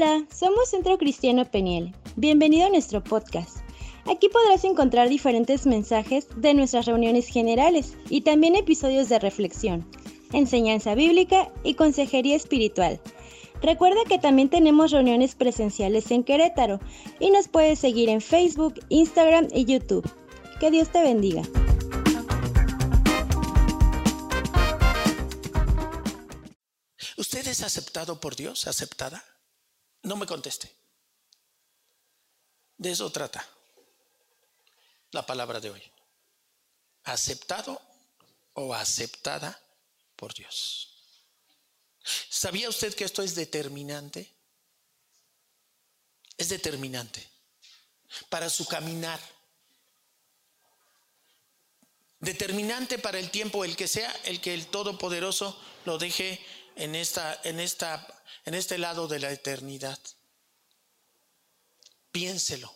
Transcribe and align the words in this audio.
Hola, 0.00 0.24
somos 0.32 0.70
Centro 0.70 0.96
Cristiano 0.96 1.44
Peniel. 1.50 1.92
Bienvenido 2.14 2.68
a 2.68 2.70
nuestro 2.70 3.02
podcast. 3.02 3.56
Aquí 4.04 4.28
podrás 4.28 4.62
encontrar 4.62 5.08
diferentes 5.08 5.66
mensajes 5.66 6.28
de 6.36 6.54
nuestras 6.54 6.86
reuniones 6.86 7.26
generales 7.26 7.96
y 8.08 8.20
también 8.20 8.54
episodios 8.54 9.08
de 9.08 9.18
reflexión, 9.18 9.90
enseñanza 10.32 10.94
bíblica 10.94 11.50
y 11.64 11.74
consejería 11.74 12.36
espiritual. 12.36 13.00
Recuerda 13.60 14.04
que 14.08 14.20
también 14.20 14.48
tenemos 14.48 14.92
reuniones 14.92 15.34
presenciales 15.34 16.12
en 16.12 16.22
Querétaro 16.22 16.78
y 17.18 17.32
nos 17.32 17.48
puedes 17.48 17.80
seguir 17.80 18.08
en 18.08 18.20
Facebook, 18.20 18.74
Instagram 18.90 19.48
y 19.52 19.64
YouTube. 19.64 20.08
Que 20.60 20.70
Dios 20.70 20.92
te 20.92 21.02
bendiga. 21.02 21.42
¿Usted 27.16 27.48
es 27.48 27.64
aceptado 27.64 28.20
por 28.20 28.36
Dios? 28.36 28.68
¿Aceptada? 28.68 29.24
No 30.08 30.16
me 30.16 30.26
conteste. 30.26 30.74
De 32.78 32.92
eso 32.92 33.12
trata 33.12 33.46
la 35.10 35.26
palabra 35.26 35.60
de 35.60 35.68
hoy. 35.68 35.82
Aceptado 37.04 37.78
o 38.54 38.74
aceptada 38.74 39.60
por 40.16 40.32
Dios. 40.32 40.94
¿Sabía 42.30 42.70
usted 42.70 42.94
que 42.94 43.04
esto 43.04 43.22
es 43.22 43.34
determinante? 43.34 44.34
Es 46.38 46.48
determinante 46.48 47.28
para 48.30 48.48
su 48.48 48.66
caminar. 48.66 49.20
Determinante 52.18 52.98
para 52.98 53.18
el 53.18 53.30
tiempo, 53.30 53.62
el 53.62 53.76
que 53.76 53.86
sea, 53.86 54.10
el 54.24 54.40
que 54.40 54.54
el 54.54 54.68
Todopoderoso 54.68 55.60
lo 55.84 55.98
deje 55.98 56.42
en, 56.76 56.94
esta, 56.94 57.38
en, 57.44 57.60
esta, 57.60 58.17
en 58.44 58.54
este 58.54 58.78
lado 58.78 59.08
de 59.08 59.18
la 59.18 59.30
eternidad. 59.30 59.98
Piénselo. 62.10 62.74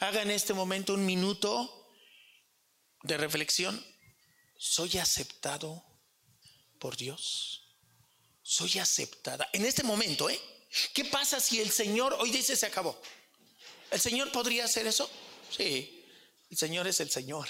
Haga 0.00 0.22
en 0.22 0.30
este 0.30 0.54
momento 0.54 0.94
un 0.94 1.04
minuto 1.04 1.90
de 3.02 3.16
reflexión. 3.16 3.84
¿Soy 4.56 4.98
aceptado 4.98 5.84
por 6.78 6.96
Dios? 6.96 7.76
¿Soy 8.42 8.78
aceptada? 8.78 9.48
En 9.52 9.64
este 9.64 9.82
momento, 9.82 10.28
¿eh? 10.30 10.40
¿Qué 10.92 11.04
pasa 11.04 11.40
si 11.40 11.60
el 11.60 11.70
Señor 11.70 12.14
hoy 12.14 12.30
dice 12.30 12.56
se 12.56 12.66
acabó? 12.66 13.00
¿El 13.90 14.00
Señor 14.00 14.32
podría 14.32 14.64
hacer 14.64 14.86
eso? 14.86 15.10
Sí, 15.50 16.04
el 16.50 16.56
Señor 16.56 16.86
es 16.86 17.00
el 17.00 17.10
Señor. 17.10 17.48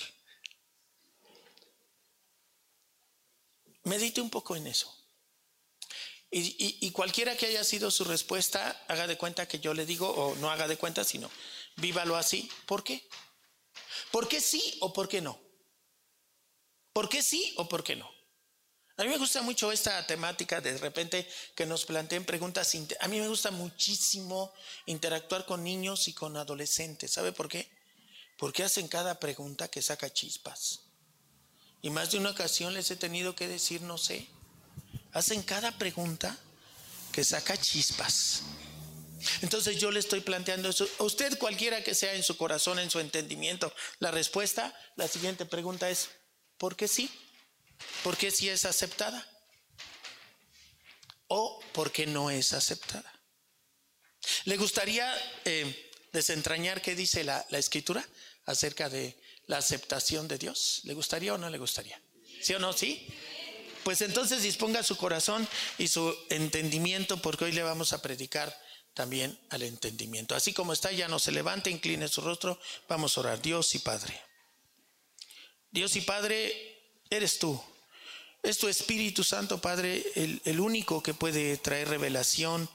Medite 3.84 4.20
un 4.20 4.31
poco 4.31 4.56
en 4.56 4.66
eso. 4.66 5.03
Y, 6.37 6.91
cualquiera 6.91 7.37
que 7.37 7.47
haya 7.47 7.63
sido 7.63 7.93
su 7.93 8.03
respuesta, 8.03 8.85
haga 8.89 9.07
de 9.07 9.17
cuenta 9.17 9.47
que 9.47 9.61
yo 9.61 9.73
le 9.73 9.87
digo, 9.87 10.09
o 10.11 10.35
no 10.37 10.51
haga 10.51 10.67
de 10.67 10.77
cuenta, 10.77 11.05
sino 11.05 11.31
vívalo 11.77 12.17
así. 12.17 12.51
¿Por 12.67 12.83
qué? 12.83 13.09
¿Por 14.11 14.27
qué 14.27 14.41
sí 14.41 14.77
o 14.81 14.93
por 14.93 15.09
qué 15.09 15.21
no? 15.21 15.41
¿Por 16.93 17.09
qué 17.09 17.23
sí 17.23 17.55
o 17.57 17.69
por 17.69 17.85
qué 17.85 17.95
no? 17.95 18.11
A 18.97 19.05
mí 19.05 19.11
me 19.11 19.17
gusta 19.19 19.43
mucho 19.43 19.71
esta 19.71 20.05
temática 20.09 20.61
de 20.61 20.77
repente 20.79 21.29
que 21.55 21.67
nos 21.67 21.85
planteen 21.85 22.25
preguntas. 22.25 22.75
A 22.99 23.07
mí 23.07 23.21
me 23.21 23.29
gusta 23.29 23.53
muchísimo 23.53 24.53
interactuar 24.87 25.47
con 25.47 25.62
niños 25.62 26.09
y 26.09 26.15
con 26.15 26.37
adolescentes. 26.37 27.12
¿Sabe 27.12 27.31
por 27.31 27.49
qué? 27.49 27.71
Porque 28.39 28.65
hacen 28.65 28.89
cada 28.89 29.21
pregunta 29.21 29.69
que 29.69 29.83
saca 29.83 30.12
chispas. 30.12 30.81
Y 31.81 31.91
más 31.91 32.11
de 32.11 32.19
una 32.19 32.31
ocasión 32.31 32.75
les 32.75 32.91
he 32.91 32.97
tenido 32.97 33.37
que 33.37 33.47
decir 33.47 33.83
no 33.83 33.99
sé 33.99 34.29
hacen 35.15 35.43
cada 35.43 35.73
pregunta 35.79 36.37
que 37.12 37.25
saca 37.25 37.57
chispas. 37.57 38.43
Entonces 39.41 39.79
yo 39.79 39.91
le 39.91 40.01
estoy 40.01 40.21
planteando 40.21 40.69
eso. 40.69 40.87
A 40.99 41.05
usted 41.05 41.38
cualquiera 41.38 41.83
que 41.83 41.94
sea 41.94 42.15
en 42.15 42.22
su 42.22 42.37
corazón, 42.37 42.78
en 42.78 42.91
su 42.91 43.00
entendimiento, 43.00 43.72
la 44.00 44.11
respuesta, 44.11 44.77
la 44.97 45.09
siguiente 45.09 45.47
pregunta 45.47 45.88
es, 45.88 46.11
¿por 46.59 46.77
qué 46.77 46.88
sí? 46.88 47.09
¿Por 48.03 48.16
qué 48.16 48.31
sí 48.31 48.49
es 48.49 48.65
aceptada? 48.65 49.27
¿O 51.28 51.61
por 51.72 51.91
qué 51.91 52.06
no 52.06 52.31
es 52.31 52.53
aceptada? 52.53 53.11
¿Le 54.44 54.56
gustaría 54.56 55.11
eh, 55.44 55.91
desentrañar 56.12 56.83
qué 56.83 56.94
dice 56.94 57.25
la, 57.25 57.47
la 57.50 57.59
escritura 57.59 58.06
acerca 58.47 58.88
de 58.88 59.19
la 59.47 59.59
aceptación 59.59 60.28
de 60.28 60.38
Dios? 60.38 60.81
¿Le 60.84 60.94
gustaría 60.94 61.34
o 61.34 61.38
no 61.38 61.49
le 61.49 61.59
gustaría? 61.59 62.00
¿Sí 62.43 62.53
o 62.53 62.59
no? 62.59 62.72
¿Sí? 62.72 63.06
Pues 63.84 64.00
entonces 64.00 64.43
disponga 64.43 64.83
su 64.83 64.97
corazón 64.97 65.47
y 65.78 65.89
su 65.89 66.15
entendimiento 66.31 67.21
porque 67.21 67.45
hoy 67.45 67.53
le 67.53 67.62
vamos 67.62 67.93
a 67.93 68.03
predicar 68.03 68.59
también 68.95 69.39
al 69.50 69.62
entendimiento. 69.62 70.34
Así 70.34 70.53
como 70.53 70.72
está, 70.72 70.91
ya 70.93 71.09
no 71.09 71.19
se 71.19 71.33
levante, 71.33 71.71
incline 71.71 72.09
su 72.09 72.21
rostro, 72.23 72.59
vamos 72.89 73.17
a 73.17 73.21
orar. 73.21 73.43
Dios 73.43 73.75
y 73.75 73.81
Padre. 73.81 74.21
Dios 75.71 75.97
y 75.97 76.00
Padre, 76.00 76.78
eres 77.11 77.39
tú. 77.39 77.61
Es 78.43 78.59
tu 78.59 78.69
Espíritu 78.69 79.25
Santo, 79.25 79.61
Padre, 79.61 80.05
el, 80.15 80.61
único 80.61 81.03
que 81.03 81.15
puede 81.15 81.56
traer 81.56 81.89
revelación 81.89 82.69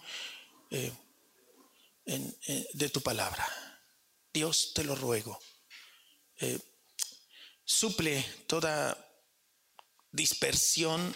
eh, 0.72 0.92
eh, 2.06 2.68
de 2.74 2.90
tu 2.90 3.02
palabra. 3.02 3.48
Dios, 4.34 4.74
te 4.74 4.84
lo 4.84 4.96
ruego. 4.96 5.40
Eh, 6.38 6.59
suple 7.64 8.25
toda 8.48 9.09
dispersión 10.12 11.16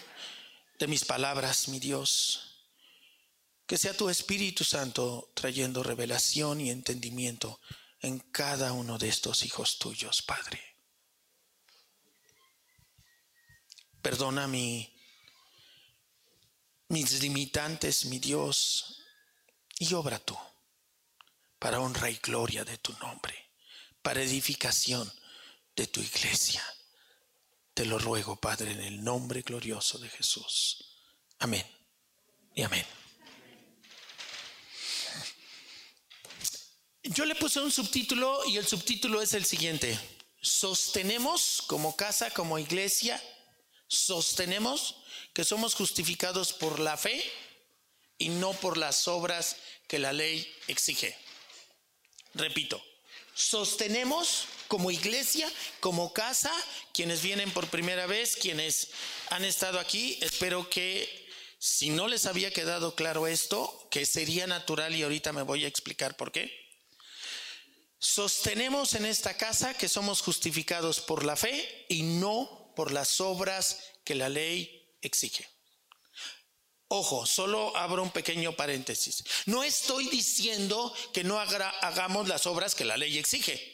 de 0.78 0.86
mis 0.86 1.04
palabras, 1.04 1.68
mi 1.68 1.78
Dios. 1.78 2.68
Que 3.66 3.78
sea 3.78 3.96
tu 3.96 4.08
Espíritu 4.08 4.64
Santo 4.64 5.30
trayendo 5.34 5.82
revelación 5.82 6.60
y 6.60 6.70
entendimiento 6.70 7.60
en 8.00 8.18
cada 8.18 8.72
uno 8.72 8.98
de 8.98 9.08
estos 9.08 9.44
hijos 9.44 9.78
tuyos, 9.78 10.22
Padre. 10.22 10.60
Perdona 14.02 14.46
mi, 14.46 14.94
mis 16.88 17.22
limitantes, 17.22 18.04
mi 18.04 18.18
Dios, 18.18 19.00
y 19.78 19.94
obra 19.94 20.18
tú 20.18 20.38
para 21.64 21.80
honra 21.80 22.10
y 22.10 22.16
gloria 22.16 22.62
de 22.62 22.76
tu 22.76 22.92
nombre, 22.98 23.34
para 24.02 24.20
edificación 24.20 25.10
de 25.74 25.86
tu 25.86 26.02
iglesia. 26.02 26.62
Te 27.74 27.84
lo 27.84 27.98
ruego, 27.98 28.36
Padre, 28.36 28.70
en 28.70 28.80
el 28.80 29.02
nombre 29.02 29.42
glorioso 29.42 29.98
de 29.98 30.08
Jesús. 30.08 31.02
Amén 31.40 31.66
y 32.54 32.62
amén. 32.62 32.86
Yo 37.02 37.24
le 37.24 37.34
puse 37.34 37.60
un 37.60 37.72
subtítulo 37.72 38.44
y 38.46 38.56
el 38.56 38.66
subtítulo 38.66 39.20
es 39.20 39.34
el 39.34 39.44
siguiente. 39.44 39.98
Sostenemos 40.40 41.62
como 41.66 41.96
casa, 41.96 42.30
como 42.30 42.58
iglesia, 42.58 43.20
sostenemos 43.88 44.96
que 45.32 45.44
somos 45.44 45.74
justificados 45.74 46.52
por 46.52 46.78
la 46.78 46.96
fe 46.96 47.24
y 48.18 48.28
no 48.28 48.52
por 48.52 48.78
las 48.78 49.08
obras 49.08 49.56
que 49.88 49.98
la 49.98 50.12
ley 50.12 50.50
exige. 50.68 51.18
Repito, 52.34 52.82
sostenemos 53.34 54.46
como 54.74 54.90
iglesia, 54.90 55.48
como 55.78 56.12
casa, 56.12 56.50
quienes 56.92 57.22
vienen 57.22 57.48
por 57.52 57.68
primera 57.68 58.06
vez, 58.06 58.34
quienes 58.34 58.88
han 59.30 59.44
estado 59.44 59.78
aquí, 59.78 60.18
espero 60.20 60.68
que 60.68 61.28
si 61.60 61.90
no 61.90 62.08
les 62.08 62.26
había 62.26 62.52
quedado 62.52 62.96
claro 62.96 63.28
esto, 63.28 63.86
que 63.88 64.04
sería 64.04 64.48
natural 64.48 64.92
y 64.96 65.04
ahorita 65.04 65.32
me 65.32 65.42
voy 65.42 65.64
a 65.64 65.68
explicar 65.68 66.16
por 66.16 66.32
qué. 66.32 66.52
Sostenemos 68.00 68.94
en 68.94 69.06
esta 69.06 69.36
casa 69.36 69.74
que 69.74 69.88
somos 69.88 70.22
justificados 70.22 70.98
por 70.98 71.24
la 71.24 71.36
fe 71.36 71.86
y 71.88 72.02
no 72.02 72.72
por 72.74 72.90
las 72.90 73.20
obras 73.20 73.78
que 74.02 74.16
la 74.16 74.28
ley 74.28 74.88
exige. 75.02 75.48
Ojo, 76.88 77.26
solo 77.26 77.76
abro 77.76 78.02
un 78.02 78.10
pequeño 78.10 78.56
paréntesis. 78.56 79.22
No 79.46 79.62
estoy 79.62 80.08
diciendo 80.08 80.92
que 81.12 81.22
no 81.22 81.38
hagamos 81.38 82.26
las 82.26 82.46
obras 82.46 82.74
que 82.74 82.84
la 82.84 82.96
ley 82.96 83.18
exige. 83.18 83.73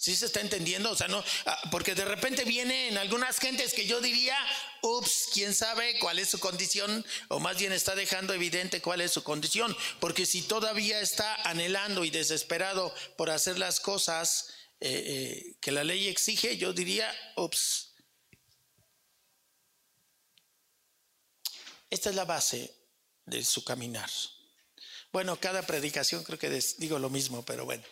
¿Sí 0.00 0.16
se 0.16 0.24
está 0.24 0.40
entendiendo? 0.40 0.90
O 0.90 0.96
sea, 0.96 1.08
no, 1.08 1.22
ah, 1.44 1.60
porque 1.70 1.94
de 1.94 2.06
repente 2.06 2.44
vienen 2.46 2.96
algunas 2.96 3.38
gentes 3.38 3.74
que 3.74 3.84
yo 3.84 4.00
diría, 4.00 4.34
ups, 4.80 5.28
quién 5.30 5.54
sabe 5.54 5.98
cuál 5.98 6.18
es 6.18 6.30
su 6.30 6.40
condición, 6.40 7.04
o 7.28 7.38
más 7.38 7.58
bien 7.58 7.70
está 7.74 7.94
dejando 7.94 8.32
evidente 8.32 8.80
cuál 8.80 9.02
es 9.02 9.12
su 9.12 9.22
condición, 9.22 9.76
porque 10.00 10.24
si 10.24 10.40
todavía 10.40 11.00
está 11.00 11.34
anhelando 11.42 12.02
y 12.06 12.10
desesperado 12.10 12.94
por 13.18 13.28
hacer 13.28 13.58
las 13.58 13.78
cosas 13.78 14.54
eh, 14.80 14.88
eh, 14.88 15.56
que 15.60 15.70
la 15.70 15.84
ley 15.84 16.08
exige, 16.08 16.56
yo 16.56 16.72
diría, 16.72 17.14
ups. 17.36 17.92
Esta 21.90 22.08
es 22.08 22.16
la 22.16 22.24
base 22.24 22.74
de 23.26 23.44
su 23.44 23.64
caminar. 23.64 24.08
Bueno, 25.12 25.38
cada 25.38 25.60
predicación 25.66 26.24
creo 26.24 26.38
que 26.38 26.48
digo 26.78 26.98
lo 26.98 27.10
mismo, 27.10 27.44
pero 27.44 27.66
bueno. 27.66 27.84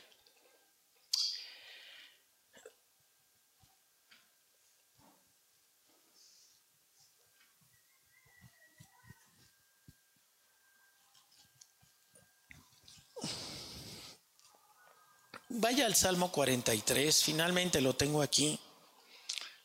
Vaya 15.49 15.87
al 15.87 15.95
Salmo 15.95 16.31
43, 16.31 17.23
finalmente 17.23 17.81
lo 17.81 17.95
tengo 17.95 18.23
aquí. 18.23 18.59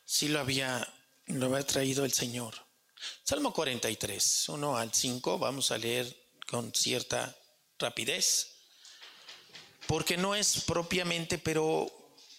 Sí 0.04 0.28
lo 0.28 0.40
había, 0.40 0.86
lo 1.26 1.46
había 1.46 1.66
traído 1.66 2.04
el 2.04 2.12
Señor. 2.12 2.54
Salmo 3.22 3.52
43, 3.52 4.48
1 4.48 4.76
al 4.76 4.92
5, 4.92 5.38
vamos 5.38 5.70
a 5.70 5.78
leer 5.78 6.14
con 6.46 6.74
cierta 6.74 7.36
rapidez, 7.78 8.52
porque 9.86 10.16
no 10.16 10.34
es 10.34 10.62
propiamente, 10.62 11.38
pero, 11.38 11.90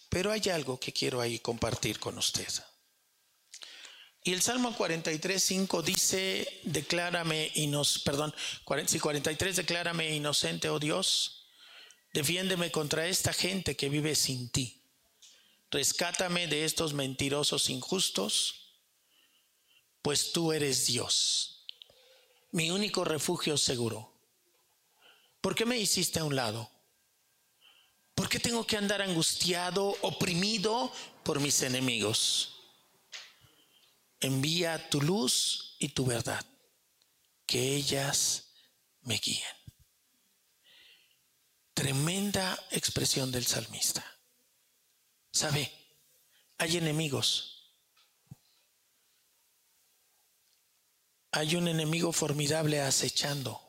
pero 0.08 0.32
hay 0.32 0.48
algo 0.48 0.78
que 0.78 0.92
quiero 0.92 1.20
ahí 1.20 1.38
compartir 1.38 1.98
con 1.98 2.18
usted. 2.18 2.48
Y 4.24 4.32
el 4.32 4.42
Salmo 4.42 4.74
43, 4.74 5.40
5 5.40 5.82
dice, 5.82 6.60
declárame 6.64 7.52
inocente, 7.54 8.04
perdón, 8.04 8.34
43, 8.64 9.54
declárame 9.54 10.16
inocente, 10.16 10.68
oh 10.68 10.80
Dios, 10.80 11.35
defiéndeme 12.12 12.70
contra 12.70 13.06
esta 13.06 13.32
gente 13.32 13.76
que 13.76 13.88
vive 13.88 14.14
sin 14.14 14.50
ti. 14.50 14.82
Rescátame 15.70 16.46
de 16.46 16.64
estos 16.64 16.94
mentirosos 16.94 17.70
injustos, 17.70 18.72
pues 20.02 20.32
tú 20.32 20.52
eres 20.52 20.86
Dios, 20.86 21.66
mi 22.52 22.70
único 22.70 23.04
refugio 23.04 23.56
seguro. 23.56 24.12
¿Por 25.40 25.54
qué 25.54 25.64
me 25.64 25.78
hiciste 25.78 26.20
a 26.20 26.24
un 26.24 26.36
lado? 26.36 26.70
¿Por 28.14 28.28
qué 28.28 28.40
tengo 28.40 28.66
que 28.66 28.76
andar 28.76 29.02
angustiado, 29.02 29.96
oprimido 30.00 30.92
por 31.22 31.40
mis 31.40 31.62
enemigos? 31.62 32.56
envía 34.20 34.90
tu 34.90 35.00
luz 35.00 35.76
y 35.78 35.88
tu 35.88 36.04
verdad, 36.04 36.44
que 37.46 37.76
ellas 37.76 38.48
me 39.02 39.18
guíen. 39.18 39.42
Tremenda 41.76 42.58
expresión 42.70 43.30
del 43.30 43.44
salmista. 43.44 44.02
¿Sabe? 45.30 45.70
Hay 46.56 46.78
enemigos. 46.78 47.74
Hay 51.32 51.54
un 51.54 51.68
enemigo 51.68 52.12
formidable 52.12 52.80
acechando. 52.80 53.60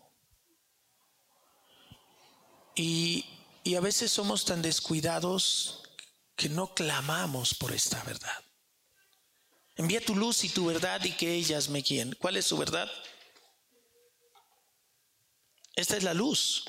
Y, 2.75 3.25
y 3.65 3.75
a 3.75 3.81
veces 3.81 4.09
somos 4.09 4.45
tan 4.45 4.62
descuidados 4.62 5.83
que 6.38 6.48
no 6.48 6.74
clamamos 6.74 7.56
por 7.56 7.74
esta 7.74 8.01
verdad. 8.04 8.42
Envía 9.75 10.00
tu 10.00 10.15
luz 10.15 10.45
y 10.45 10.50
tu 10.50 10.68
verdad 10.68 11.04
y 11.04 11.12
que 11.12 11.33
ellas 11.33 11.68
me 11.68 11.81
guíen. 11.81 12.15
¿Cuál 12.21 12.38
es 12.38 12.45
su 12.45 12.57
verdad? 12.57 12.89
Esta 15.75 15.98
es 15.98 16.04
la 16.04 16.13
luz. 16.13 16.63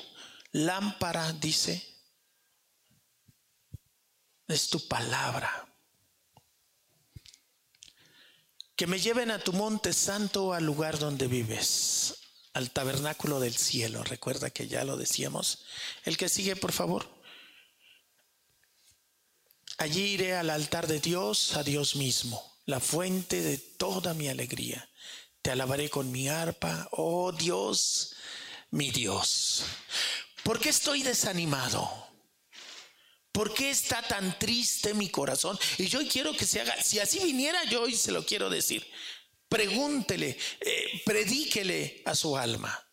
Lámpara, 0.51 1.31
dice, 1.33 1.85
es 4.47 4.69
tu 4.69 4.87
palabra. 4.87 5.67
Que 8.75 8.87
me 8.87 8.99
lleven 8.99 9.31
a 9.31 9.39
tu 9.39 9.53
monte 9.53 9.93
santo, 9.93 10.53
al 10.53 10.65
lugar 10.65 10.99
donde 10.99 11.27
vives, 11.27 12.15
al 12.53 12.71
tabernáculo 12.71 13.39
del 13.39 13.55
cielo. 13.55 14.03
Recuerda 14.03 14.49
que 14.49 14.67
ya 14.67 14.83
lo 14.83 14.97
decíamos. 14.97 15.65
El 16.05 16.17
que 16.17 16.29
sigue, 16.29 16.55
por 16.55 16.71
favor. 16.71 17.07
Allí 19.77 20.01
iré 20.01 20.35
al 20.35 20.49
altar 20.49 20.87
de 20.87 20.99
Dios, 20.99 21.55
a 21.55 21.63
Dios 21.63 21.95
mismo 21.95 22.49
la 22.69 22.79
fuente 22.79 23.41
de 23.41 23.57
toda 23.57 24.13
mi 24.13 24.27
alegría. 24.27 24.87
Te 25.41 25.49
alabaré 25.49 25.89
con 25.89 26.11
mi 26.11 26.29
arpa, 26.29 26.87
oh 26.91 27.31
Dios, 27.31 28.13
mi 28.69 28.91
Dios. 28.91 29.63
¿Por 30.49 30.59
qué 30.59 30.69
estoy 30.69 31.03
desanimado? 31.03 31.87
¿Por 33.31 33.53
qué 33.53 33.69
está 33.69 34.01
tan 34.01 34.39
triste 34.39 34.95
mi 34.95 35.07
corazón? 35.07 35.59
Y 35.77 35.85
yo 35.85 35.99
quiero 36.07 36.35
que 36.35 36.47
se 36.47 36.59
haga, 36.59 36.81
si 36.81 36.97
así 36.97 37.19
viniera 37.19 37.63
yo 37.65 37.83
hoy 37.83 37.95
se 37.95 38.11
lo 38.11 38.25
quiero 38.25 38.49
decir, 38.49 38.83
pregúntele, 39.47 40.35
eh, 40.61 41.01
predíquele 41.05 42.01
a 42.03 42.15
su 42.15 42.35
alma. 42.35 42.83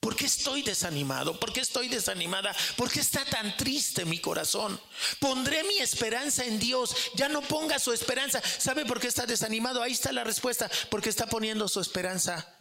¿Por 0.00 0.16
qué 0.16 0.24
estoy 0.24 0.62
desanimado? 0.62 1.38
¿Por 1.38 1.52
qué 1.52 1.60
estoy 1.60 1.88
desanimada? 1.88 2.56
¿Por 2.74 2.90
qué 2.90 3.00
está 3.00 3.22
tan 3.26 3.54
triste 3.58 4.06
mi 4.06 4.18
corazón? 4.18 4.80
Pondré 5.18 5.62
mi 5.64 5.76
esperanza 5.76 6.46
en 6.46 6.58
Dios. 6.58 6.96
Ya 7.16 7.28
no 7.28 7.42
ponga 7.42 7.78
su 7.78 7.92
esperanza. 7.92 8.40
¿Sabe 8.40 8.86
por 8.86 8.98
qué 8.98 9.08
está 9.08 9.26
desanimado? 9.26 9.82
Ahí 9.82 9.92
está 9.92 10.10
la 10.10 10.24
respuesta. 10.24 10.70
Porque 10.88 11.10
está 11.10 11.26
poniendo 11.26 11.68
su 11.68 11.82
esperanza 11.82 12.56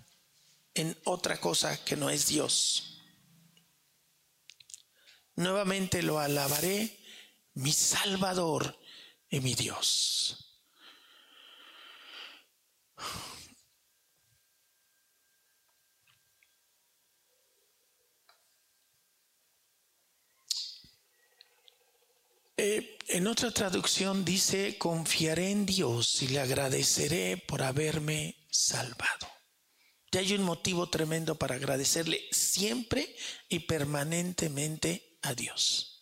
en 0.74 1.00
otra 1.06 1.40
cosa 1.40 1.82
que 1.86 1.96
no 1.96 2.10
es 2.10 2.28
Dios. 2.28 2.89
Nuevamente 5.40 6.02
lo 6.02 6.20
alabaré, 6.20 7.00
mi 7.54 7.72
Salvador 7.72 8.78
y 9.30 9.40
mi 9.40 9.54
Dios. 9.54 10.36
Eh, 22.58 22.98
en 23.08 23.26
otra 23.26 23.52
traducción 23.52 24.26
dice, 24.26 24.78
confiaré 24.78 25.52
en 25.52 25.66
Dios 25.66 26.22
y 26.22 26.28
le 26.28 26.42
agradeceré 26.42 27.38
por 27.38 27.64
haberme 27.64 28.36
salvado. 28.52 29.30
Y 30.12 30.18
hay 30.18 30.34
un 30.34 30.44
motivo 30.44 30.90
tremendo 30.90 31.36
para 31.36 31.56
agradecerle 31.56 32.28
siempre 32.30 33.16
y 33.48 33.60
permanentemente 33.60 35.09
a 35.22 35.34
Dios. 35.34 36.02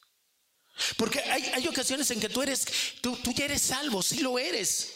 Porque 0.98 1.20
hay, 1.20 1.68
ocasiones 1.68 2.10
en 2.12 2.20
que 2.20 2.30
tú 2.30 2.42
eres, 2.42 2.66
tú, 3.02 3.18
ya 3.36 3.46
eres 3.46 3.64
salvo, 3.64 4.04
sí 4.04 4.20
lo 4.20 4.38
eres. 4.38 4.94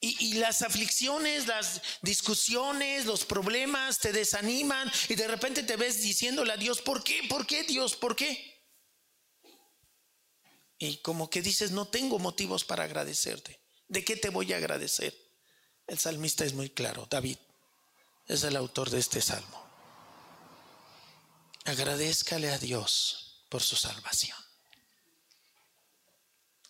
Y, 0.00 0.26
y, 0.26 0.34
las 0.34 0.62
aflicciones, 0.62 1.48
las 1.48 1.82
discusiones, 2.02 3.04
los 3.04 3.24
problemas 3.24 3.98
te 3.98 4.12
desaniman 4.12 4.90
y 5.08 5.16
de 5.16 5.26
repente 5.26 5.64
te 5.64 5.76
ves 5.76 6.00
diciéndole 6.00 6.52
a 6.52 6.56
Dios, 6.56 6.80
¿por 6.80 7.02
qué? 7.02 7.22
¿Por 7.28 7.46
qué 7.46 7.64
Dios? 7.64 7.96
¿Por 7.96 8.14
qué? 8.14 8.62
Y 10.78 10.98
como 10.98 11.28
que 11.28 11.42
dices, 11.42 11.72
no 11.72 11.88
tengo 11.88 12.20
motivos 12.20 12.64
para 12.64 12.84
agradecerte. 12.84 13.60
¿De 13.88 14.04
qué 14.04 14.14
te 14.14 14.28
voy 14.28 14.52
a 14.52 14.58
agradecer? 14.58 15.16
El 15.88 15.98
salmista 15.98 16.44
es 16.44 16.52
muy 16.52 16.70
claro, 16.70 17.08
David 17.10 17.38
es 18.28 18.44
el 18.44 18.56
autor 18.56 18.90
de 18.90 18.98
este 18.98 19.20
salmo. 19.20 19.66
Agradezcale 21.64 22.50
a 22.50 22.58
Dios 22.58 23.27
por 23.48 23.62
su 23.62 23.76
salvación. 23.76 24.36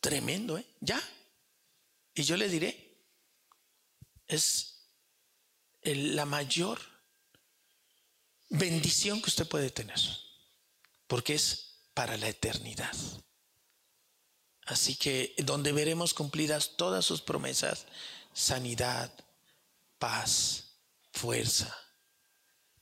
Tremendo, 0.01 0.59
¿eh? 0.59 0.67
Ya. 0.81 1.01
Y 2.15 2.23
yo 2.23 2.37
le 2.37 2.49
diré, 2.49 2.99
es 4.27 4.89
la 5.83 6.25
mayor 6.25 6.81
bendición 8.51 9.21
que 9.21 9.31
usted 9.31 9.49
puede 9.49 9.71
tener, 9.71 9.99
porque 11.07 11.35
es 11.35 11.81
para 11.95 12.17
la 12.17 12.29
eternidad. 12.29 12.95
Así 14.67 14.97
que 14.97 15.35
donde 15.39 15.73
veremos 15.73 16.13
cumplidas 16.13 16.77
todas 16.77 17.05
sus 17.05 17.23
promesas, 17.23 17.87
sanidad, 18.35 19.13
paz, 19.99 20.65
fuerza. 21.13 21.75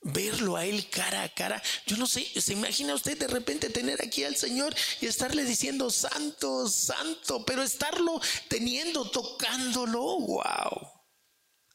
Verlo 0.01 0.55
a 0.55 0.65
Él 0.65 0.89
cara 0.89 1.23
a 1.23 1.33
cara. 1.33 1.61
Yo 1.85 1.97
no 1.97 2.07
sé, 2.07 2.25
¿se 2.39 2.53
imagina 2.53 2.93
usted 2.93 3.17
de 3.17 3.27
repente 3.27 3.69
tener 3.69 4.01
aquí 4.01 4.23
al 4.23 4.35
Señor 4.35 4.75
y 5.01 5.07
estarle 5.07 5.43
diciendo, 5.43 5.89
santo, 5.89 6.67
santo, 6.69 7.43
pero 7.45 7.63
estarlo 7.63 8.21
teniendo, 8.47 9.09
tocándolo? 9.09 10.01
¡Wow! 10.01 10.91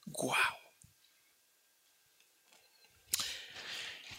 ¡Wow! 0.06 0.34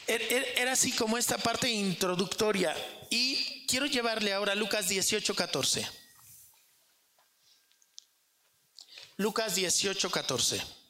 Er, 0.05 0.22
er, 0.22 0.45
era 0.57 0.74
así 0.74 0.91
como 0.91 1.17
esta 1.17 1.38
parte 1.38 1.69
introductoria. 1.69 2.75
Y 3.10 3.65
quiero 3.67 3.86
llevarle 3.86 4.33
ahora 4.33 4.51
a 4.51 4.55
Lucas 4.55 4.89
18, 4.89 5.33
14. 5.33 5.88
Lucas 9.17 9.55
18, 9.55 10.12
14. 10.12 10.83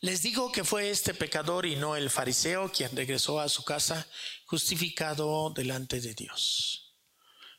Les 0.00 0.22
digo 0.22 0.52
que 0.52 0.64
fue 0.64 0.90
este 0.90 1.14
pecador 1.14 1.64
y 1.64 1.76
no 1.76 1.96
el 1.96 2.10
fariseo 2.10 2.70
quien 2.70 2.94
regresó 2.94 3.40
a 3.40 3.48
su 3.48 3.64
casa 3.64 4.06
justificado 4.44 5.50
delante 5.50 6.00
de 6.00 6.14
Dios. 6.14 6.94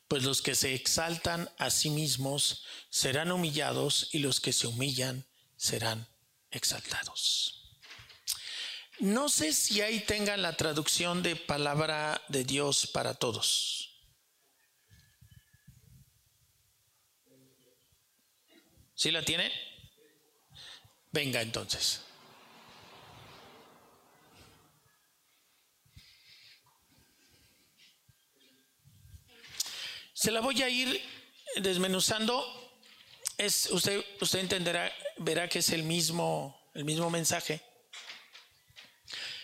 Pues 0.07 0.23
los 0.23 0.41
que 0.41 0.55
se 0.55 0.73
exaltan 0.73 1.49
a 1.57 1.69
sí 1.69 1.89
mismos 1.89 2.63
serán 2.89 3.31
humillados 3.31 4.09
y 4.13 4.19
los 4.19 4.39
que 4.39 4.53
se 4.53 4.67
humillan 4.67 5.25
serán 5.55 6.07
exaltados. 6.51 7.79
No 8.99 9.29
sé 9.29 9.53
si 9.53 9.81
ahí 9.81 9.99
tengan 9.99 10.41
la 10.41 10.55
traducción 10.55 11.21
de 11.23 11.35
palabra 11.35 12.23
de 12.29 12.43
Dios 12.43 12.87
para 12.87 13.15
todos. 13.15 13.99
¿Sí 18.95 19.11
la 19.11 19.23
tiene? 19.23 19.51
Venga 21.11 21.41
entonces. 21.41 22.06
Se 30.17 30.31
la 30.31 30.39
voy 30.39 30.63
a 30.63 30.67
ir 30.67 30.99
desmenuzando. 31.57 32.43
Es, 33.37 33.69
usted, 33.69 34.03
usted 34.19 34.39
entenderá, 34.39 34.91
verá 35.17 35.47
que 35.47 35.59
es 35.59 35.69
el 35.69 35.83
mismo, 35.83 36.59
el 36.73 36.85
mismo 36.85 37.11
mensaje. 37.11 37.61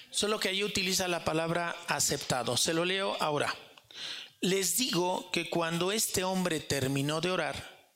Solo 0.10 0.40
que 0.40 0.50
ahí 0.50 0.64
utiliza 0.64 1.08
la 1.08 1.24
palabra 1.24 1.76
aceptado. 1.88 2.58
Se 2.58 2.74
lo 2.74 2.86
leo 2.86 3.16
ahora. 3.20 3.56
Les 4.42 4.76
digo 4.76 5.30
que 5.30 5.48
cuando 5.48 5.92
este 5.92 6.24
hombre 6.24 6.60
terminó 6.60 7.22
de 7.22 7.30
orar, 7.30 7.88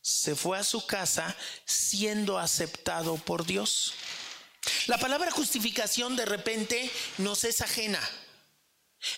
se 0.00 0.36
fue 0.36 0.58
a 0.58 0.64
su 0.64 0.86
casa 0.86 1.36
siendo 1.64 2.38
aceptado 2.38 3.16
por 3.16 3.44
Dios. 3.44 3.94
La 4.86 4.98
palabra 4.98 5.32
justificación 5.32 6.14
de 6.14 6.26
repente 6.26 6.88
nos 7.18 7.42
es 7.42 7.62
ajena. 7.62 8.00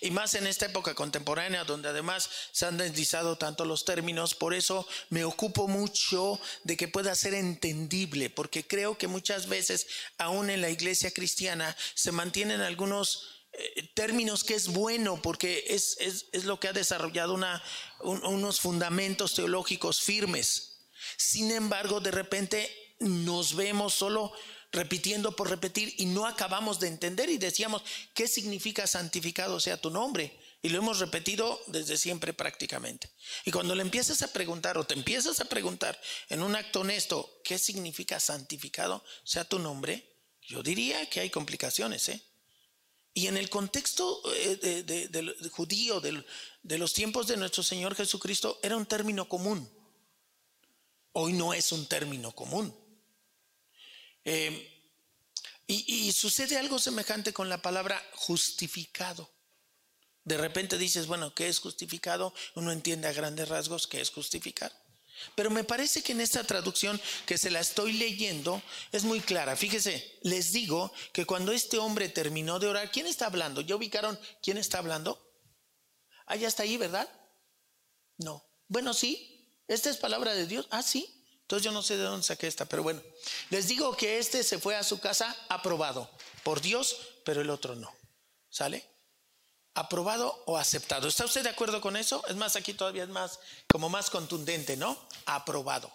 Y 0.00 0.11
más 0.11 0.35
en 0.35 0.47
esta 0.47 0.67
época 0.67 0.95
contemporánea 0.95 1.64
donde 1.64 1.88
además 1.88 2.31
se 2.53 2.67
han 2.67 2.76
deslizado 2.76 3.37
tanto 3.37 3.64
los 3.64 3.85
términos, 3.85 4.35
por 4.35 4.55
eso 4.55 4.87
me 5.11 5.25
ocupo 5.25 5.69
mucho 5.69 6.41
de 6.62 6.76
que 6.76 6.88
pueda 6.88 7.14
ser 7.14 7.35
entendible, 7.35 8.31
porque 8.31 8.67
creo 8.67 8.97
que 8.97 9.09
muchas 9.09 9.49
veces 9.49 9.87
aún 10.19 10.50
en 10.50 10.61
la 10.61 10.71
iglesia 10.71 11.11
cristiana 11.11 11.76
se 11.95 12.12
mantienen 12.12 12.61
algunos 12.61 13.45
eh, 13.53 13.91
términos 13.95 14.43
que 14.43 14.55
es 14.55 14.69
bueno 14.69 15.23
porque 15.23 15.64
es, 15.69 16.26
lo 16.45 16.59
que 16.59 16.69
ha 16.69 16.73
desarrollado 16.73 17.35
una, 17.35 17.62
unos 18.00 18.61
fundamentos 18.61 19.35
teológicos 19.35 20.00
firmes. 20.00 20.88
Sin 21.17 21.50
embargo, 21.50 22.00
de 22.00 22.11
repente 22.11 22.97
nos 22.99 23.55
vemos 23.55 23.95
solo 23.95 24.33
repitiendo 24.75 25.37
por 25.37 25.49
repetir 25.49 25.95
y 25.99 26.07
no 26.07 26.26
acabamos 26.26 26.81
de 26.81 26.88
entender 26.88 27.31
y 27.31 27.38
decíamos, 27.38 27.83
¿qué 28.12 28.28
significa 28.28 28.87
santificado 28.87 29.61
sea 29.61 29.81
tu 29.81 29.90
nombre? 29.90 30.38
Y 30.62 30.71
lo 30.71 30.78
hemos 30.78 30.99
repetido 30.99 31.61
desde 31.66 31.97
siempre 31.97 32.33
prácticamente. 32.33 33.11
Y 33.45 33.50
cuando 33.50 33.75
le 33.75 33.83
empiezas 33.83 34.23
a 34.23 34.33
preguntar 34.33 34.76
o 34.78 34.85
te 34.85 34.95
empiezas 34.95 35.40
a 35.40 35.45
preguntar 35.45 36.00
en 36.28 36.43
un 36.43 36.57
acto 36.57 36.81
honesto, 36.81 37.40
¿qué 37.45 37.59
significa 37.59 38.19
santificado 38.19 39.04
sea 39.25 39.45
tu 39.45 39.59
nombre? 39.59 40.11
Yo 40.43 40.62
diría 40.62 41.09
que 41.09 41.21
hay 41.21 41.31
complicaciones, 41.31 42.09
¿eh? 42.09 42.23
Y 43.16 43.28
en 43.28 43.37
el 43.37 43.49
contexto 43.49 44.21
eh, 44.35 44.83
del 45.09 45.50
judío, 45.50 46.00
de 46.00 46.78
los 46.78 46.93
tiempos 46.93 47.28
de 47.28 47.37
nuestro 47.37 47.62
Señor 47.62 47.95
Jesucristo, 47.95 48.59
era 48.61 48.76
un 48.76 48.87
término 48.87 49.28
común. 49.28 49.71
Hoy 51.12 51.33
no 51.33 51.54
es 51.54 51.71
un 51.71 51.87
término 51.87 52.33
común. 52.33 52.75
Eh, 54.25 54.71
y, 55.66 56.12
sucede 56.12 56.59
algo 56.59 56.78
semejante 56.78 57.33
con 57.33 57.49
la 57.49 57.62
palabra 57.62 58.02
justificado. 58.14 59.31
De 60.25 60.37
repente 60.37 60.78
dices, 60.78 61.07
bueno, 61.07 61.35
¿qué 61.35 61.49
es 61.49 61.59
justificado? 61.59 62.35
Uno 62.54 62.71
entiende 62.73 63.09
a 63.09 63.12
grandes 63.12 63.49
rasgos 63.49 63.87
qué 63.87 64.00
es 64.00 64.11
justificar. 64.11 64.73
Pero 65.35 65.50
me 65.50 65.64
parece 65.64 66.02
que 66.02 66.12
en 66.12 66.21
esta 66.21 66.45
traducción 66.45 67.00
que 67.25 67.38
se 67.38 67.50
la 67.50 67.61
estoy 67.61 67.93
leyendo 67.95 68.62
es 68.93 69.04
muy 69.04 69.21
clara. 69.21 69.57
Fíjese, 69.57 70.19
les 70.23 70.52
digo 70.52 70.93
que 71.12 71.25
cuando 71.25 71.52
este 71.52 71.78
hombre 71.78 72.09
terminó 72.09 72.59
de 72.59 72.66
orar, 72.66 72.90
¿quién 72.90 73.07
está 73.07 73.26
hablando? 73.26 73.61
¿Ya 73.61 73.76
ubicaron 73.76 74.19
quién 74.43 74.59
está 74.59 74.78
hablando? 74.78 75.21
Ah, 76.26 76.37
ya 76.37 76.49
está 76.49 76.62
ahí, 76.64 76.76
¿verdad? 76.76 77.09
No. 78.19 78.45
Bueno, 78.69 78.93
sí. 78.93 79.31
Esta 79.66 79.88
es 79.88 79.97
palabra 79.97 80.35
de 80.35 80.47
Dios. 80.47 80.66
Ah, 80.71 80.83
sí. 80.83 81.24
Entonces 81.45 81.65
yo 81.65 81.73
no 81.73 81.83
sé 81.83 81.99
de 81.99 82.05
dónde 82.05 82.27
saqué 82.27 82.47
esta, 82.47 82.65
pero 82.65 82.83
bueno, 82.83 83.03
les 83.51 83.69
digo 83.69 83.95
que 83.95 84.19
este 84.19 84.43
se 84.43 84.59
fue 84.59 84.77
a 84.77 84.83
su 84.83 84.99
casa 84.99 85.37
aprobado 85.51 86.11
por 86.43 86.63
Dios, 86.63 86.97
pero 87.23 87.43
el 87.43 87.51
otro 87.51 87.75
no. 87.77 87.95
¿Sale? 88.49 88.89
Aprobado 89.75 90.43
o 90.47 90.57
aceptado. 90.57 91.07
¿Está 91.07 91.27
usted 91.27 91.43
de 91.43 91.51
acuerdo 91.51 91.83
con 91.83 91.97
eso? 91.97 92.27
Es 92.29 92.37
más, 92.37 92.57
aquí 92.57 92.73
todavía 92.73 93.03
es 93.03 93.11
más, 93.11 93.41
como 93.71 93.91
más 93.91 94.09
contundente, 94.09 94.79
¿no? 94.79 94.97
Aprobado. 95.27 95.93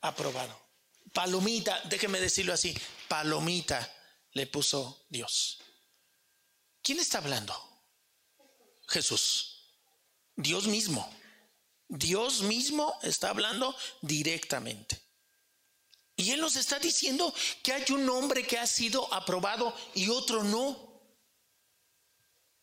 Aprobado. 0.00 0.58
Palomita, 1.12 1.78
déjeme 1.84 2.18
decirlo 2.18 2.54
así, 2.54 2.74
palomita 3.08 3.92
le 4.32 4.46
puso 4.46 5.04
Dios. 5.10 5.58
¿Quién 6.82 7.00
está 7.00 7.18
hablando? 7.18 7.54
Jesús. 8.88 9.74
Dios 10.36 10.66
mismo. 10.66 11.10
Dios 11.88 12.42
mismo 12.42 12.98
está 13.02 13.30
hablando 13.30 13.76
directamente. 14.02 15.00
Y 16.16 16.30
Él 16.30 16.40
nos 16.40 16.56
está 16.56 16.78
diciendo 16.78 17.32
que 17.62 17.72
hay 17.72 17.84
un 17.90 18.08
hombre 18.08 18.46
que 18.46 18.58
ha 18.58 18.66
sido 18.66 19.12
aprobado 19.12 19.76
y 19.94 20.08
otro 20.08 20.42
no. 20.42 21.02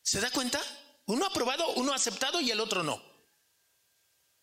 ¿Se 0.02 0.20
da 0.20 0.32
cuenta? 0.32 0.62
Uno 1.06 1.26
aprobado, 1.26 1.70
uno 1.76 1.94
aceptado 1.94 2.42
y 2.42 2.50
el 2.50 2.60
otro 2.60 2.84
no. 2.84 3.02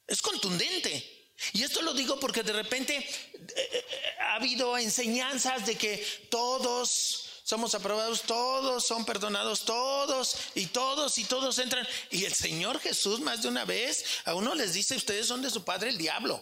Es 0.06 0.22
contundente. 0.22 1.34
Y 1.52 1.62
esto 1.62 1.82
lo 1.82 1.92
digo 1.94 2.20
porque 2.20 2.42
de 2.42 2.52
repente 2.52 2.96
eh, 2.96 3.48
eh, 3.56 3.84
ha 4.20 4.34
habido 4.34 4.76
enseñanzas 4.76 5.66
de 5.66 5.76
que 5.76 5.96
todos 6.30 7.29
somos 7.50 7.74
aprobados, 7.74 8.22
todos 8.22 8.86
son 8.86 9.04
perdonados, 9.04 9.64
todos 9.64 10.36
y 10.54 10.66
todos 10.66 11.18
y 11.18 11.24
todos 11.24 11.58
entran. 11.58 11.86
Y 12.12 12.24
el 12.24 12.32
Señor 12.32 12.78
Jesús 12.78 13.18
más 13.18 13.42
de 13.42 13.48
una 13.48 13.64
vez 13.64 14.04
a 14.24 14.34
uno 14.34 14.54
les 14.54 14.72
dice, 14.72 14.94
ustedes 14.94 15.26
son 15.26 15.42
de 15.42 15.50
su 15.50 15.64
padre 15.64 15.90
el 15.90 15.98
diablo. 15.98 16.40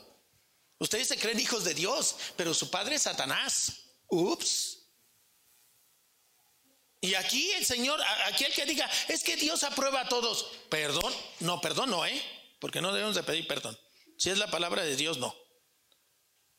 Ustedes 0.79 1.09
se 1.09 1.19
creen 1.19 1.41
hijos 1.41 1.65
de 1.65 1.73
Dios, 1.73 2.15
pero 2.37 2.53
su 2.53 2.71
padre 2.71 2.97
es 2.97 3.03
Satanás. 3.03 3.73
Ups. 4.09 4.81
Y 7.00 7.15
aquí 7.15 7.53
el 7.53 7.65
Señor, 7.65 7.99
aquí 8.27 8.45
el 8.45 8.53
que 8.53 8.67
diga, 8.67 8.88
es 9.09 9.25
que 9.25 9.37
Dios 9.37 9.65
aprueba 9.65 10.03
a 10.03 10.09
todos. 10.11 10.47
Perdón, 10.69 11.12
no, 11.41 11.62
perdón 11.62 11.88
no, 11.88 12.05
¿eh? 12.05 12.23
Porque 12.61 12.83
no 12.83 12.93
debemos 12.93 13.15
de 13.15 13.23
pedir 13.23 13.49
perdón. 13.49 13.79
Si 14.19 14.29
es 14.29 14.37
la 14.37 14.50
palabra 14.50 14.83
de 14.83 14.95
Dios, 14.95 15.17
no. 15.17 15.35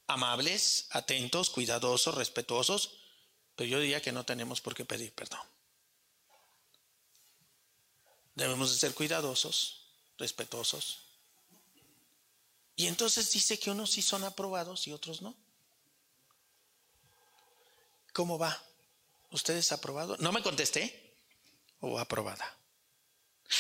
Amables, 0.07 0.87
atentos, 0.89 1.51
cuidadosos, 1.51 2.15
respetuosos, 2.15 2.98
pero 3.59 3.71
yo 3.71 3.81
diría 3.81 4.01
que 4.01 4.13
no 4.13 4.23
tenemos 4.23 4.61
por 4.61 4.73
qué 4.73 4.85
pedir 4.85 5.11
perdón. 5.11 5.41
Debemos 8.33 8.71
de 8.71 8.77
ser 8.77 8.93
cuidadosos, 8.93 9.81
respetuosos. 10.17 11.01
Y 12.77 12.87
entonces 12.87 13.29
dice 13.33 13.59
que 13.59 13.69
unos 13.69 13.91
sí 13.91 14.01
son 14.01 14.23
aprobados 14.23 14.87
y 14.87 14.93
otros 14.93 15.21
no. 15.21 15.35
¿Cómo 18.13 18.39
va? 18.39 18.63
¿Usted 19.31 19.57
es 19.57 19.73
aprobado? 19.73 20.15
¿No 20.19 20.31
me 20.31 20.41
contesté? 20.41 21.17
¿O 21.81 21.99
aprobada? 21.99 22.57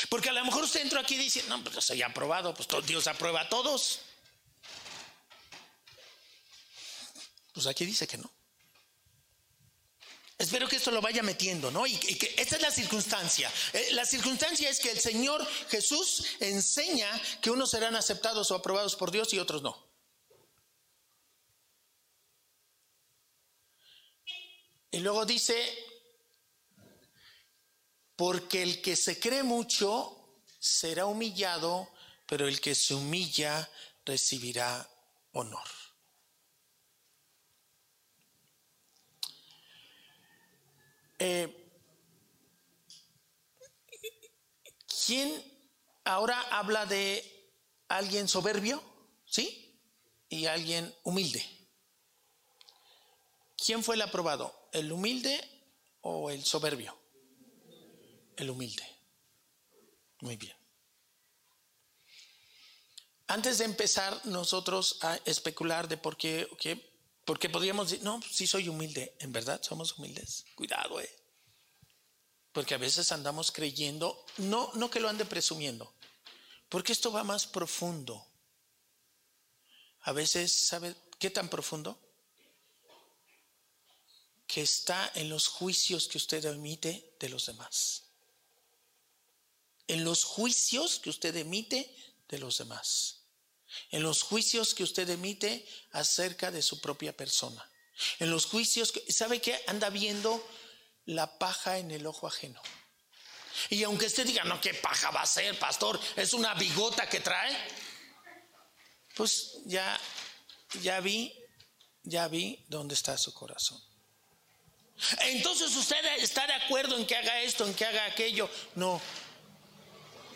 Porque 0.07 0.29
a 0.29 0.33
lo 0.33 0.45
mejor 0.45 0.63
usted 0.63 0.79
entró 0.79 1.01
aquí 1.01 1.15
y 1.15 1.23
dice, 1.25 1.43
no, 1.49 1.61
pues 1.61 1.83
soy 1.83 2.03
aprobado, 2.03 2.53
pues 2.53 2.69
Dios 2.85 3.05
aprueba 3.07 3.41
a 3.41 3.49
todos. 3.49 3.99
Pues 7.51 7.67
aquí 7.67 7.85
dice 7.85 8.07
que 8.07 8.17
no. 8.17 8.38
Espero 10.39 10.69
que 10.69 10.77
esto 10.77 10.89
lo 10.89 11.01
vaya 11.01 11.21
metiendo, 11.21 11.69
¿no? 11.69 11.85
Y, 11.85 11.97
que 11.97 12.33
esta 12.37 12.55
es 12.55 12.61
la 12.61 12.71
circunstancia. 12.71 13.51
Eh, 13.73 13.89
la 13.91 14.05
circunstancia 14.05 14.69
es 14.69 14.79
que 14.79 14.89
el 14.89 14.99
Señor 14.99 15.45
Jesús 15.69 16.23
enseña 16.39 17.09
que 17.41 17.51
unos 17.51 17.71
serán 17.71 17.97
aceptados 17.97 18.49
o 18.49 18.55
aprobados 18.55 18.95
por 18.95 19.11
Dios 19.11 19.33
y 19.33 19.39
otros 19.39 19.61
no. 19.61 19.85
Y 24.91 24.99
luego 24.99 25.25
dice, 25.25 25.61
porque 28.15 28.63
el 28.63 28.81
que 28.81 28.95
se 28.95 29.19
cree 29.19 29.43
mucho 29.43 30.41
será 30.57 31.05
humillado, 31.05 31.89
pero 32.25 32.47
el 32.47 32.61
que 32.61 32.75
se 32.75 32.95
humilla 32.95 33.69
recibirá 34.05 34.89
honor. 35.33 35.78
Eh, 41.19 41.55
¿Quién 45.05 45.43
ahora 46.05 46.41
habla 46.57 46.85
de 46.85 47.23
alguien 47.87 48.27
soberbio? 48.27 48.81
¿Sí? 49.25 49.79
Y 50.29 50.45
alguien 50.45 50.93
humilde. 51.03 51.45
¿Quién 53.57 53.83
fue 53.83 53.95
el 53.95 54.01
aprobado? 54.01 54.69
¿El 54.71 54.91
humilde 54.91 55.39
o 56.01 56.29
el 56.29 56.43
soberbio? 56.45 56.97
El 58.37 58.49
humilde. 58.49 58.85
Muy 60.21 60.37
bien. 60.37 60.59
antes 63.29 63.59
de 63.59 63.65
empezar 63.65 64.19
nosotros 64.25 64.97
a 65.01 65.15
especular 65.23 65.87
de 65.87 65.97
por 65.97 66.17
qué, 66.17 66.49
qué 66.59 66.88
porque 67.29 67.47
podríamos 67.47 67.91
decir, 67.91 68.03
no, 68.03 68.19
sí 68.23 68.47
soy 68.47 68.69
humilde, 68.69 69.15
en 69.19 69.31
verdad 69.31 69.61
somos 69.61 69.95
humildes, 69.95 70.45
cuidado, 70.55 70.99
eh. 70.99 71.15
Porque 72.51 72.73
a 72.73 72.79
veces 72.79 73.11
andamos 73.11 73.51
creyendo, 73.51 74.25
no, 74.37 74.71
no 74.73 74.89
que 74.89 74.99
lo 74.99 75.09
ande 75.09 75.25
presumiendo, 75.25 75.93
porque 76.69 76.91
esto 76.91 77.11
va 77.11 77.23
más 77.23 77.45
profundo. 77.45 78.25
A 80.01 80.11
veces, 80.11 80.51
¿sabe 80.51 80.95
qué 81.19 81.29
tan 81.29 81.49
profundo? 81.49 81.99
Que 84.47 84.63
está 84.63 85.11
en 85.13 85.29
los 85.29 85.49
juicios 85.49 86.07
que 86.07 86.17
usted 86.17 86.43
emite 86.45 87.13
de 87.19 87.29
los 87.29 87.45
demás. 87.45 88.05
En 89.87 90.03
los 90.03 90.23
juicios 90.23 90.97
que 90.97 91.11
usted 91.11 91.35
emite 91.35 91.95
de 92.27 92.39
los 92.39 92.57
demás. 92.57 93.18
En 93.91 94.03
los 94.03 94.23
juicios 94.23 94.73
que 94.73 94.83
usted 94.83 95.09
emite 95.09 95.67
acerca 95.91 96.51
de 96.51 96.61
su 96.61 96.79
propia 96.81 97.15
persona. 97.15 97.69
En 98.19 98.31
los 98.31 98.45
juicios 98.45 98.91
que, 98.91 99.11
¿sabe 99.11 99.41
qué? 99.41 99.61
Anda 99.67 99.89
viendo 99.89 100.45
la 101.05 101.37
paja 101.37 101.77
en 101.77 101.91
el 101.91 102.05
ojo 102.05 102.27
ajeno. 102.27 102.61
Y 103.69 103.83
aunque 103.83 104.05
usted 104.05 104.25
diga, 104.25 104.43
no, 104.43 104.61
¿qué 104.61 104.73
paja 104.73 105.11
va 105.11 105.21
a 105.21 105.25
ser, 105.25 105.57
pastor? 105.59 105.99
Es 106.15 106.33
una 106.33 106.53
bigota 106.53 107.09
que 107.09 107.19
trae. 107.19 107.55
Pues 109.15 109.57
ya, 109.65 109.99
ya 110.81 110.99
vi, 111.01 111.33
ya 112.03 112.27
vi 112.27 112.63
dónde 112.67 112.93
está 112.93 113.17
su 113.17 113.33
corazón. 113.33 113.81
Entonces 115.21 115.75
usted 115.75 116.03
está 116.17 116.45
de 116.45 116.53
acuerdo 116.53 116.97
en 116.97 117.05
que 117.05 117.15
haga 117.15 117.41
esto, 117.41 117.65
en 117.65 117.73
que 117.73 117.85
haga 117.85 118.05
aquello. 118.05 118.49
No, 118.75 119.01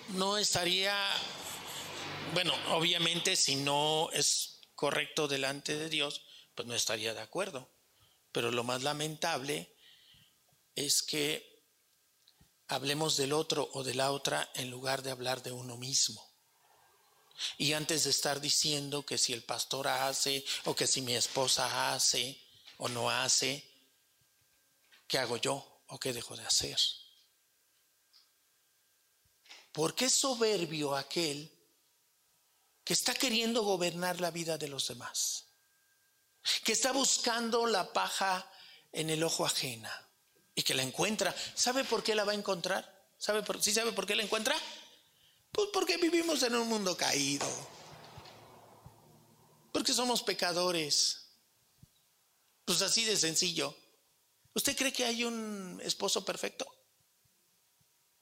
no 0.09 0.37
estaría, 0.37 0.95
bueno, 2.33 2.53
obviamente 2.69 3.35
si 3.35 3.55
no 3.55 4.09
es 4.11 4.61
correcto 4.75 5.27
delante 5.27 5.77
de 5.77 5.89
Dios, 5.89 6.25
pues 6.55 6.67
no 6.67 6.75
estaría 6.75 7.13
de 7.13 7.21
acuerdo. 7.21 7.69
Pero 8.31 8.51
lo 8.51 8.63
más 8.63 8.83
lamentable 8.83 9.75
es 10.75 11.03
que 11.03 11.63
hablemos 12.67 13.17
del 13.17 13.33
otro 13.33 13.69
o 13.73 13.83
de 13.83 13.93
la 13.93 14.11
otra 14.11 14.51
en 14.55 14.71
lugar 14.71 15.03
de 15.03 15.11
hablar 15.11 15.43
de 15.43 15.51
uno 15.51 15.77
mismo. 15.77 16.33
Y 17.57 17.73
antes 17.73 18.03
de 18.03 18.09
estar 18.09 18.41
diciendo 18.41 19.05
que 19.05 19.17
si 19.17 19.33
el 19.33 19.43
pastor 19.43 19.87
hace 19.87 20.43
o 20.65 20.75
que 20.75 20.87
si 20.87 21.01
mi 21.01 21.15
esposa 21.15 21.93
hace 21.93 22.41
o 22.77 22.89
no 22.89 23.09
hace, 23.09 23.63
¿qué 25.07 25.17
hago 25.17 25.37
yo 25.37 25.83
o 25.87 25.99
qué 25.99 26.13
dejo 26.13 26.35
de 26.35 26.45
hacer? 26.45 26.77
¿Por 29.71 29.95
qué 29.95 30.09
soberbio 30.09 30.95
aquel 30.95 31.52
que 32.83 32.93
está 32.93 33.13
queriendo 33.13 33.63
gobernar 33.63 34.19
la 34.19 34.31
vida 34.31 34.57
de 34.57 34.67
los 34.67 34.87
demás? 34.87 35.45
Que 36.63 36.73
está 36.73 36.91
buscando 36.91 37.65
la 37.67 37.93
paja 37.93 38.49
en 38.91 39.09
el 39.09 39.23
ojo 39.23 39.45
ajena 39.45 39.91
y 40.55 40.63
que 40.63 40.73
la 40.73 40.83
encuentra. 40.83 41.33
¿Sabe 41.55 41.83
por 41.83 42.03
qué 42.03 42.15
la 42.15 42.23
va 42.25 42.33
a 42.33 42.35
encontrar? 42.35 42.93
¿Sabe 43.17 43.43
por, 43.43 43.61
¿Sí 43.61 43.73
sabe 43.73 43.93
por 43.93 44.05
qué 44.05 44.15
la 44.15 44.23
encuentra? 44.23 44.55
Pues 45.51 45.69
porque 45.71 45.97
vivimos 45.97 46.43
en 46.43 46.55
un 46.55 46.67
mundo 46.67 46.97
caído. 46.97 47.47
Porque 49.71 49.93
somos 49.93 50.23
pecadores. 50.23 51.27
Pues 52.65 52.81
así 52.81 53.05
de 53.05 53.15
sencillo. 53.17 53.75
¿Usted 54.53 54.75
cree 54.75 54.93
que 54.93 55.05
hay 55.05 55.23
un 55.23 55.81
esposo 55.83 56.23
perfecto? 56.23 56.65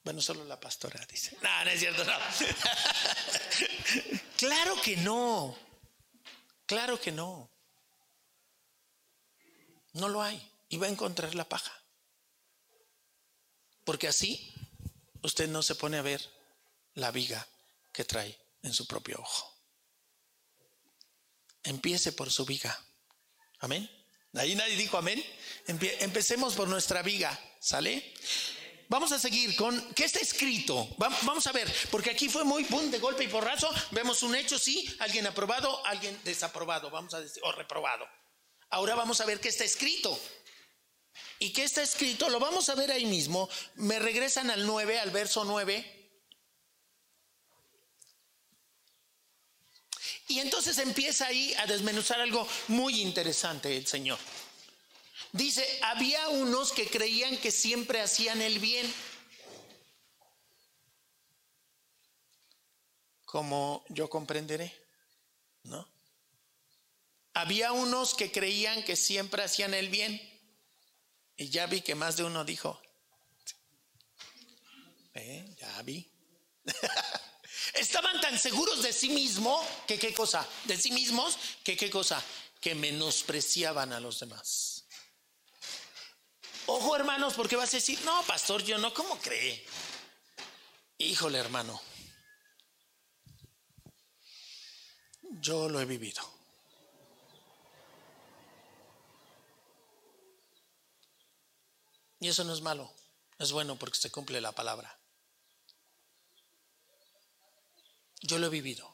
Bueno, 0.04 0.20
solo 0.20 0.44
la 0.44 0.58
pastora 0.58 1.04
dice. 1.06 1.36
No, 1.40 1.64
no 1.64 1.70
es 1.70 1.80
cierto, 1.80 2.04
no. 2.04 2.12
claro 4.36 4.80
que 4.82 4.96
no. 4.96 5.56
Claro 6.66 7.00
que 7.00 7.12
no. 7.12 7.50
No 9.92 10.08
lo 10.08 10.22
hay. 10.22 10.50
Y 10.68 10.76
va 10.76 10.86
a 10.86 10.90
encontrar 10.90 11.34
la 11.34 11.48
paja. 11.48 11.72
Porque 13.84 14.08
así 14.08 14.52
usted 15.22 15.48
no 15.48 15.62
se 15.62 15.74
pone 15.74 15.98
a 15.98 16.02
ver 16.02 16.22
la 16.94 17.10
viga 17.10 17.46
que 17.92 18.04
trae 18.04 18.38
en 18.62 18.72
su 18.72 18.86
propio 18.86 19.18
ojo. 19.20 19.52
Empiece 21.62 22.12
por 22.12 22.30
su 22.30 22.44
viga. 22.44 22.78
Amén. 23.60 23.88
Ahí 24.34 24.54
nadie 24.54 24.76
dijo 24.76 24.96
amén. 24.96 25.22
Empecemos 25.66 26.54
por 26.54 26.66
nuestra 26.66 27.02
viga. 27.02 27.38
¿Sale? 27.60 28.12
Vamos 28.92 29.10
a 29.10 29.18
seguir 29.18 29.56
con 29.56 29.94
qué 29.94 30.04
está 30.04 30.20
escrito. 30.20 30.86
Vamos 30.98 31.46
a 31.46 31.52
ver, 31.52 31.66
porque 31.90 32.10
aquí 32.10 32.28
fue 32.28 32.44
muy 32.44 32.64
boom 32.64 32.90
de 32.90 32.98
golpe 32.98 33.24
y 33.24 33.28
porrazo. 33.28 33.70
Vemos 33.90 34.22
un 34.22 34.34
hecho, 34.34 34.58
sí, 34.58 34.94
alguien 34.98 35.26
aprobado, 35.26 35.82
alguien 35.86 36.20
desaprobado, 36.24 36.90
vamos 36.90 37.14
a 37.14 37.20
decir, 37.22 37.42
o 37.42 37.52
reprobado. 37.52 38.06
Ahora 38.68 38.94
vamos 38.94 39.18
a 39.22 39.24
ver 39.24 39.40
qué 39.40 39.48
está 39.48 39.64
escrito. 39.64 40.20
¿Y 41.38 41.54
qué 41.54 41.64
está 41.64 41.80
escrito? 41.80 42.28
Lo 42.28 42.38
vamos 42.38 42.68
a 42.68 42.74
ver 42.74 42.92
ahí 42.92 43.06
mismo. 43.06 43.48
Me 43.76 43.98
regresan 43.98 44.50
al 44.50 44.66
9, 44.66 45.00
al 45.00 45.10
verso 45.10 45.42
9. 45.42 46.10
Y 50.28 50.38
entonces 50.40 50.76
empieza 50.76 51.28
ahí 51.28 51.54
a 51.54 51.64
desmenuzar 51.64 52.20
algo 52.20 52.46
muy 52.68 53.00
interesante 53.00 53.74
el 53.74 53.86
Señor. 53.86 54.18
Dice, 55.32 55.66
había 55.82 56.28
unos 56.28 56.72
que 56.72 56.86
creían 56.86 57.38
que 57.38 57.50
siempre 57.50 58.02
hacían 58.02 58.42
el 58.42 58.58
bien. 58.58 58.92
Como 63.24 63.82
yo 63.88 64.10
comprenderé, 64.10 64.76
¿no? 65.62 65.88
Había 67.32 67.72
unos 67.72 68.14
que 68.14 68.30
creían 68.30 68.84
que 68.84 68.94
siempre 68.94 69.42
hacían 69.42 69.72
el 69.72 69.88
bien. 69.88 70.20
Y 71.38 71.48
ya 71.48 71.64
vi 71.64 71.80
que 71.80 71.94
más 71.94 72.18
de 72.18 72.24
uno 72.24 72.44
dijo, 72.44 72.78
¿Eh? 75.14 75.54
ya 75.58 75.82
vi. 75.82 76.10
Estaban 77.74 78.20
tan 78.20 78.38
seguros 78.38 78.82
de 78.82 78.92
sí 78.92 79.08
mismos 79.08 79.66
que 79.86 79.98
qué 79.98 80.12
cosa, 80.12 80.46
de 80.64 80.76
sí 80.76 80.90
mismos 80.90 81.38
que 81.64 81.76
qué 81.76 81.90
cosa, 81.90 82.22
que 82.60 82.74
menospreciaban 82.74 83.92
a 83.94 84.00
los 84.00 84.20
demás. 84.20 84.71
Ojo 86.74 86.96
hermanos, 86.96 87.34
porque 87.34 87.54
vas 87.54 87.68
a 87.74 87.76
decir, 87.76 88.00
no, 88.02 88.22
pastor, 88.22 88.62
yo 88.62 88.78
no, 88.78 88.94
¿cómo 88.94 89.18
cree? 89.18 89.62
Híjole 90.96 91.38
hermano, 91.38 91.78
yo 95.32 95.68
lo 95.68 95.82
he 95.82 95.84
vivido. 95.84 96.22
Y 102.20 102.28
eso 102.28 102.42
no 102.42 102.54
es 102.54 102.62
malo, 102.62 102.90
es 103.38 103.52
bueno 103.52 103.76
porque 103.76 103.98
se 103.98 104.10
cumple 104.10 104.40
la 104.40 104.52
palabra. 104.52 104.98
Yo 108.22 108.38
lo 108.38 108.46
he 108.46 108.50
vivido. 108.50 108.91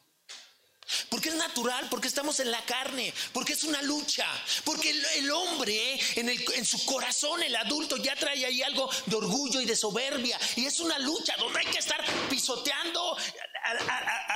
Porque 1.10 1.28
es 1.28 1.34
natural, 1.34 1.86
porque 1.90 2.08
estamos 2.08 2.40
en 2.40 2.50
la 2.50 2.64
carne, 2.64 3.12
porque 3.32 3.52
es 3.52 3.64
una 3.64 3.82
lucha, 3.82 4.26
porque 4.64 4.90
el, 4.90 5.30
hombre 5.30 6.00
en, 6.16 6.64
su 6.64 6.84
corazón, 6.86 7.42
el 7.42 7.54
adulto, 7.56 7.96
ya 7.98 8.16
trae 8.16 8.44
ahí 8.46 8.62
algo 8.62 8.88
de 9.06 9.16
orgullo 9.16 9.60
y 9.60 9.66
de 9.66 9.76
soberbia. 9.76 10.38
Y 10.56 10.64
es 10.64 10.80
una 10.80 10.98
lucha 10.98 11.36
donde 11.36 11.60
hay 11.60 11.66
que 11.66 11.78
estar 11.78 12.02
pisoteando 12.30 13.16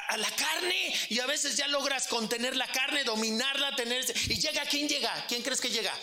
a, 0.08 0.16
la 0.16 0.30
carne 0.36 0.94
y 1.08 1.18
a 1.20 1.26
veces 1.26 1.56
ya 1.56 1.66
logras 1.68 2.06
contener 2.06 2.54
la 2.54 2.70
carne, 2.70 3.02
dominarla, 3.02 3.74
tener... 3.74 4.04
Y 4.28 4.38
llega, 4.38 4.66
¿quién 4.66 4.88
llega? 4.88 5.26
¿Quién 5.26 5.42
crees 5.42 5.60
que 5.60 5.70
llega? 5.70 5.94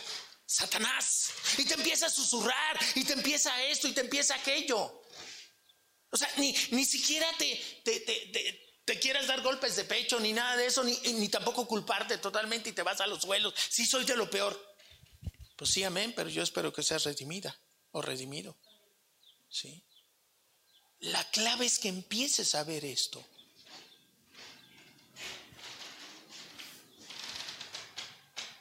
Satanás. 0.48 1.30
Y 1.60 1.66
te 1.66 1.76
empieza 1.76 2.08
a 2.08 2.10
susurrar 2.10 2.80
y 2.96 3.04
te 3.04 3.14
empieza 3.14 3.62
esto 3.64 3.88
y 3.88 3.92
te 3.92 4.02
empieza 4.02 4.34
aquello. 4.34 5.04
O 6.12 6.18
sea, 6.18 6.28
ni, 6.38 6.56
ni 6.72 6.86
siquiera 6.86 7.28
te 7.38 8.69
quieras 8.98 9.28
dar 9.28 9.42
golpes 9.42 9.76
de 9.76 9.84
pecho, 9.84 10.20
ni 10.22 10.32
nada 10.32 10.56
de 10.56 10.66
eso, 10.66 10.84
ni, 10.84 10.98
ni 11.14 11.28
tampoco 11.28 11.68
culparte 11.68 12.18
totalmente 12.18 12.70
y 12.70 12.74
te 12.74 12.82
vas 12.82 13.02
a 13.02 13.08
los 13.08 13.22
suelos. 13.22 13.54
Sí, 13.70 13.86
soy 13.86 14.06
de 14.06 14.16
lo 14.16 14.30
peor. 14.30 14.58
Pues 15.58 15.72
sí, 15.72 15.84
amén, 15.84 16.14
pero 16.16 16.30
yo 16.30 16.42
espero 16.42 16.72
que 16.72 16.82
seas 16.82 17.04
redimida 17.04 17.60
o 17.92 18.02
redimido. 18.02 18.58
¿Sí? 19.50 19.84
La 21.00 21.30
clave 21.32 21.66
es 21.66 21.80
que 21.80 21.90
empieces 21.90 22.56
a 22.56 22.64
ver 22.64 22.86
esto. 22.86 23.24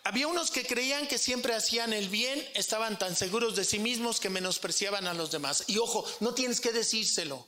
Había 0.09 0.27
unos 0.27 0.51
que 0.51 0.67
creían 0.67 1.07
que 1.07 1.19
siempre 1.19 1.55
hacían 1.55 1.93
el 1.93 2.09
bien, 2.09 2.43
estaban 2.55 2.99
tan 2.99 3.15
seguros 3.15 3.57
de 3.57 3.65
sí 3.65 3.79
mismos 3.79 4.21
que 4.21 4.31
menospreciaban 4.31 5.07
a 5.07 5.13
los 5.13 5.31
demás. 5.31 5.65
Y 5.67 5.77
ojo, 5.79 6.05
no 6.21 6.33
tienes 6.33 6.61
que 6.61 6.73
decírselo. 6.73 7.47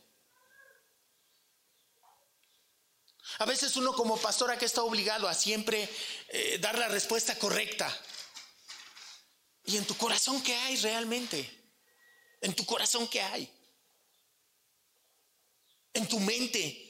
A 3.39 3.45
veces 3.45 3.77
uno 3.77 3.93
como 3.95 4.17
pastora 4.17 4.59
que 4.59 4.67
está 4.67 4.83
obligado 4.83 5.29
a 5.29 5.35
siempre 5.35 5.89
eh, 6.29 6.59
dar 6.61 6.79
la 6.79 6.89
respuesta 6.89 7.39
correcta. 7.39 7.95
¿Y 9.65 9.77
en 9.77 9.87
tu 9.87 9.97
corazón 9.97 10.43
qué 10.43 10.55
hay 10.55 10.77
realmente? 10.77 11.49
¿En 12.41 12.55
tu 12.55 12.65
corazón 12.65 13.09
qué 13.09 13.23
hay? 13.23 13.51
¿En 15.93 16.09
tu 16.09 16.19
mente? 16.21 16.87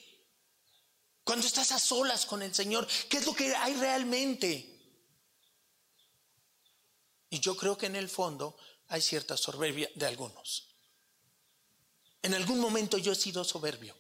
Cuando 1.25 1.47
estás 1.47 1.73
a 1.73 1.79
solas 1.79 2.27
con 2.27 2.43
el 2.43 2.55
Señor, 2.55 2.89
¿qué 3.09 3.19
es 3.19 3.27
lo 3.27 3.35
que 3.35 3.55
hay 3.55 3.75
realmente? 3.75 4.67
Y 7.31 7.39
yo 7.39 7.57
creo 7.57 7.79
que 7.79 7.87
en 7.87 7.97
el 7.97 8.09
fondo 8.09 8.57
hay 8.89 9.01
cierta 9.01 9.37
soberbia 9.37 9.89
de 9.95 10.07
algunos. 10.07 10.75
En 12.23 12.35
algún 12.35 12.59
momento 12.59 12.99
yo 12.99 13.13
he 13.13 13.17
sido 13.17 13.45
soberbio. 13.45 14.00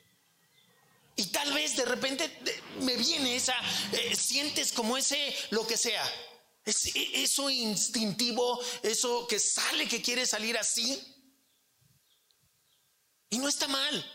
Y 1.20 1.26
tal 1.26 1.52
vez 1.52 1.76
de 1.76 1.85
repente 1.85 2.35
me 2.80 2.96
viene 2.96 3.37
esa, 3.37 3.54
eh, 3.92 4.16
sientes 4.16 4.72
como 4.72 4.96
ese, 4.96 5.37
lo 5.50 5.66
que 5.66 5.76
sea, 5.76 6.02
e, 6.64 7.22
eso 7.22 7.50
instintivo, 7.50 8.59
eso 8.83 9.26
que 9.26 9.38
sale, 9.38 9.87
que 9.87 10.00
quiere 10.00 10.24
salir 10.24 10.56
así. 10.56 10.98
Y 13.28 13.37
no 13.37 13.48
está 13.48 13.68
mal. 13.68 14.12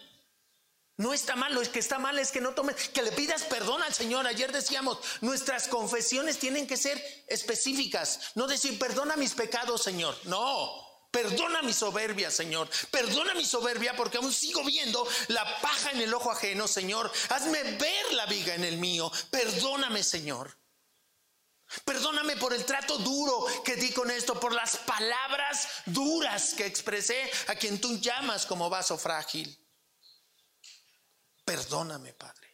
No 0.97 1.13
está 1.13 1.35
mal, 1.35 1.53
lo 1.53 1.61
que 1.71 1.77
está 1.77 1.99
mal 1.99 2.17
es 2.17 2.31
que 2.31 2.41
no 2.41 2.55
tomes, 2.55 2.89
que 2.89 3.03
le 3.03 3.11
pidas 3.11 3.43
perdón 3.43 3.83
al 3.83 3.93
Señor. 3.93 4.25
Ayer 4.25 4.51
decíamos, 4.51 4.97
nuestras 5.21 5.67
confesiones 5.67 6.39
tienen 6.39 6.65
que 6.65 6.75
ser 6.75 6.99
específicas. 7.27 8.31
No 8.33 8.47
decir, 8.47 8.79
perdona 8.79 9.15
mis 9.15 9.35
pecados, 9.35 9.83
Señor. 9.83 10.17
No, 10.23 10.84
perdona 11.15 11.61
mi 11.61 11.71
soberbia, 11.71 12.29
Señor. 12.29 12.69
Perdona 12.91 13.33
mi 13.35 13.45
soberbia 13.45 13.95
porque 13.95 14.17
aún 14.17 14.33
sigo 14.33 14.65
viendo 14.65 15.07
la 15.29 15.45
paja 15.61 15.91
en 15.91 16.01
el 16.01 16.13
ojo 16.13 16.29
ajeno, 16.29 16.67
Señor. 16.67 17.09
Hazme 17.29 17.63
ver 17.63 18.13
la 18.13 18.25
viga 18.25 18.53
en 18.53 18.65
el 18.65 18.77
mío. 18.77 19.09
Perdóname, 19.31 20.03
Señor. 20.03 20.57
Perdóname 21.85 22.35
por 22.35 22.53
el 22.53 22.65
trato 22.65 22.97
duro 22.97 23.47
que 23.63 23.77
di 23.77 23.93
con 23.93 24.11
esto, 24.11 24.37
por 24.37 24.53
las 24.53 24.75
palabras 24.77 25.69
duras 25.85 26.53
que 26.53 26.65
expresé 26.65 27.31
a 27.47 27.55
quien 27.55 27.79
tú 27.79 27.97
llamas 27.97 28.45
como 28.45 28.69
vaso 28.69 28.97
frágil. 28.97 29.57
Perdóname, 31.45 32.13
Padre. 32.13 32.44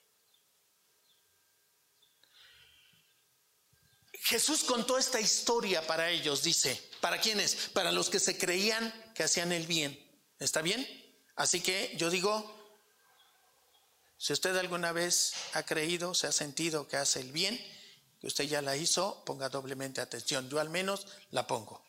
Jesús 4.32 4.64
contó 4.64 4.98
esta 4.98 5.20
historia 5.20 5.86
para 5.86 6.10
ellos, 6.10 6.42
dice, 6.42 6.82
¿para 7.02 7.20
quiénes? 7.20 7.54
Para 7.74 7.92
los 7.92 8.10
que 8.10 8.18
se 8.18 8.38
creían 8.38 9.12
que 9.14 9.24
hacían 9.24 9.52
el 9.52 9.68
bien. 9.68 10.00
¿Está 10.40 10.62
bien? 10.62 10.88
Así 11.36 11.60
que 11.60 11.94
yo 11.98 12.10
digo, 12.10 12.50
si 14.18 14.32
usted 14.32 14.56
alguna 14.56 14.94
vez 14.94 15.34
ha 15.52 15.64
creído, 15.64 16.14
se 16.14 16.28
ha 16.28 16.32
sentido 16.32 16.88
que 16.88 16.96
hace 16.96 17.20
el 17.20 17.34
bien, 17.34 17.60
que 18.22 18.28
usted 18.28 18.46
ya 18.46 18.62
la 18.62 18.78
hizo, 18.78 19.22
ponga 19.26 19.50
doblemente 19.50 20.00
atención. 20.00 20.50
Yo 20.50 20.62
al 20.62 20.70
menos 20.70 21.08
la 21.32 21.46
pongo. 21.46 21.84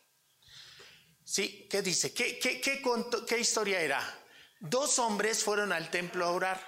¿Sí? 1.23 1.69
¿Qué 1.71 1.81
dice? 1.81 2.13
¿Qué, 2.13 2.41
qué, 2.41 3.39
historia 3.39 3.81
era? 3.81 4.03
Dos 4.59 4.99
hombres 4.99 5.45
fueron 5.45 5.73
al 5.73 5.93
templo 5.93 6.27
a 6.27 6.33
orar. 6.33 6.61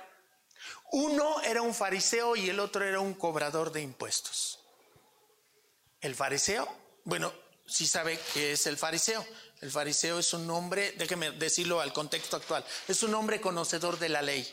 Uno 0.92 1.40
era 1.40 1.62
un 1.62 1.74
fariseo 1.74 2.36
y 2.36 2.48
el 2.48 2.60
otro 2.60 2.84
era 2.84 3.00
un 3.00 3.14
cobrador 3.14 3.72
de 3.72 3.82
impuestos. 3.82 4.63
El 6.04 6.14
fariseo, 6.14 6.68
bueno, 7.04 7.32
sí 7.66 7.86
sabe 7.86 8.20
que 8.34 8.52
es 8.52 8.66
el 8.66 8.76
fariseo. 8.76 9.26
El 9.62 9.70
fariseo 9.70 10.18
es 10.18 10.34
un 10.34 10.50
hombre, 10.50 10.92
déjeme 10.98 11.30
decirlo 11.30 11.80
al 11.80 11.94
contexto 11.94 12.36
actual, 12.36 12.62
es 12.86 13.02
un 13.02 13.14
hombre 13.14 13.40
conocedor 13.40 13.98
de 13.98 14.10
la 14.10 14.20
ley. 14.20 14.46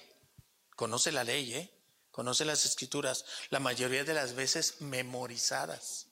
Conoce 0.77 1.11
la 1.11 1.25
ley, 1.25 1.53
¿eh? 1.53 1.69
Conoce 2.09 2.45
las 2.45 2.63
escrituras, 2.65 3.25
la 3.49 3.59
mayoría 3.59 4.05
de 4.05 4.13
las 4.13 4.33
veces 4.33 4.79
memorizadas 4.79 6.07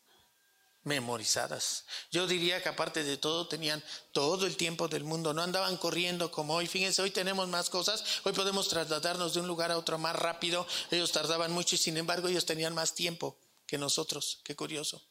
memorizadas. 0.83 1.85
Yo 2.11 2.27
diría 2.27 2.61
que 2.61 2.69
aparte 2.69 3.03
de 3.03 3.15
todo 3.15 3.47
tenían 3.47 3.81
todo 4.11 4.45
el 4.45 4.57
tiempo 4.57 4.89
del 4.89 5.03
mundo, 5.05 5.33
no 5.33 5.41
andaban 5.41 5.77
corriendo 5.77 6.31
como 6.31 6.55
hoy. 6.55 6.67
Fíjense, 6.67 7.01
hoy 7.01 7.11
tenemos 7.11 7.47
más 7.47 7.69
cosas, 7.69 8.03
hoy 8.23 8.33
podemos 8.33 8.67
trasladarnos 8.67 9.33
de 9.33 9.41
un 9.41 9.47
lugar 9.47 9.71
a 9.71 9.77
otro 9.77 9.97
más 9.97 10.15
rápido. 10.15 10.65
Ellos 10.91 11.11
tardaban 11.13 11.51
mucho 11.53 11.75
y 11.75 11.77
sin 11.77 11.95
embargo 11.95 12.27
ellos 12.27 12.45
tenían 12.45 12.73
más 12.73 12.93
tiempo 12.93 13.37
que 13.67 13.77
nosotros. 13.77 14.41
Qué 14.43 14.55
curioso. 14.55 15.01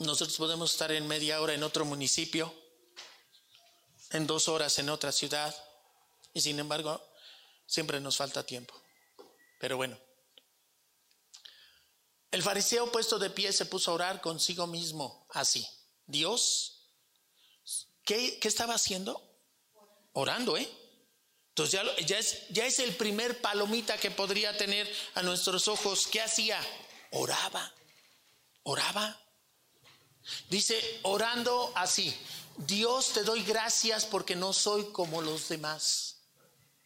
Nosotros 0.00 0.38
podemos 0.38 0.72
estar 0.72 0.90
en 0.92 1.06
media 1.06 1.42
hora 1.42 1.52
en 1.52 1.62
otro 1.62 1.84
municipio, 1.84 2.54
en 4.12 4.26
dos 4.26 4.48
horas 4.48 4.78
en 4.78 4.88
otra 4.88 5.12
ciudad 5.12 5.54
y 6.32 6.40
sin 6.40 6.58
embargo 6.58 7.06
siempre 7.66 8.00
nos 8.00 8.16
falta 8.16 8.42
tiempo. 8.42 8.74
Pero 9.60 9.76
bueno. 9.76 9.98
El 12.30 12.42
fariseo 12.42 12.90
puesto 12.90 13.18
de 13.18 13.28
pie 13.28 13.52
se 13.52 13.66
puso 13.66 13.90
a 13.90 13.94
orar 13.94 14.22
consigo 14.22 14.66
mismo, 14.66 15.26
así. 15.32 15.68
Dios, 16.06 16.80
¿qué, 18.06 18.38
estaba 18.42 18.76
haciendo? 18.76 19.22
Orando, 20.14 20.56
¿eh? 20.56 20.66
Entonces 21.50 21.78
ya, 21.78 22.06
ya, 22.06 22.18
es, 22.18 22.48
ya 22.48 22.64
es 22.64 22.78
el 22.78 22.96
primer 22.96 23.42
palomita 23.42 23.98
que 23.98 24.10
podría 24.10 24.56
tener 24.56 24.90
a 25.14 25.22
nuestros 25.22 25.68
ojos. 25.68 26.06
¿Qué 26.06 26.22
hacía? 26.22 26.58
Oraba, 27.10 27.74
oraba. 28.62 29.20
Dice, 30.48 31.00
orando 31.02 31.72
así, 31.74 32.14
Dios 32.56 33.12
te 33.12 33.22
doy 33.22 33.42
gracias 33.42 34.04
porque 34.04 34.36
no 34.36 34.52
soy 34.52 34.92
como 34.92 35.22
los 35.22 35.48
demás. 35.48 36.16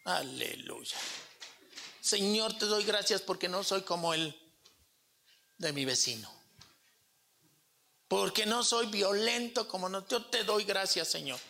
Aleluya. 0.05 0.97
Señor, 2.01 2.57
te 2.59 2.67
doy 2.67 2.85
gracias 2.85 3.23
porque 3.23 3.49
no 3.49 3.65
soy 3.65 3.83
como 3.83 4.15
él 4.15 4.39
de 5.59 5.73
mi 5.73 5.85
vecino. 5.85 6.31
Porque 8.09 8.47
no 8.47 8.63
soy 8.63 8.87
violento 8.87 9.67
como 9.67 9.89
no. 9.89 10.07
Yo 10.07 10.25
te 10.27 10.45
doy 10.45 10.65
gracias, 10.65 11.09
Señor. 11.09 11.41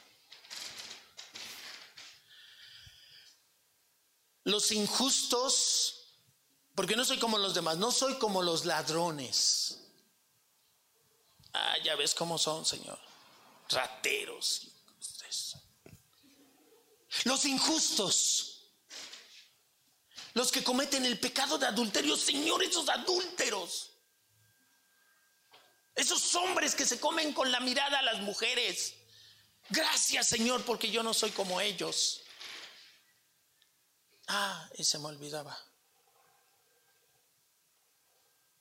Los 4.44 4.70
injustos, 4.72 6.06
porque 6.74 6.96
no 6.96 7.04
soy 7.04 7.18
como 7.18 7.38
los 7.38 7.54
demás, 7.54 7.76
no 7.78 7.90
soy 7.90 8.14
como 8.18 8.42
los 8.42 8.64
ladrones. 8.64 9.83
Ah, 11.54 11.76
ya 11.82 11.96
ves 11.96 12.14
cómo 12.14 12.36
son, 12.36 12.66
Señor. 12.66 12.98
Rateros. 13.70 14.68
Los 17.22 17.44
injustos. 17.44 18.50
Los 20.34 20.50
que 20.50 20.64
cometen 20.64 21.06
el 21.06 21.18
pecado 21.20 21.56
de 21.58 21.66
adulterio, 21.66 22.16
Señor, 22.16 22.62
esos 22.62 22.88
adúlteros. 22.88 23.92
Esos 25.94 26.34
hombres 26.34 26.74
que 26.74 26.84
se 26.84 26.98
comen 26.98 27.32
con 27.32 27.52
la 27.52 27.60
mirada 27.60 28.00
a 28.00 28.02
las 28.02 28.20
mujeres. 28.20 28.94
Gracias 29.70 30.26
Señor 30.26 30.64
porque 30.64 30.90
yo 30.90 31.02
no 31.04 31.14
soy 31.14 31.30
como 31.30 31.60
ellos. 31.60 32.22
Ah, 34.26 34.68
y 34.76 34.82
se 34.82 34.98
me 34.98 35.06
olvidaba. 35.06 35.56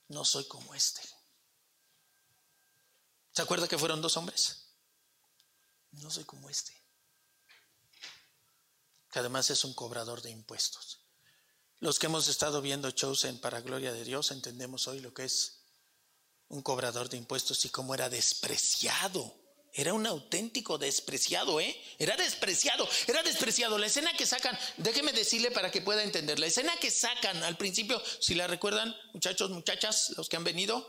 No 0.08 0.24
soy 0.24 0.46
como 0.46 0.74
este. 0.74 1.00
¿Se 3.34 3.42
acuerda 3.42 3.66
que 3.66 3.78
fueron 3.78 4.00
dos 4.00 4.16
hombres? 4.16 4.68
No 5.90 6.10
soy 6.10 6.24
como 6.24 6.48
este. 6.48 6.72
Que 9.10 9.18
además 9.18 9.50
es 9.50 9.64
un 9.64 9.74
cobrador 9.74 10.22
de 10.22 10.30
impuestos. 10.30 11.00
Los 11.80 11.98
que 11.98 12.06
hemos 12.06 12.28
estado 12.28 12.62
viendo 12.62 12.90
Chosen 12.92 13.40
para 13.40 13.60
gloria 13.60 13.92
de 13.92 14.04
Dios 14.04 14.30
entendemos 14.30 14.86
hoy 14.86 15.00
lo 15.00 15.12
que 15.12 15.24
es 15.24 15.64
un 16.48 16.62
cobrador 16.62 17.08
de 17.08 17.16
impuestos 17.16 17.64
y 17.64 17.70
cómo 17.70 17.94
era 17.94 18.08
despreciado. 18.08 19.34
Era 19.72 19.92
un 19.92 20.06
auténtico 20.06 20.78
despreciado, 20.78 21.58
¿eh? 21.58 21.76
Era 21.98 22.16
despreciado, 22.16 22.88
era 23.08 23.24
despreciado. 23.24 23.76
La 23.76 23.86
escena 23.86 24.16
que 24.16 24.26
sacan, 24.26 24.56
déjeme 24.76 25.12
decirle 25.12 25.50
para 25.50 25.72
que 25.72 25.82
pueda 25.82 26.04
entender, 26.04 26.38
la 26.38 26.46
escena 26.46 26.76
que 26.76 26.92
sacan 26.92 27.42
al 27.42 27.56
principio, 27.56 28.00
si 28.20 28.36
la 28.36 28.46
recuerdan, 28.46 28.94
muchachos, 29.12 29.50
muchachas, 29.50 30.10
los 30.16 30.28
que 30.28 30.36
han 30.36 30.44
venido, 30.44 30.88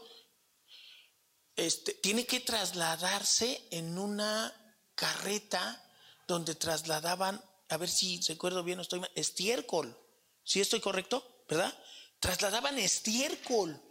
este, 1.55 1.93
tiene 1.93 2.25
que 2.25 2.39
trasladarse 2.39 3.67
en 3.71 3.97
una 3.97 4.53
carreta 4.95 5.81
donde 6.27 6.55
trasladaban, 6.55 7.43
a 7.69 7.77
ver 7.77 7.89
si 7.89 8.19
recuerdo 8.27 8.63
bien, 8.63 8.79
estoy 8.79 9.01
estiércol. 9.15 9.97
Si 10.43 10.61
estoy 10.61 10.79
correcto, 10.79 11.45
¿verdad? 11.47 11.73
Trasladaban 12.19 12.77
estiércol 12.79 13.81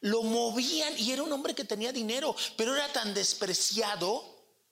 lo 0.00 0.22
movían 0.22 0.94
y 0.98 1.12
era 1.12 1.22
un 1.22 1.32
hombre 1.32 1.54
que 1.54 1.64
tenía 1.64 1.92
dinero, 1.92 2.34
pero 2.56 2.74
era 2.74 2.92
tan 2.92 3.14
despreciado 3.14 4.24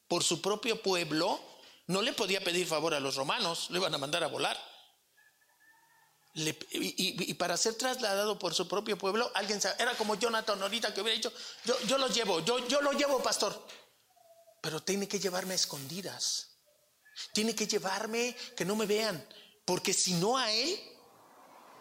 por 0.08 0.22
su 0.22 0.40
propio 0.40 0.82
pueblo, 0.82 1.40
no 1.88 2.02
le 2.02 2.12
podía 2.12 2.42
pedir 2.42 2.66
favor 2.66 2.94
a 2.94 3.00
los 3.00 3.16
romanos, 3.16 3.68
le 3.70 3.78
iban 3.78 3.94
a 3.94 3.98
mandar 3.98 4.22
a 4.22 4.28
volar. 4.28 4.56
Y, 6.36 7.32
para 7.34 7.56
ser 7.56 7.74
trasladado 7.76 8.38
por 8.38 8.52
su 8.52 8.68
propio 8.68 8.98
pueblo, 8.98 9.30
alguien 9.34 9.58
era 9.78 9.96
como 9.96 10.16
Jonathan 10.16 10.60
ahorita 10.60 10.92
que 10.92 11.00
hubiera 11.00 11.16
dicho, 11.16 11.32
yo, 11.64 11.80
yo 11.86 11.96
lo 11.96 12.08
llevo, 12.08 12.40
yo, 12.40 12.66
yo 12.68 12.82
lo 12.82 12.92
llevo, 12.92 13.22
pastor. 13.22 13.66
Pero 14.60 14.82
tiene 14.82 15.08
que 15.08 15.18
llevarme 15.18 15.54
a 15.54 15.56
escondidas. 15.56 16.48
Tiene 17.32 17.54
que 17.54 17.66
llevarme 17.66 18.36
que 18.54 18.66
no 18.66 18.76
me 18.76 18.84
vean, 18.84 19.26
porque 19.64 19.94
si 19.94 20.12
no 20.14 20.36
a 20.36 20.52
él, 20.52 20.78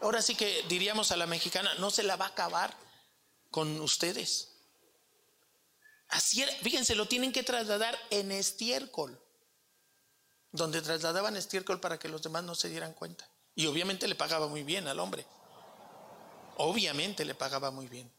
ahora 0.02 0.22
sí 0.22 0.36
que 0.36 0.64
diríamos 0.70 1.12
a 1.12 1.18
la 1.18 1.28
mexicana, 1.28 1.74
no 1.76 1.92
se 1.92 2.04
la 2.04 2.16
va 2.16 2.26
a 2.26 2.30
acabar 2.30 2.74
con 3.52 3.82
ustedes. 3.82 4.54
Así 6.08 6.46
fíjense, 6.62 6.96
lo 6.96 7.10
tienen 7.10 7.34
que 7.34 7.44
trasladar 7.44 8.00
en 8.10 8.32
estiércol, 8.32 9.20
donde 10.54 10.82
trasladaban 10.82 11.36
estiércol 11.36 11.82
para 11.82 12.00
que 12.00 12.08
los 12.08 12.22
demás 12.22 12.46
no 12.46 12.56
se 12.56 12.70
dieran 12.70 12.94
cuenta. 12.94 13.30
Y 13.56 13.66
obviamente 13.68 14.08
le 14.08 14.16
pagaba 14.16 14.48
muy 14.48 14.64
bien 14.64 14.88
al 14.88 15.00
hombre. 15.00 15.26
Obviamente 16.58 17.26
le 17.26 17.36
pagaba 17.36 17.72
muy 17.72 17.88
bien. 17.88 18.12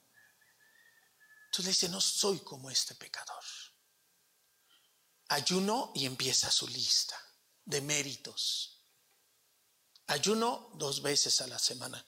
Entonces 1.46 1.64
le 1.64 1.70
dice, 1.70 1.88
no 1.88 2.00
soy 2.00 2.40
como 2.40 2.70
este 2.70 2.94
pecador. 2.94 3.44
Ayuno 5.28 5.92
y 5.94 6.06
empieza 6.06 6.50
su 6.50 6.66
lista 6.68 7.20
de 7.64 7.80
méritos. 7.80 8.80
Ayuno 10.06 10.70
dos 10.74 11.02
veces 11.02 11.40
a 11.40 11.46
la 11.46 11.58
semana. 11.58 12.04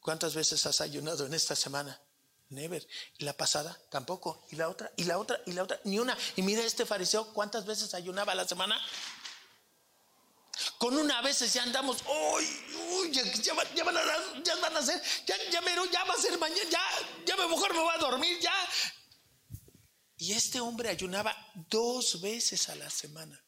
¿Cuántas 0.00 0.34
veces 0.34 0.64
has 0.66 0.80
ayunado 0.80 1.26
en 1.26 1.34
esta 1.34 1.56
semana? 1.56 2.00
Never. 2.48 2.86
¿Y 3.18 3.24
la 3.24 3.32
pasada? 3.32 3.76
Tampoco. 3.90 4.46
¿Y 4.50 4.56
la 4.56 4.68
otra? 4.68 4.92
¿Y 4.96 5.04
la 5.04 5.18
otra? 5.18 5.40
¿Y 5.46 5.52
la 5.52 5.64
otra? 5.64 5.80
Ni 5.84 5.98
una. 5.98 6.16
Y 6.36 6.42
mira 6.42 6.62
este 6.62 6.86
fariseo, 6.86 7.32
¿cuántas 7.32 7.66
veces 7.66 7.92
ayunaba 7.94 8.32
a 8.32 8.36
la 8.36 8.46
semana? 8.46 8.80
Con 10.78 10.96
una 10.96 11.20
vez 11.22 11.52
ya 11.52 11.62
andamos, 11.62 11.98
uy, 12.02 13.12
ya, 13.12 13.54
van 13.54 13.66
a, 13.96 14.00
ya, 14.42 14.54
van 14.56 14.76
a, 14.76 14.82
ser, 14.82 15.02
ya, 15.26 15.36
ya, 15.50 15.60
ya 15.90 16.04
va 16.04 16.14
a 16.14 16.20
ser 16.20 16.38
mañana, 16.38 16.70
ya, 16.70 16.82
ya 17.26 17.36
mejor 17.36 17.74
me 17.74 17.80
voy 17.80 17.94
a 17.94 17.98
dormir, 17.98 18.38
ya. 18.40 18.54
Y 20.18 20.32
este 20.32 20.60
hombre 20.60 20.88
ayunaba 20.88 21.36
dos 21.68 22.20
veces 22.20 22.68
a 22.68 22.74
la 22.74 22.88
semana. 22.88 23.42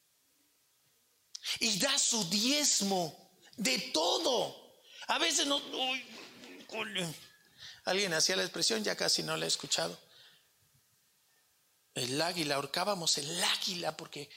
Y 1.60 1.78
da 1.78 1.98
su 1.98 2.28
diezmo 2.28 3.32
de 3.56 3.78
todo. 3.92 4.54
A 5.06 5.18
veces 5.18 5.46
no, 5.46 5.56
uy, 5.56 6.04
alguien 7.84 8.12
hacía 8.12 8.36
la 8.36 8.42
expresión, 8.42 8.84
ya 8.84 8.96
casi 8.96 9.22
no 9.22 9.36
la 9.36 9.46
he 9.46 9.48
escuchado 9.48 9.98
el 11.98 12.20
águila, 12.20 12.56
ahorcábamos 12.56 13.18
el 13.18 13.42
águila, 13.42 13.96
porque, 13.96 14.30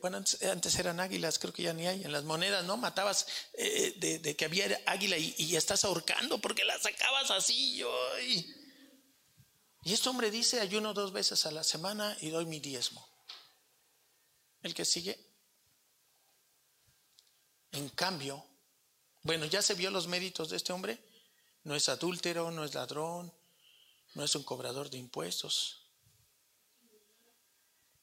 bueno, 0.00 0.18
antes, 0.18 0.74
eran 0.78 1.00
águilas, 1.00 1.38
creo 1.38 1.52
que 1.52 1.62
ya 1.62 1.72
ni 1.72 1.86
hay, 1.86 2.02
en 2.02 2.12
las 2.12 2.24
monedas, 2.24 2.64
¿no? 2.64 2.76
Matabas 2.76 3.26
eh, 3.54 3.94
de, 3.96 4.36
que 4.36 4.44
había 4.44 4.80
águila 4.86 5.16
y, 5.16 5.56
estás 5.56 5.84
ahorcando 5.84 6.40
porque 6.40 6.64
la 6.64 6.78
sacabas 6.78 7.30
así. 7.30 7.76
Yo, 7.76 7.90
y, 8.20 8.54
y 9.84 9.92
este 9.92 10.08
hombre 10.08 10.30
dice, 10.30 10.60
ayuno 10.60 10.94
dos 10.94 11.12
veces 11.12 11.46
a 11.46 11.50
la 11.50 11.64
semana 11.64 12.16
y 12.20 12.30
doy 12.30 12.46
mi 12.46 12.60
diezmo. 12.60 13.06
El 14.62 14.74
que 14.74 14.84
sigue. 14.84 15.18
En 17.72 17.88
cambio, 17.90 18.44
bueno, 19.22 19.46
ya 19.46 19.62
se 19.62 19.74
vio 19.74 19.90
los 19.90 20.06
méritos 20.06 20.50
de 20.50 20.56
este 20.56 20.72
hombre. 20.72 20.98
No 21.62 21.74
es 21.74 21.88
adúltero, 21.88 22.50
no 22.50 22.64
es 22.64 22.74
ladrón, 22.74 23.32
no 24.14 24.24
es 24.24 24.34
un 24.34 24.42
cobrador 24.42 24.90
de 24.90 24.98
impuestos 24.98 25.79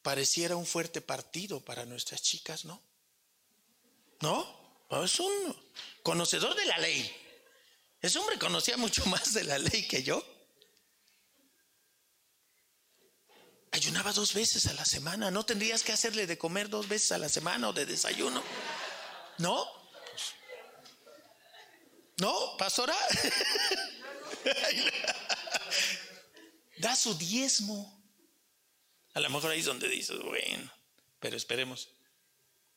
pareciera 0.07 0.55
un 0.55 0.65
fuerte 0.65 1.01
partido 1.01 1.59
para 1.59 1.83
nuestras 1.83 2.21
chicas, 2.21 2.63
¿no? 2.63 2.81
¿No? 4.21 4.87
Es 5.03 5.19
un 5.19 5.53
conocedor 6.01 6.55
de 6.55 6.63
la 6.63 6.77
ley. 6.77 7.13
Ese 8.01 8.17
hombre 8.17 8.39
conocía 8.39 8.77
mucho 8.77 9.05
más 9.07 9.33
de 9.33 9.43
la 9.43 9.57
ley 9.57 9.85
que 9.85 10.03
yo. 10.03 10.25
Ayunaba 13.73 14.13
dos 14.13 14.33
veces 14.33 14.67
a 14.67 14.73
la 14.75 14.85
semana. 14.85 15.29
¿No 15.29 15.45
tendrías 15.45 15.83
que 15.83 15.91
hacerle 15.91 16.25
de 16.25 16.37
comer 16.37 16.69
dos 16.69 16.87
veces 16.87 17.11
a 17.11 17.17
la 17.17 17.27
semana 17.27 17.67
o 17.67 17.73
de 17.73 17.85
desayuno? 17.85 18.41
¿No? 19.39 19.67
¿No, 22.15 22.55
pastora? 22.57 22.95
da 26.77 26.95
su 26.95 27.13
diezmo. 27.17 27.96
A 29.17 29.19
lo 29.19 29.31
mejor 29.31 29.49
ahí 29.49 29.61
es 29.61 29.65
donde 29.65 29.89
dices, 29.89 30.19
bueno, 30.19 30.71
pero 31.19 31.35
esperemos. 31.35 31.89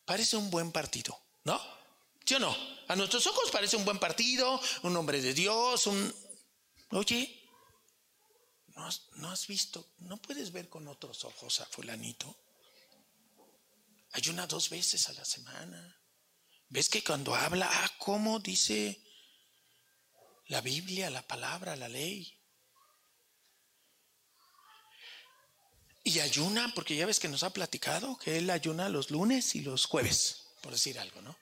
Parece 0.06 0.38
un 0.38 0.48
buen 0.48 0.72
partido, 0.72 1.20
¿no? 1.44 1.60
¿Sí 2.24 2.34
o 2.36 2.38
no? 2.38 2.56
A 2.88 2.96
nuestros 2.96 3.26
ojos 3.26 3.50
parece 3.50 3.76
un 3.76 3.84
buen 3.84 3.98
partido, 3.98 4.58
un 4.84 4.96
hombre 4.96 5.20
de 5.20 5.34
Dios, 5.34 5.86
un... 5.86 6.14
Oye, 6.92 7.46
¿no 8.68 8.86
has, 8.86 9.02
no 9.16 9.30
has 9.30 9.46
visto, 9.48 9.90
no 9.98 10.16
puedes 10.16 10.50
ver 10.50 10.70
con 10.70 10.88
otros 10.88 11.26
ojos 11.26 11.60
a 11.60 11.66
fulanito? 11.66 12.34
Ayuna 14.12 14.46
dos 14.46 14.70
veces 14.70 15.10
a 15.10 15.12
la 15.12 15.26
semana. 15.26 16.00
¿Ves 16.70 16.88
que 16.88 17.04
cuando 17.04 17.34
habla, 17.34 17.68
ah, 17.70 17.90
cómo 17.98 18.38
dice 18.38 18.98
la 20.46 20.62
Biblia, 20.62 21.10
la 21.10 21.20
palabra, 21.20 21.76
la 21.76 21.90
ley? 21.90 22.39
Y 26.10 26.18
ayuna, 26.18 26.72
porque 26.74 26.96
ya 26.96 27.06
ves 27.06 27.20
que 27.20 27.28
nos 27.28 27.44
ha 27.44 27.52
platicado 27.52 28.18
que 28.18 28.38
él 28.38 28.50
ayuna 28.50 28.88
los 28.88 29.12
lunes 29.12 29.54
y 29.54 29.60
los 29.60 29.86
jueves, 29.86 30.48
por 30.60 30.72
decir 30.72 30.98
algo, 30.98 31.22
¿no? 31.22 31.38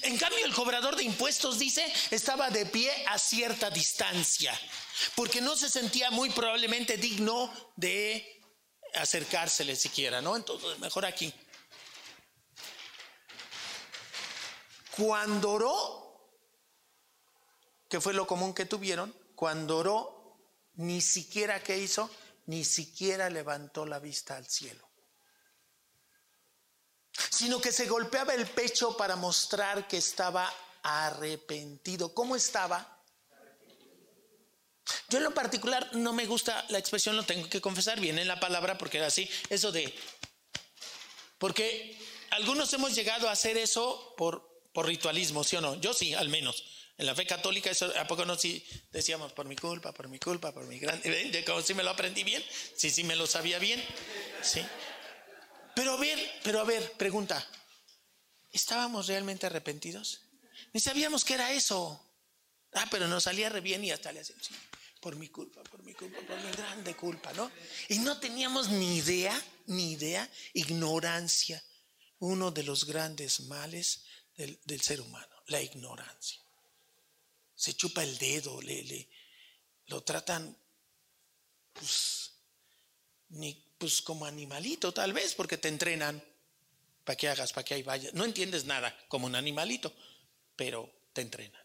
En 0.00 0.16
cambio, 0.16 0.46
el 0.46 0.54
cobrador 0.54 0.96
de 0.96 1.04
impuestos 1.04 1.58
dice, 1.58 1.84
estaba 2.10 2.48
de 2.48 2.64
pie 2.64 2.90
a 3.06 3.18
cierta 3.18 3.68
distancia, 3.68 4.58
porque 5.14 5.42
no 5.42 5.56
se 5.56 5.68
sentía 5.68 6.10
muy 6.10 6.30
probablemente 6.30 6.96
digno 6.96 7.52
de 7.76 8.42
acercársele 8.94 9.76
siquiera, 9.76 10.22
¿no? 10.22 10.34
Entonces, 10.34 10.78
mejor 10.78 11.04
aquí. 11.04 11.34
Cuando 14.96 15.50
oró, 15.50 16.40
que 17.90 18.00
fue 18.00 18.14
lo 18.14 18.26
común 18.26 18.54
que 18.54 18.64
tuvieron, 18.64 19.14
cuando 19.34 19.76
oró, 19.76 20.38
ni 20.76 21.02
siquiera 21.02 21.62
que 21.62 21.76
hizo, 21.76 22.10
ni 22.50 22.64
siquiera 22.64 23.30
levantó 23.30 23.86
la 23.86 24.00
vista 24.00 24.36
al 24.36 24.44
cielo, 24.44 24.90
sino 27.30 27.60
que 27.60 27.70
se 27.70 27.86
golpeaba 27.86 28.34
el 28.34 28.44
pecho 28.44 28.96
para 28.96 29.14
mostrar 29.14 29.86
que 29.86 29.98
estaba 29.98 30.52
arrepentido. 30.82 32.12
¿Cómo 32.12 32.34
estaba? 32.34 33.04
Yo 35.08 35.18
en 35.18 35.24
lo 35.24 35.32
particular 35.32 35.94
no 35.94 36.12
me 36.12 36.26
gusta 36.26 36.66
la 36.70 36.78
expresión, 36.78 37.14
lo 37.14 37.22
tengo 37.22 37.48
que 37.48 37.60
confesar, 37.60 38.00
bien 38.00 38.18
en 38.18 38.26
la 38.26 38.40
palabra 38.40 38.76
porque 38.76 38.98
era 38.98 39.06
así, 39.06 39.30
eso 39.48 39.70
de, 39.70 39.94
porque 41.38 41.96
algunos 42.30 42.72
hemos 42.72 42.96
llegado 42.96 43.28
a 43.28 43.32
hacer 43.32 43.58
eso 43.58 44.12
por, 44.16 44.64
por 44.72 44.86
ritualismo, 44.86 45.44
¿sí 45.44 45.54
o 45.54 45.60
no? 45.60 45.76
Yo 45.76 45.94
sí, 45.94 46.14
al 46.14 46.28
menos. 46.28 46.64
En 47.00 47.06
la 47.06 47.14
fe 47.14 47.24
católica, 47.24 47.70
eso, 47.70 47.90
¿a 47.98 48.06
poco 48.06 48.26
no 48.26 48.36
si 48.36 48.62
decíamos 48.92 49.32
por 49.32 49.46
mi 49.46 49.56
culpa, 49.56 49.90
por 49.90 50.06
mi 50.08 50.18
culpa, 50.18 50.52
por 50.52 50.66
mi 50.66 50.78
gran... 50.78 51.00
¿De 51.02 51.42
como 51.46 51.62
si 51.62 51.72
me 51.72 51.82
lo 51.82 51.88
aprendí 51.88 52.24
bien? 52.24 52.44
Sí, 52.76 52.90
sí 52.90 53.04
me 53.04 53.16
lo 53.16 53.26
sabía 53.26 53.58
bien. 53.58 53.82
Sí. 54.42 54.60
Pero 55.74 55.92
a 55.92 55.96
ver, 55.96 56.18
pero 56.44 56.60
a 56.60 56.64
ver, 56.64 56.92
pregunta. 56.98 57.42
¿Estábamos 58.52 59.06
realmente 59.06 59.46
arrepentidos? 59.46 60.20
Ni 60.74 60.80
sabíamos 60.80 61.24
que 61.24 61.32
era 61.32 61.50
eso. 61.52 62.06
Ah, 62.74 62.86
pero 62.90 63.08
nos 63.08 63.24
salía 63.24 63.48
re 63.48 63.62
bien 63.62 63.82
y 63.82 63.92
hasta 63.92 64.12
le 64.12 64.20
hacíamos, 64.20 64.44
sí, 64.44 64.54
por 65.00 65.16
mi 65.16 65.28
culpa, 65.30 65.62
por 65.62 65.82
mi 65.82 65.94
culpa, 65.94 66.20
por 66.20 66.38
mi 66.42 66.50
grande 66.50 66.94
culpa, 66.96 67.32
¿no? 67.32 67.50
Y 67.88 68.00
no 68.00 68.20
teníamos 68.20 68.68
ni 68.68 68.98
idea, 68.98 69.42
ni 69.68 69.92
idea, 69.92 70.30
ignorancia. 70.52 71.64
Uno 72.18 72.50
de 72.50 72.62
los 72.62 72.84
grandes 72.84 73.40
males 73.40 74.04
del, 74.36 74.60
del 74.66 74.82
ser 74.82 75.00
humano, 75.00 75.34
la 75.46 75.62
ignorancia 75.62 76.42
se 77.60 77.74
chupa 77.74 78.02
el 78.02 78.16
dedo, 78.16 78.58
le, 78.62 78.82
le 78.84 79.06
lo 79.88 80.02
tratan 80.02 80.56
pues, 81.74 82.32
ni, 83.28 83.52
pues 83.76 84.00
como 84.00 84.24
animalito 84.24 84.92
tal 84.92 85.12
vez, 85.12 85.34
porque 85.34 85.58
te 85.58 85.68
entrenan 85.68 86.24
para 87.04 87.16
que 87.18 87.28
hagas, 87.28 87.52
para 87.52 87.62
que 87.62 87.74
ahí 87.74 87.82
vayas. 87.82 88.14
No 88.14 88.24
entiendes 88.24 88.64
nada 88.64 88.96
como 89.08 89.26
un 89.26 89.34
animalito, 89.34 89.92
pero 90.56 90.90
te 91.12 91.20
entrenan. 91.20 91.60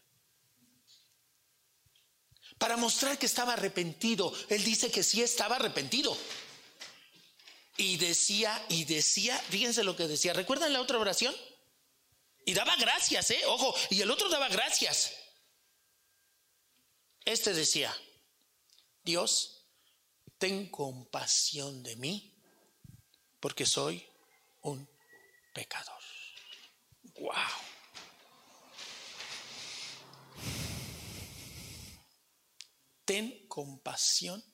Para 2.58 2.76
mostrar 2.76 3.18
que 3.18 3.24
estaba 3.24 3.54
arrepentido, 3.54 4.34
él 4.50 4.62
dice 4.64 4.90
que 4.90 5.02
sí 5.02 5.22
estaba 5.22 5.56
arrepentido. 5.56 6.14
Y 7.78 7.96
decía, 7.96 8.62
y 8.68 8.84
decía, 8.84 9.38
fíjense 9.48 9.82
lo 9.82 9.96
que 9.96 10.08
decía, 10.08 10.34
¿recuerdan 10.34 10.74
la 10.74 10.82
otra 10.82 10.98
oración? 10.98 11.34
Y 12.44 12.52
daba 12.52 12.76
gracias, 12.76 13.30
¿eh? 13.30 13.40
Ojo, 13.46 13.74
y 13.88 14.02
el 14.02 14.10
otro 14.10 14.28
daba 14.28 14.50
gracias. 14.50 15.25
Este 17.26 17.52
decía, 17.52 17.92
Dios, 19.02 19.66
ten 20.38 20.70
compasión 20.70 21.82
de 21.82 21.96
mí 21.96 22.32
porque 23.40 23.66
soy 23.66 24.08
un 24.62 24.88
pecador. 25.52 26.00
Wow. 27.18 27.32
Ten 33.04 33.48
compasión 33.48 34.44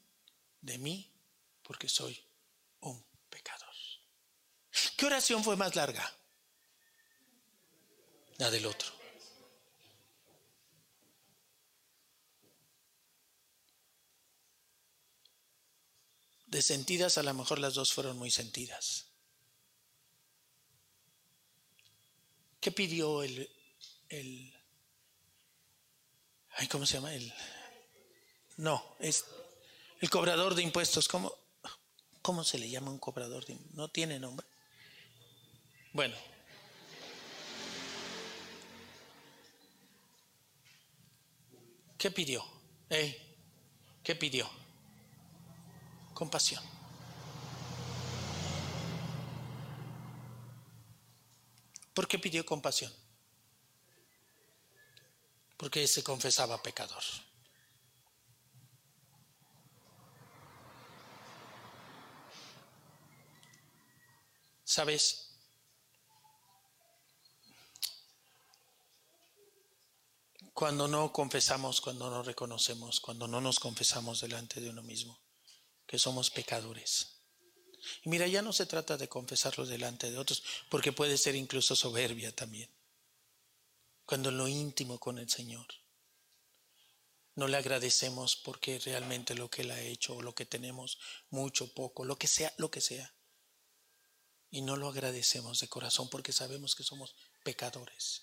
de 0.62 0.78
mí 0.78 1.12
porque 1.62 1.90
soy 1.90 2.26
un 2.80 3.04
pecador. 3.28 3.74
¿Qué 4.96 5.04
oración 5.04 5.44
fue 5.44 5.56
más 5.56 5.76
larga? 5.76 6.10
La 8.38 8.50
del 8.50 8.64
otro. 8.64 9.01
De 16.52 16.60
sentidas, 16.60 17.16
a 17.16 17.22
lo 17.22 17.32
mejor 17.32 17.58
las 17.58 17.72
dos 17.72 17.94
fueron 17.94 18.18
muy 18.18 18.30
sentidas. 18.30 19.06
¿Qué 22.60 22.70
pidió 22.70 23.22
el, 23.22 23.50
el, 24.10 24.54
Ay, 26.50 26.68
¿cómo 26.68 26.84
se 26.84 26.94
llama? 26.94 27.14
El, 27.14 27.32
no, 28.58 28.84
es 29.00 29.24
el 30.00 30.10
cobrador 30.10 30.54
de 30.54 30.62
impuestos. 30.62 31.08
¿Cómo, 31.08 31.34
¿Cómo 32.20 32.44
se 32.44 32.58
le 32.58 32.68
llama 32.68 32.90
un 32.90 32.98
cobrador 32.98 33.46
de 33.46 33.54
impuestos? 33.54 33.76
No 33.78 33.88
tiene 33.88 34.20
nombre. 34.20 34.46
Bueno. 35.94 36.14
¿Qué 41.96 42.10
pidió? 42.10 42.44
¿Qué 44.02 44.14
pidió? 44.16 44.61
Compasión. 46.14 46.62
¿Por 51.94 52.08
qué 52.08 52.18
pidió 52.18 52.44
compasión? 52.46 52.92
Porque 55.56 55.86
se 55.86 56.02
confesaba 56.02 56.62
pecador. 56.62 57.02
¿Sabes? 64.64 65.28
Cuando 70.54 70.88
no 70.88 71.12
confesamos, 71.12 71.80
cuando 71.80 72.08
no 72.08 72.22
reconocemos, 72.22 73.00
cuando 73.00 73.28
no 73.28 73.40
nos 73.40 73.58
confesamos 73.58 74.20
delante 74.20 74.60
de 74.60 74.70
uno 74.70 74.82
mismo, 74.82 75.18
que 75.92 75.98
somos 75.98 76.30
pecadores. 76.30 77.18
Y 78.02 78.08
mira, 78.08 78.26
ya 78.26 78.40
no 78.40 78.54
se 78.54 78.64
trata 78.64 78.96
de 78.96 79.10
confesarlo 79.10 79.66
delante 79.66 80.10
de 80.10 80.16
otros, 80.16 80.42
porque 80.70 80.90
puede 80.90 81.18
ser 81.18 81.34
incluso 81.34 81.76
soberbia 81.76 82.34
también. 82.34 82.70
Cuando 84.06 84.30
en 84.30 84.38
lo 84.38 84.48
íntimo 84.48 84.98
con 84.98 85.18
el 85.18 85.28
Señor 85.28 85.66
no 87.34 87.46
le 87.46 87.58
agradecemos 87.58 88.36
porque 88.36 88.78
realmente 88.78 89.34
lo 89.34 89.50
que 89.50 89.60
Él 89.62 89.70
ha 89.70 89.82
hecho 89.82 90.16
o 90.16 90.22
lo 90.22 90.34
que 90.34 90.46
tenemos, 90.46 90.98
mucho, 91.28 91.74
poco, 91.74 92.06
lo 92.06 92.16
que 92.16 92.26
sea, 92.26 92.54
lo 92.56 92.70
que 92.70 92.80
sea. 92.80 93.14
Y 94.50 94.62
no 94.62 94.78
lo 94.78 94.88
agradecemos 94.88 95.60
de 95.60 95.68
corazón 95.68 96.08
porque 96.08 96.32
sabemos 96.32 96.74
que 96.74 96.84
somos 96.84 97.14
pecadores. 97.44 98.22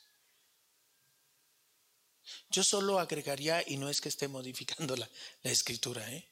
Yo 2.50 2.64
solo 2.64 2.98
agregaría, 3.00 3.64
y 3.68 3.78
no 3.78 3.90
es 3.90 4.02
que 4.02 4.10
esté 4.10 4.28
modificando 4.28 4.96
la, 4.96 5.08
la 5.44 5.52
escritura, 5.52 6.12
¿eh? 6.12 6.28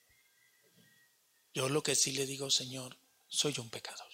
Yo 1.57 1.67
lo 1.67 1.81
que 1.81 1.95
sí 1.95 2.11
le 2.11 2.27
digo, 2.27 2.51
Señor, 2.51 2.95
soy 3.27 3.55
un 3.57 3.67
pecador. 3.71 4.11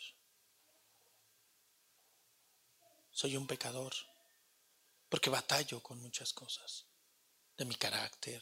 Soy 3.12 3.36
un 3.36 3.45
pecador 3.45 3.93
porque 5.10 5.29
batallo 5.29 5.84
con 5.84 6.01
muchas 6.01 6.32
cosas, 6.32 6.86
de 7.58 7.65
mi 7.65 7.75
carácter, 7.75 8.41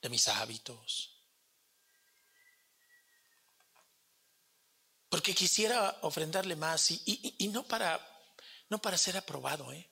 de 0.00 0.08
mis 0.08 0.26
hábitos. 0.28 1.22
Porque 5.10 5.34
quisiera 5.34 5.98
ofrendarle 6.00 6.56
más 6.56 6.92
y, 6.92 7.36
y 7.36 7.48
no, 7.48 7.62
para, 7.64 8.00
no 8.70 8.78
para 8.78 8.96
ser 8.96 9.18
aprobado, 9.18 9.70
¿eh? 9.70 9.86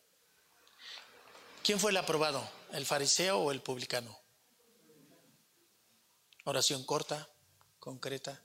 ¿Quién 1.62 1.78
fue 1.78 1.90
el 1.90 1.98
aprobado? 1.98 2.50
¿El 2.70 2.86
fariseo 2.86 3.40
o 3.40 3.52
el 3.52 3.60
publicano? 3.60 4.18
Oración 6.44 6.82
corta, 6.86 7.28
concreta, 7.82 8.40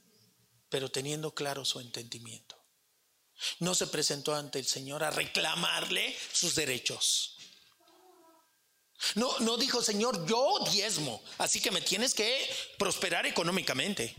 pero 0.67 0.89
teniendo 0.89 1.33
claro 1.33 1.63
su 1.63 1.79
entendimiento. 1.79 2.57
No 3.59 3.75
se 3.75 3.85
presentó 3.85 4.33
ante 4.33 4.57
el 4.57 4.65
Señor 4.65 5.03
a 5.03 5.11
reclamarle 5.11 6.17
sus 6.33 6.55
derechos. 6.55 7.37
No, 9.13 9.37
no 9.39 9.57
dijo, 9.57 9.83
Señor, 9.83 10.25
yo 10.25 10.57
diezmo, 10.71 11.23
así 11.37 11.61
que 11.61 11.69
me 11.69 11.81
tienes 11.81 12.15
que 12.15 12.49
prosperar 12.79 13.27
económicamente. 13.27 14.15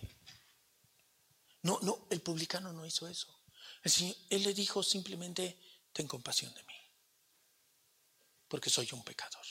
No, 1.63 1.81
no, 1.83 2.07
el 2.11 2.21
publicano 2.21 2.73
no 2.73 2.87
hizo 2.87 3.09
eso. 3.09 3.27
él 4.31 4.43
le 4.45 4.55
dijo 4.55 4.85
simplemente, 4.85 5.59
ten 5.93 6.07
compasión 6.07 6.55
de 6.55 6.63
mí 6.63 6.79
porque 8.49 8.71
soy 8.71 8.89
un 8.93 9.05
pecador. 9.05 9.45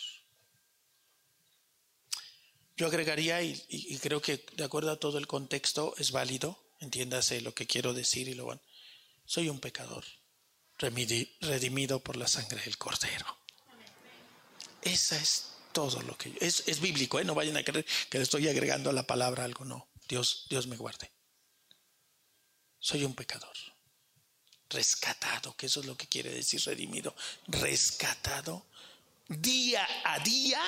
Yo 2.77 2.85
agregaría, 2.85 3.41
y, 3.41 3.97
creo 3.99 4.21
que 4.21 4.45
de 4.53 4.63
acuerdo 4.63 4.91
a 4.91 4.99
todo 4.99 5.17
el 5.17 5.25
contexto 5.25 5.95
es 5.97 6.11
válido, 6.11 6.63
entiéndase 6.79 7.41
lo 7.41 7.55
que 7.55 7.65
quiero 7.65 7.93
decir 7.93 8.27
y 8.27 8.35
lo 8.35 8.45
van. 8.45 8.61
Soy 9.25 9.49
un 9.49 9.59
pecador, 9.59 10.05
redimido 10.77 11.99
por 11.99 12.17
la 12.17 12.27
sangre 12.27 12.61
del 12.61 12.77
Cordero. 12.77 13.25
Esa 14.83 15.17
es 15.17 15.53
todo 15.73 16.03
lo 16.03 16.15
que 16.19 16.31
es, 16.39 16.67
es 16.67 16.79
bíblico, 16.79 17.19
¿eh? 17.19 17.25
no 17.25 17.33
vayan 17.33 17.57
a 17.57 17.63
creer 17.63 17.85
que 18.11 18.19
le 18.19 18.23
estoy 18.23 18.47
agregando 18.47 18.91
a 18.91 18.93
la 18.93 19.07
palabra 19.07 19.43
algo, 19.43 19.65
no. 19.65 19.89
Dios, 20.07 20.45
Dios 20.47 20.67
me 20.67 20.77
guarde. 20.77 21.11
Soy 22.77 23.03
un 23.03 23.15
pecador, 23.15 23.57
rescatado, 24.69 25.57
que 25.57 25.65
eso 25.65 25.79
es 25.79 25.87
lo 25.87 25.97
que 25.97 26.07
quiere 26.07 26.29
decir 26.29 26.61
redimido, 26.63 27.15
rescatado 27.47 28.67
día 29.27 29.85
a 30.05 30.19
día 30.19 30.61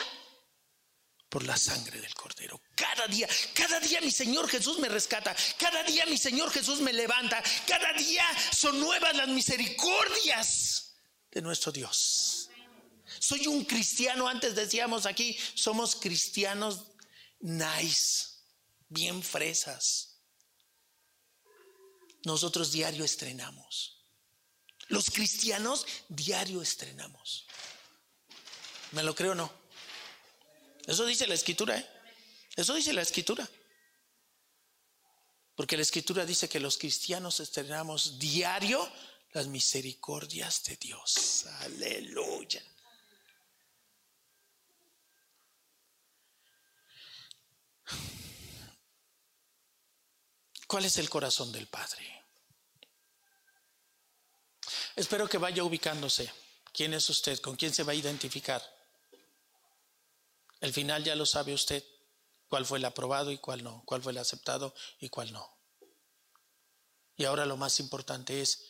por 1.29 1.45
la 1.45 1.55
sangre 1.55 2.01
del 2.01 2.13
Cordero. 2.15 2.61
Cada 2.75 3.07
día, 3.07 3.27
cada 3.53 3.79
día 3.79 4.01
mi 4.01 4.11
Señor 4.11 4.49
Jesús 4.49 4.79
me 4.79 4.89
rescata, 4.89 5.35
cada 5.57 5.83
día 5.83 6.05
mi 6.07 6.17
Señor 6.17 6.51
Jesús 6.51 6.81
me 6.81 6.91
levanta, 6.91 7.41
cada 7.67 7.93
día 7.93 8.25
son 8.51 8.79
nuevas 8.79 9.15
las 9.15 9.27
misericordias 9.27 10.95
de 11.31 11.41
nuestro 11.41 11.71
Dios. 11.71 12.49
Soy 13.19 13.47
un 13.47 13.65
cristiano, 13.65 14.27
antes 14.27 14.55
decíamos 14.55 15.05
aquí, 15.05 15.37
somos 15.53 15.95
cristianos 15.95 16.85
nice, 17.39 18.27
bien 18.87 19.21
fresas. 19.21 20.21
Nosotros 22.23 22.71
diario 22.71 23.05
estrenamos. 23.05 24.03
Los 24.87 25.11
cristianos 25.11 25.85
diario 26.07 26.61
estrenamos. 26.61 27.45
¿Me 28.91 29.03
lo 29.03 29.13
creo 29.13 29.33
o 29.33 29.35
no? 29.35 29.58
Eso 30.89 31.05
dice 31.05 31.27
la 31.27 31.35
escritura, 31.35 31.77
¿eh? 31.77 31.87
Eso 32.55 32.73
dice 32.73 32.93
la 32.93 33.03
escritura. 33.03 33.47
Porque 35.55 35.77
la 35.77 35.83
escritura 35.83 36.25
dice 36.25 36.49
que 36.49 36.59
los 36.59 36.79
cristianos 36.79 37.39
estrenamos 37.39 38.17
diario 38.17 38.91
las 39.33 39.45
misericordias 39.45 40.63
de 40.63 40.77
Dios. 40.77 41.45
Aleluya. 41.59 42.63
¿Cuál 50.65 50.85
es 50.85 50.97
el 50.97 51.07
corazón 51.07 51.51
del 51.51 51.67
Padre? 51.67 52.25
Espero 54.95 55.29
que 55.29 55.37
vaya 55.37 55.63
ubicándose. 55.63 56.33
¿Quién 56.73 56.95
es 56.95 57.07
usted? 57.11 57.39
¿Con 57.41 57.55
quién 57.55 57.75
se 57.75 57.83
va 57.83 57.91
a 57.91 57.95
identificar? 57.95 58.78
El 60.59 60.73
final 60.73 61.03
ya 61.03 61.15
lo 61.15 61.25
sabe 61.25 61.53
usted, 61.53 61.83
cuál 62.49 62.65
fue 62.65 62.79
el 62.79 62.85
aprobado 62.85 63.31
y 63.31 63.37
cuál 63.37 63.63
no, 63.63 63.83
cuál 63.85 64.01
fue 64.01 64.11
el 64.11 64.17
aceptado 64.17 64.73
y 64.99 65.09
cuál 65.09 65.31
no. 65.31 65.57
Y 67.15 67.25
ahora 67.25 67.45
lo 67.45 67.57
más 67.57 67.79
importante 67.79 68.41
es, 68.41 68.65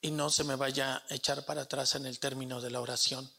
y 0.00 0.10
no 0.10 0.30
se 0.30 0.44
me 0.44 0.56
vaya 0.56 0.96
a 1.08 1.14
echar 1.14 1.44
para 1.44 1.62
atrás 1.62 1.94
en 1.94 2.06
el 2.06 2.18
término 2.18 2.60
de 2.60 2.70
la 2.70 2.80
oración, 2.80 3.30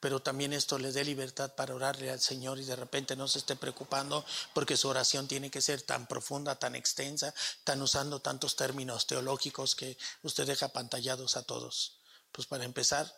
pero 0.00 0.20
también 0.20 0.52
esto 0.52 0.78
le 0.78 0.92
dé 0.92 1.04
libertad 1.04 1.54
para 1.56 1.74
orarle 1.74 2.10
al 2.10 2.20
Señor 2.20 2.60
y 2.60 2.64
de 2.64 2.76
repente 2.76 3.16
no 3.16 3.26
se 3.26 3.40
esté 3.40 3.56
preocupando 3.56 4.24
porque 4.54 4.76
su 4.76 4.88
oración 4.88 5.26
tiene 5.26 5.50
que 5.50 5.60
ser 5.60 5.82
tan 5.82 6.06
profunda, 6.06 6.56
tan 6.56 6.76
extensa, 6.76 7.34
tan 7.64 7.82
usando 7.82 8.20
tantos 8.20 8.54
términos 8.54 9.06
teológicos 9.06 9.74
que 9.74 9.98
usted 10.22 10.46
deja 10.46 10.68
pantallados 10.68 11.36
a 11.36 11.42
todos. 11.42 12.00
Pues 12.30 12.46
para 12.46 12.64
empezar, 12.64 13.12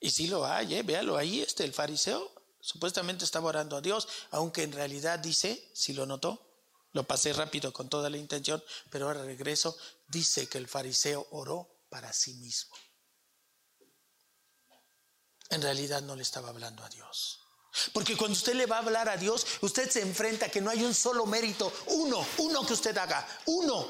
y 0.00 0.10
si 0.10 0.26
lo 0.26 0.44
hay, 0.44 0.74
¿eh? 0.74 0.82
véalo 0.82 1.16
ahí, 1.16 1.42
este, 1.42 1.62
el 1.64 1.72
fariseo 1.72 2.32
Supuestamente 2.60 3.24
estaba 3.24 3.48
orando 3.48 3.76
a 3.76 3.80
Dios, 3.80 4.08
aunque 4.30 4.62
en 4.62 4.72
realidad 4.72 5.18
dice, 5.18 5.70
si 5.74 5.92
lo 5.92 6.06
notó, 6.06 6.46
lo 6.92 7.06
pasé 7.06 7.32
rápido 7.32 7.72
con 7.72 7.88
toda 7.88 8.10
la 8.10 8.16
intención, 8.16 8.62
pero 8.90 9.06
ahora 9.06 9.22
regreso, 9.22 9.76
dice 10.08 10.48
que 10.48 10.58
el 10.58 10.66
fariseo 10.66 11.26
oró 11.30 11.84
para 11.88 12.12
sí 12.12 12.34
mismo. 12.34 12.74
En 15.50 15.62
realidad 15.62 16.02
no 16.02 16.16
le 16.16 16.22
estaba 16.22 16.48
hablando 16.48 16.82
a 16.82 16.88
Dios. 16.88 17.40
Porque 17.92 18.16
cuando 18.16 18.36
usted 18.36 18.54
le 18.54 18.66
va 18.66 18.76
a 18.76 18.80
hablar 18.80 19.08
a 19.08 19.16
Dios, 19.16 19.46
usted 19.60 19.90
se 19.90 20.00
enfrenta 20.00 20.46
a 20.46 20.48
que 20.48 20.60
no 20.60 20.70
hay 20.70 20.82
un 20.82 20.94
solo 20.94 21.26
mérito, 21.26 21.72
uno, 21.88 22.26
uno 22.38 22.66
que 22.66 22.72
usted 22.72 22.96
haga, 22.96 23.26
uno 23.46 23.88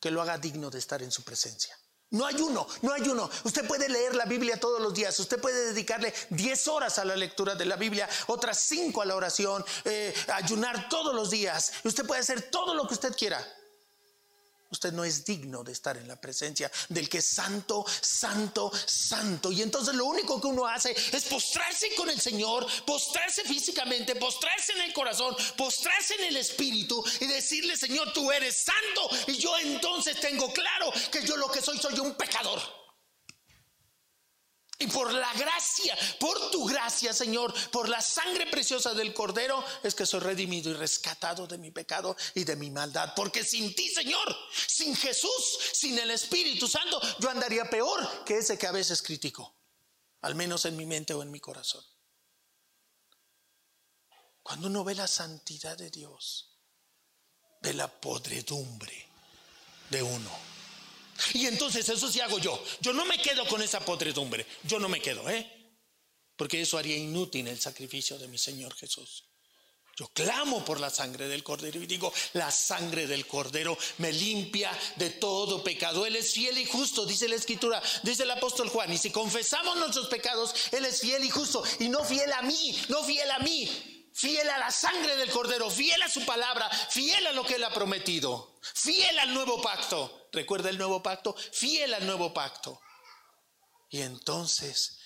que 0.00 0.10
lo 0.10 0.20
haga 0.20 0.36
digno 0.38 0.70
de 0.70 0.80
estar 0.80 1.02
en 1.02 1.12
su 1.12 1.22
presencia. 1.22 1.78
No 2.14 2.26
hay 2.26 2.36
uno, 2.36 2.64
no 2.82 2.92
hay 2.92 3.02
uno. 3.08 3.28
Usted 3.42 3.66
puede 3.66 3.88
leer 3.88 4.14
la 4.14 4.24
Biblia 4.24 4.58
todos 4.58 4.80
los 4.80 4.94
días, 4.94 5.18
usted 5.18 5.40
puede 5.40 5.66
dedicarle 5.66 6.14
10 6.30 6.68
horas 6.68 7.00
a 7.00 7.04
la 7.04 7.16
lectura 7.16 7.56
de 7.56 7.64
la 7.64 7.74
Biblia, 7.74 8.08
otras 8.28 8.60
5 8.60 9.02
a 9.02 9.04
la 9.04 9.16
oración, 9.16 9.64
eh, 9.84 10.14
ayunar 10.32 10.88
todos 10.88 11.12
los 11.12 11.30
días. 11.30 11.72
Usted 11.82 12.06
puede 12.06 12.20
hacer 12.20 12.42
todo 12.42 12.76
lo 12.76 12.86
que 12.86 12.94
usted 12.94 13.16
quiera. 13.16 13.44
Usted 14.74 14.92
no 14.92 15.04
es 15.04 15.24
digno 15.24 15.64
de 15.64 15.72
estar 15.72 15.96
en 15.96 16.06
la 16.06 16.20
presencia 16.20 16.70
del 16.88 17.08
que 17.08 17.18
es 17.18 17.26
santo, 17.26 17.84
santo, 18.00 18.70
santo. 18.86 19.50
Y 19.50 19.62
entonces 19.62 19.94
lo 19.94 20.04
único 20.04 20.40
que 20.40 20.48
uno 20.48 20.66
hace 20.66 20.94
es 21.12 21.24
postrarse 21.24 21.94
con 21.94 22.10
el 22.10 22.20
Señor, 22.20 22.66
postrarse 22.84 23.42
físicamente, 23.44 24.16
postrarse 24.16 24.72
en 24.72 24.82
el 24.82 24.92
corazón, 24.92 25.34
postrarse 25.56 26.14
en 26.14 26.24
el 26.24 26.36
espíritu 26.36 27.02
y 27.20 27.26
decirle, 27.26 27.76
Señor, 27.76 28.12
tú 28.12 28.30
eres 28.30 28.64
santo. 28.64 29.08
Y 29.28 29.38
yo 29.38 29.56
entonces 29.58 30.20
tengo 30.20 30.52
claro 30.52 30.92
que 31.10 31.24
yo 31.26 31.36
lo 31.36 31.50
que 31.50 31.62
soy, 31.62 31.78
soy 31.78 31.98
un 32.00 32.14
pecador. 32.14 32.83
Y 34.78 34.88
por 34.88 35.12
la 35.12 35.32
gracia, 35.34 35.96
por 36.18 36.50
tu 36.50 36.64
gracia, 36.64 37.12
Señor, 37.12 37.54
por 37.70 37.88
la 37.88 38.02
sangre 38.02 38.46
preciosa 38.46 38.92
del 38.92 39.14
Cordero, 39.14 39.64
es 39.82 39.94
que 39.94 40.04
soy 40.04 40.20
redimido 40.20 40.70
y 40.70 40.74
rescatado 40.74 41.46
de 41.46 41.58
mi 41.58 41.70
pecado 41.70 42.16
y 42.34 42.42
de 42.44 42.56
mi 42.56 42.70
maldad. 42.70 43.12
Porque 43.14 43.44
sin 43.44 43.74
ti, 43.74 43.88
Señor, 43.88 44.36
sin 44.66 44.96
Jesús, 44.96 45.58
sin 45.72 45.96
el 45.98 46.10
Espíritu 46.10 46.66
Santo, 46.66 47.00
yo 47.20 47.30
andaría 47.30 47.70
peor 47.70 48.24
que 48.24 48.38
ese 48.38 48.58
que 48.58 48.66
a 48.66 48.72
veces 48.72 49.00
critico, 49.00 49.54
al 50.22 50.34
menos 50.34 50.64
en 50.64 50.76
mi 50.76 50.86
mente 50.86 51.14
o 51.14 51.22
en 51.22 51.30
mi 51.30 51.38
corazón. 51.38 51.84
Cuando 54.42 54.66
uno 54.66 54.82
ve 54.82 54.94
la 54.94 55.06
santidad 55.06 55.78
de 55.78 55.90
Dios, 55.90 56.58
ve 57.62 57.72
la 57.74 57.88
podredumbre 57.88 59.08
de 59.88 60.02
uno. 60.02 60.53
Y 61.34 61.46
entonces 61.46 61.88
eso 61.88 62.10
sí 62.10 62.20
hago 62.20 62.38
yo. 62.38 62.62
Yo 62.80 62.92
no 62.92 63.04
me 63.04 63.18
quedo 63.18 63.46
con 63.46 63.62
esa 63.62 63.80
podredumbre. 63.80 64.46
Yo 64.64 64.78
no 64.78 64.88
me 64.88 65.00
quedo, 65.00 65.28
¿eh? 65.28 65.50
Porque 66.36 66.60
eso 66.60 66.78
haría 66.78 66.96
inútil 66.96 67.46
el 67.48 67.60
sacrificio 67.60 68.18
de 68.18 68.28
mi 68.28 68.38
Señor 68.38 68.74
Jesús. 68.74 69.24
Yo 69.96 70.08
clamo 70.08 70.64
por 70.64 70.80
la 70.80 70.90
sangre 70.90 71.28
del 71.28 71.44
Cordero 71.44 71.80
y 71.80 71.86
digo, 71.86 72.12
la 72.32 72.50
sangre 72.50 73.06
del 73.06 73.28
Cordero 73.28 73.78
me 73.98 74.12
limpia 74.12 74.76
de 74.96 75.10
todo 75.10 75.62
pecado. 75.62 76.04
Él 76.04 76.16
es 76.16 76.32
fiel 76.32 76.58
y 76.58 76.64
justo, 76.64 77.06
dice 77.06 77.28
la 77.28 77.36
Escritura, 77.36 77.80
dice 78.02 78.24
el 78.24 78.30
apóstol 78.32 78.68
Juan. 78.68 78.92
Y 78.92 78.98
si 78.98 79.10
confesamos 79.10 79.76
nuestros 79.76 80.08
pecados, 80.08 80.52
Él 80.72 80.84
es 80.84 81.00
fiel 81.00 81.22
y 81.24 81.30
justo. 81.30 81.62
Y 81.78 81.88
no 81.88 82.04
fiel 82.04 82.32
a 82.32 82.42
mí, 82.42 82.76
no 82.88 83.04
fiel 83.04 83.30
a 83.30 83.38
mí, 83.38 83.70
fiel 84.12 84.48
a 84.48 84.58
la 84.58 84.70
sangre 84.72 85.16
del 85.16 85.30
cordero, 85.30 85.70
fiel 85.70 86.00
a 86.02 86.08
su 86.08 86.24
palabra, 86.24 86.68
fiel 86.70 87.26
a 87.26 87.32
lo 87.32 87.44
que 87.44 87.56
él 87.56 87.64
ha 87.64 87.74
prometido, 87.74 88.56
fiel 88.62 89.18
al 89.18 89.34
nuevo 89.34 89.60
pacto. 89.60 90.23
¿Recuerda 90.34 90.68
el 90.68 90.78
nuevo 90.78 91.02
pacto? 91.02 91.34
Fiel 91.34 91.94
al 91.94 92.06
nuevo 92.06 92.34
pacto. 92.34 92.80
Y 93.88 94.02
entonces 94.02 94.98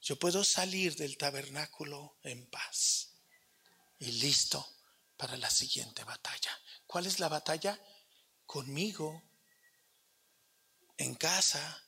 yo 0.00 0.16
puedo 0.16 0.44
salir 0.44 0.94
del 0.96 1.16
tabernáculo 1.16 2.18
en 2.22 2.48
paz 2.50 3.14
y 3.98 4.12
listo 4.12 4.66
para 5.16 5.36
la 5.38 5.48
siguiente 5.48 6.04
batalla. 6.04 6.50
¿Cuál 6.86 7.06
es 7.06 7.18
la 7.18 7.30
batalla? 7.30 7.80
Conmigo, 8.44 9.22
en 10.98 11.14
casa, 11.14 11.82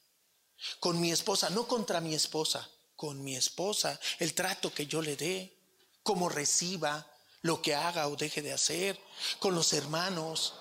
con 0.80 0.98
mi 0.98 1.12
esposa, 1.12 1.50
no 1.50 1.68
contra 1.68 2.00
mi 2.00 2.14
esposa, 2.14 2.70
con 2.96 3.22
mi 3.22 3.36
esposa, 3.36 4.00
el 4.18 4.34
trato 4.34 4.72
que 4.72 4.86
yo 4.86 5.02
le 5.02 5.16
dé 5.16 5.58
cómo 6.02 6.30
reciba, 6.30 7.12
lo 7.42 7.60
que 7.60 7.74
haga 7.74 8.08
o 8.08 8.16
deje 8.16 8.40
de 8.40 8.54
hacer, 8.54 8.98
con 9.38 9.54
los 9.54 9.74
hermanos. 9.74 10.54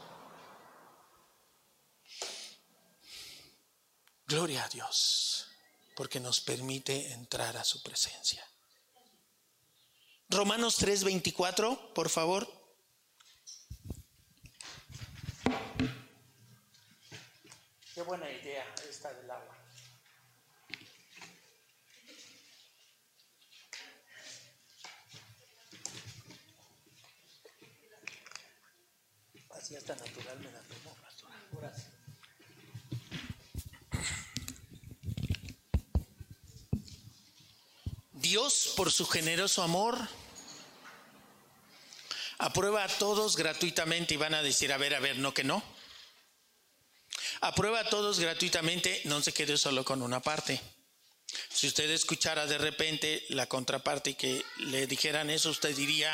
Gloria 4.28 4.64
a 4.64 4.70
Dios, 4.70 5.48
porque 5.96 6.20
nos 6.20 6.42
permite 6.42 7.12
entrar 7.12 7.58
a 7.58 7.64
su 7.64 7.84
presencia. 7.84 8.44
Romanos 10.30 10.78
3:24, 10.78 11.94
por 11.94 12.10
favor. 12.10 12.48
Qué 17.94 18.02
buena 18.02 18.30
idea 18.30 18.66
esta 18.90 19.14
del 19.14 19.30
agua. 19.30 19.56
así 29.66 29.76
hasta 29.76 29.96
natural 29.96 30.40
me 30.42 30.52
da 30.52 30.65
Dios, 38.26 38.74
por 38.76 38.92
su 38.92 39.06
generoso 39.06 39.62
amor, 39.62 39.96
aprueba 42.40 42.84
a 42.84 42.88
todos 42.88 43.36
gratuitamente 43.36 44.16
y 44.16 44.18
van 44.18 44.34
a 44.34 44.42
decir, 44.42 44.74
a 44.74 44.78
ver, 44.78 44.96
a 44.96 45.00
ver, 45.00 45.20
no 45.20 45.32
que 45.32 45.44
no. 45.44 45.62
Aprueba 47.42 47.82
a 47.82 47.90
todos 47.90 48.20
gratuitamente, 48.20 49.00
no 49.06 49.22
se 49.22 49.32
quede 49.32 49.60
solo 49.60 49.86
con 49.86 50.02
una 50.02 50.22
parte. 50.24 50.60
Si 51.50 51.68
usted 51.68 51.88
escuchara 51.92 52.48
de 52.48 52.58
repente 52.58 53.24
la 53.30 53.46
contraparte 53.46 54.10
y 54.10 54.16
que 54.16 54.44
le 54.58 54.88
dijeran 54.88 55.30
eso, 55.30 55.52
usted 55.52 55.76
diría, 55.76 56.12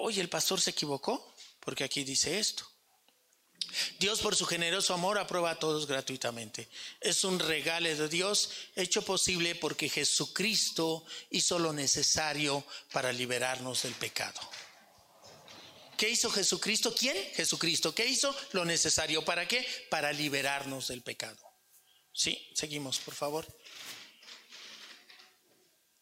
oye, 0.00 0.20
el 0.20 0.28
pastor 0.28 0.60
se 0.60 0.72
equivocó 0.72 1.34
porque 1.60 1.84
aquí 1.84 2.04
dice 2.04 2.38
esto. 2.38 2.70
Dios 3.98 4.20
por 4.20 4.36
su 4.36 4.46
generoso 4.46 4.94
amor 4.94 5.18
aprueba 5.18 5.50
a 5.50 5.58
todos 5.58 5.86
gratuitamente. 5.86 6.68
Es 7.00 7.24
un 7.24 7.38
regalo 7.38 7.88
de 7.88 8.08
Dios 8.08 8.50
hecho 8.76 9.02
posible 9.02 9.54
porque 9.54 9.88
Jesucristo 9.88 11.04
hizo 11.30 11.58
lo 11.58 11.72
necesario 11.72 12.64
para 12.92 13.12
liberarnos 13.12 13.82
del 13.82 13.94
pecado. 13.94 14.40
¿Qué 15.96 16.08
hizo 16.08 16.30
Jesucristo? 16.30 16.94
¿Quién? 16.94 17.16
Jesucristo. 17.34 17.94
¿Qué 17.94 18.06
hizo? 18.06 18.34
Lo 18.52 18.64
necesario. 18.64 19.24
¿Para 19.24 19.48
qué? 19.48 19.66
Para 19.90 20.12
liberarnos 20.12 20.88
del 20.88 21.02
pecado. 21.02 21.38
Sí, 22.12 22.50
seguimos, 22.54 22.98
por 23.00 23.14
favor. 23.14 23.46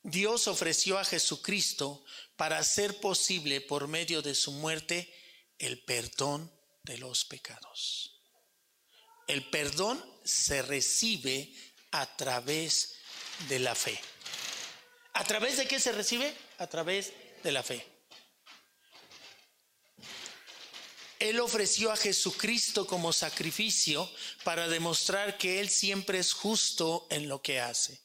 Dios 0.02 0.46
ofreció 0.48 0.98
a 0.98 1.04
Jesucristo 1.04 2.04
para 2.36 2.58
hacer 2.58 3.00
posible 3.00 3.60
por 3.60 3.88
medio 3.88 4.22
de 4.22 4.34
su 4.34 4.52
muerte 4.52 5.12
el 5.58 5.82
perdón 5.82 6.52
de 6.86 6.96
los 6.98 7.24
pecados. 7.24 8.22
El 9.26 9.50
perdón 9.50 10.02
se 10.24 10.62
recibe 10.62 11.52
a 11.90 12.16
través 12.16 12.94
de 13.48 13.58
la 13.58 13.74
fe. 13.74 14.00
¿A 15.12 15.24
través 15.24 15.56
de 15.56 15.66
qué 15.66 15.80
se 15.80 15.92
recibe? 15.92 16.34
A 16.58 16.66
través 16.68 17.12
de 17.42 17.52
la 17.52 17.62
fe. 17.62 17.84
Él 21.18 21.40
ofreció 21.40 21.90
a 21.90 21.96
Jesucristo 21.96 22.86
como 22.86 23.12
sacrificio 23.12 24.08
para 24.44 24.68
demostrar 24.68 25.38
que 25.38 25.60
Él 25.60 25.68
siempre 25.70 26.18
es 26.18 26.32
justo 26.32 27.06
en 27.10 27.28
lo 27.28 27.42
que 27.42 27.60
hace. 27.60 28.00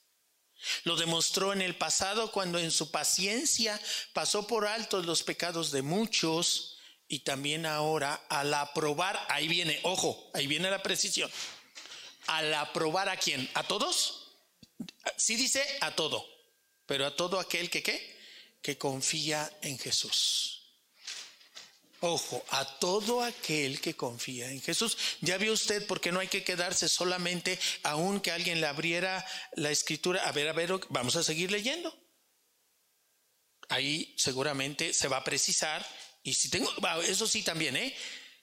Lo 0.86 0.96
demostró 0.96 1.54
en 1.54 1.62
el 1.62 1.76
pasado 1.76 2.32
cuando 2.32 2.58
en 2.58 2.72
su 2.72 2.90
paciencia 2.90 3.80
pasó 4.14 4.48
por 4.48 4.66
alto 4.66 5.02
los 5.04 5.24
pecados 5.24 5.72
de 5.72 5.82
muchos 5.82 6.71
y 7.12 7.20
también 7.20 7.66
ahora 7.66 8.26
al 8.30 8.54
aprobar, 8.54 9.20
ahí 9.28 9.50
viene, 9.50 9.78
ojo, 9.84 10.32
ahí 10.34 10.48
viene 10.48 10.72
la 10.72 10.82
precisión. 10.82 11.30
Al 12.28 12.54
aprobar 12.54 13.10
a 13.10 13.18
quién? 13.18 13.50
¿A 13.54 13.64
todos? 13.64 14.32
Sí 15.18 15.36
dice 15.36 15.62
a 15.82 15.94
todo, 15.94 16.26
pero 16.86 17.06
a 17.06 17.14
todo 17.14 17.38
aquel 17.38 17.70
que 17.70 17.84
qué? 17.84 18.18
Que 18.62 18.78
confía 18.78 19.52
en 19.62 19.78
Jesús. 19.78 20.78
Ojo, 22.00 22.46
a 22.52 22.80
todo 22.80 23.22
aquel 23.22 23.82
que 23.82 23.94
confía 23.94 24.50
en 24.50 24.62
Jesús. 24.62 24.98
Ya 25.20 25.38
vio 25.38 25.52
usted 25.52 25.86
por 25.88 26.00
qué 26.00 26.14
no 26.14 26.22
hay 26.22 26.30
que 26.30 26.46
quedarse 26.46 26.88
solamente 26.88 27.60
aun 27.84 28.22
que 28.22 28.32
alguien 28.32 28.62
le 28.62 28.68
abriera 28.68 29.26
la 29.58 29.70
escritura. 29.70 30.26
A 30.26 30.32
ver, 30.32 30.48
a 30.48 30.54
ver, 30.54 30.80
vamos 30.88 31.18
a 31.18 31.24
seguir 31.24 31.52
leyendo. 31.52 31.94
Ahí 33.68 34.16
seguramente 34.18 34.94
se 34.94 35.10
va 35.10 35.18
a 35.18 35.24
precisar 35.26 35.86
y 36.24 36.34
si 36.34 36.50
tengo, 36.50 36.72
eso 37.08 37.28
sí 37.28 37.44
también, 37.44 37.76
¿eh? 37.76 37.96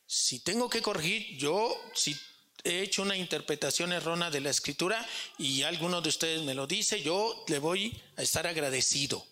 Si 0.07 0.41
tengo 0.41 0.69
que 0.69 0.83
corregir, 0.83 1.37
yo 1.37 1.77
si 1.95 2.17
he 2.65 2.81
hecho 2.81 3.03
una 3.03 3.17
interpretación 3.17 3.93
errónea 3.93 4.31
de 4.31 4.41
la 4.41 4.51
escritura 4.51 5.07
y 5.39 5.63
alguno 5.63 6.01
de 6.01 6.09
ustedes 6.09 6.43
me 6.43 6.55
lo 6.55 6.67
dice, 6.67 7.03
yo 7.03 7.45
le 7.49 7.59
voy 7.59 8.01
a 8.17 8.23
estar 8.23 8.47
agradecido. 8.47 9.25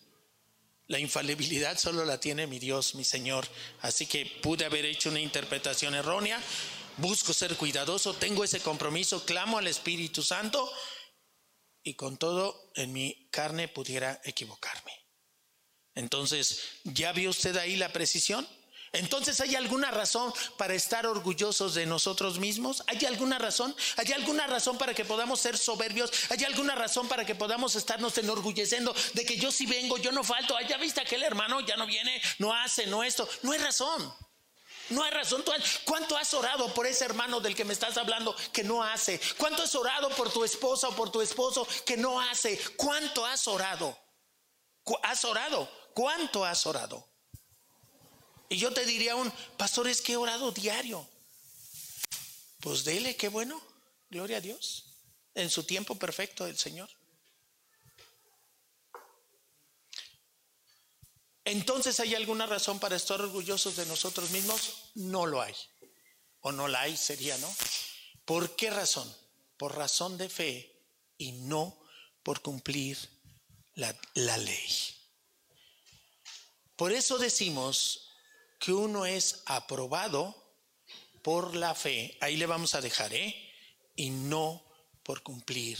La 0.87 0.99
infalibilidad 0.99 1.77
solo 1.77 2.05
la 2.05 2.19
tiene 2.19 2.47
mi 2.47 2.59
Dios, 2.59 2.95
mi 2.95 3.03
Señor. 3.03 3.47
Así 3.81 4.05
que 4.05 4.25
pude 4.25 4.65
haber 4.65 4.85
hecho 4.85 5.09
una 5.09 5.19
interpretación 5.19 5.95
errónea. 5.95 6.41
Busco 6.97 7.33
ser 7.33 7.57
cuidadoso, 7.57 8.13
tengo 8.13 8.43
ese 8.43 8.61
compromiso, 8.61 9.25
clamo 9.25 9.57
al 9.57 9.67
Espíritu 9.67 10.23
Santo 10.23 10.71
y 11.83 11.93
con 11.95 12.17
todo 12.17 12.71
en 12.75 12.93
mi 12.93 13.27
carne 13.29 13.67
pudiera 13.67 14.21
equivocarme. 14.23 14.96
Entonces, 15.97 16.61
¿ya 16.83 17.11
vio 17.11 17.31
usted 17.31 17.57
ahí 17.57 17.75
la 17.75 17.91
precisión? 17.91 18.47
Entonces, 18.93 19.41
¿hay 19.41 19.55
alguna 19.55 19.89
razón 19.89 20.31
para 20.55 20.75
estar 20.75 21.07
orgullosos 21.07 21.73
de 21.73 21.87
nosotros 21.87 22.37
mismos? 22.37 22.83
¿Hay 22.85 23.03
alguna 23.05 23.39
razón? 23.39 23.75
¿Hay 23.97 24.11
alguna 24.11 24.45
razón 24.45 24.77
para 24.77 24.93
que 24.93 25.05
podamos 25.05 25.39
ser 25.39 25.57
soberbios? 25.57 26.11
¿Hay 26.29 26.43
alguna 26.43 26.75
razón 26.75 27.07
para 27.07 27.25
que 27.25 27.33
podamos 27.33 27.75
estarnos 27.75 28.15
enorgulleciendo 28.19 28.95
de 29.15 29.25
que 29.25 29.37
yo 29.37 29.51
sí 29.51 29.65
vengo, 29.65 29.97
yo 29.97 30.11
no 30.11 30.23
falto? 30.23 30.55
¿Ya 30.69 30.77
viste 30.77 31.01
aquel 31.01 31.23
hermano? 31.23 31.61
Ya 31.61 31.75
no 31.75 31.87
viene, 31.87 32.21
no 32.37 32.53
hace, 32.53 32.85
no 32.85 33.03
esto. 33.03 33.27
No 33.41 33.53
hay 33.53 33.59
razón. 33.59 34.13
No 34.89 35.03
hay 35.03 35.09
razón. 35.09 35.43
¿Cuánto 35.83 36.15
has 36.15 36.31
orado 36.35 36.71
por 36.75 36.85
ese 36.85 37.05
hermano 37.05 37.39
del 37.39 37.55
que 37.55 37.65
me 37.65 37.73
estás 37.73 37.97
hablando 37.97 38.35
que 38.53 38.63
no 38.63 38.83
hace? 38.83 39.19
¿Cuánto 39.37 39.63
has 39.63 39.73
orado 39.73 40.09
por 40.11 40.31
tu 40.31 40.43
esposa 40.43 40.89
o 40.89 40.95
por 40.95 41.11
tu 41.11 41.21
esposo 41.21 41.67
que 41.87 41.97
no 41.97 42.21
hace? 42.21 42.59
¿Cuánto 42.77 43.25
has 43.25 43.47
orado? 43.47 43.97
¿Has 45.03 45.25
orado? 45.25 45.69
¿Cuánto 45.93 46.45
has 46.45 46.65
orado? 46.65 47.07
Y 48.49 48.57
yo 48.57 48.73
te 48.73 48.85
diría 48.85 49.15
un, 49.15 49.31
pastor, 49.57 49.87
es 49.87 50.01
que 50.01 50.13
he 50.13 50.17
orado 50.17 50.51
diario. 50.51 51.07
Pues 52.61 52.83
dele, 52.83 53.15
qué 53.15 53.27
bueno. 53.29 53.61
Gloria 54.09 54.37
a 54.37 54.41
Dios. 54.41 54.85
En 55.35 55.49
su 55.49 55.63
tiempo 55.63 55.95
perfecto 55.95 56.45
del 56.45 56.57
Señor. 56.57 56.89
Entonces, 61.43 61.99
¿hay 61.99 62.13
alguna 62.15 62.45
razón 62.45 62.79
para 62.79 62.95
estar 62.95 63.21
orgullosos 63.21 63.75
de 63.75 63.85
nosotros 63.85 64.31
mismos? 64.31 64.91
No 64.95 65.25
lo 65.25 65.41
hay. 65.41 65.55
O 66.41 66.51
no 66.51 66.67
la 66.67 66.81
hay, 66.81 66.97
sería, 66.97 67.37
¿no? 67.37 67.53
¿Por 68.25 68.55
qué 68.55 68.69
razón? 68.69 69.13
Por 69.57 69.75
razón 69.75 70.17
de 70.17 70.29
fe 70.29 70.77
y 71.17 71.31
no 71.31 71.79
por 72.23 72.41
cumplir 72.41 72.97
la, 73.77 74.37
ley. 74.37 74.95
Por 76.75 76.91
eso 76.91 77.17
decimos 77.17 78.09
que 78.59 78.73
uno 78.73 79.05
es 79.05 79.43
aprobado 79.45 80.35
por 81.21 81.55
la 81.55 81.75
fe. 81.75 82.17
Ahí 82.21 82.37
le 82.37 82.45
vamos 82.45 82.75
a 82.75 82.81
dejar, 82.81 83.13
¿eh? 83.13 83.35
Y 83.95 84.09
no 84.09 84.63
por 85.03 85.21
cumplir. 85.23 85.77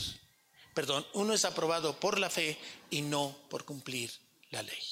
Perdón, 0.74 1.06
uno 1.14 1.34
es 1.34 1.44
aprobado 1.44 1.98
por 1.98 2.18
la 2.18 2.30
fe 2.30 2.56
y 2.90 3.02
no 3.02 3.36
por 3.50 3.64
cumplir 3.64 4.12
la 4.50 4.62
ley. 4.62 4.82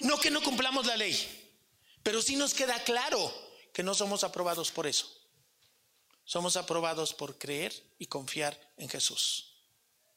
No 0.00 0.18
que 0.18 0.30
no 0.30 0.42
cumplamos 0.42 0.86
la 0.86 0.96
ley, 0.96 1.16
pero 2.02 2.20
sí 2.20 2.36
nos 2.36 2.52
queda 2.52 2.82
claro 2.82 3.32
que 3.72 3.82
no 3.82 3.94
somos 3.94 4.24
aprobados 4.24 4.72
por 4.72 4.86
eso. 4.86 5.08
Somos 6.24 6.56
aprobados 6.56 7.14
por 7.14 7.38
creer 7.38 7.72
y 7.98 8.06
confiar 8.06 8.58
en 8.76 8.88
Jesús. 8.88 9.55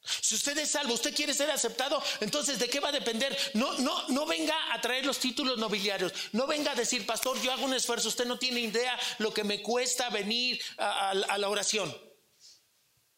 Si 0.02 0.36
usted 0.36 0.58
es 0.58 0.72
salvo, 0.72 0.94
usted 0.94 1.14
quiere 1.14 1.34
ser 1.34 1.52
aceptado, 1.52 2.02
entonces 2.22 2.58
¿de 2.58 2.70
qué 2.70 2.80
va 2.80 2.90
a 2.90 2.94
depender? 2.94 3.38
No, 3.54 3.78
no, 3.80 4.08
no 4.08 4.26
venga 4.26 4.74
a 4.74 4.80
traer 4.82 5.06
los 5.06 5.20
títulos 5.20 5.58
nobiliarios, 5.58 6.14
no 6.32 6.48
venga 6.48 6.72
a 6.72 6.76
decir, 6.76 7.06
pastor, 7.06 7.40
yo 7.42 7.52
hago 7.52 7.66
un 7.66 7.74
esfuerzo, 7.74 8.08
usted 8.08 8.26
no 8.26 8.40
tiene 8.40 8.62
idea 8.62 8.98
lo 9.18 9.34
que 9.34 9.44
me 9.44 9.62
cuesta 9.62 10.10
venir 10.10 10.62
a, 10.78 11.14
la 11.14 11.50
oración. 11.50 11.96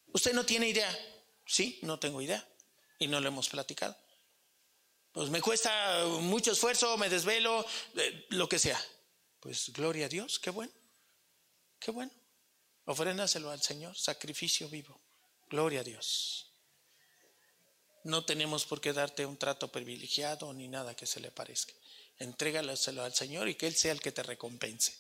Usted 0.08 0.34
no 0.34 0.46
tiene 0.46 0.68
idea. 0.68 0.90
Sí, 1.46 1.80
no 1.84 2.00
tengo 2.00 2.22
idea. 2.22 2.46
Y 3.00 3.08
no 3.08 3.20
lo 3.20 3.28
hemos 3.28 3.48
platicado. 3.50 3.96
Pues 5.12 5.30
me 5.30 5.42
cuesta 5.42 6.06
mucho 6.22 6.52
esfuerzo, 6.52 6.98
me 6.98 7.10
desvelo, 7.10 7.66
eh, 7.96 8.26
lo 8.30 8.48
que 8.50 8.60
sea. 8.60 8.82
Pues 9.40 9.72
gloria 9.72 10.06
a 10.06 10.10
Dios, 10.10 10.40
qué 10.40 10.50
bueno. 10.50 10.74
Qué 11.80 11.92
bueno. 11.92 12.12
Ofréndaselo 12.86 13.50
al 13.50 13.62
Señor, 13.62 13.98
sacrificio 13.98 14.68
vivo. 14.70 15.02
Gloria 15.50 15.82
a 15.82 15.84
Dios. 15.84 16.51
No 18.04 18.26
tenemos 18.26 18.66
por 18.66 18.82
qué 18.82 18.94
darte 18.94 19.26
un 19.26 19.38
trato 19.38 19.72
privilegiado 19.72 20.52
ni 20.54 20.68
nada 20.68 20.96
que 20.96 21.06
se 21.06 21.20
le 21.20 21.32
parezca. 21.32 21.74
Entrégaselo 22.18 23.04
al 23.04 23.14
Señor 23.14 23.48
y 23.48 23.56
que 23.56 23.68
Él 23.68 23.76
sea 23.76 23.92
el 23.92 24.02
que 24.02 24.12
te 24.12 24.24
recompense. 24.24 24.96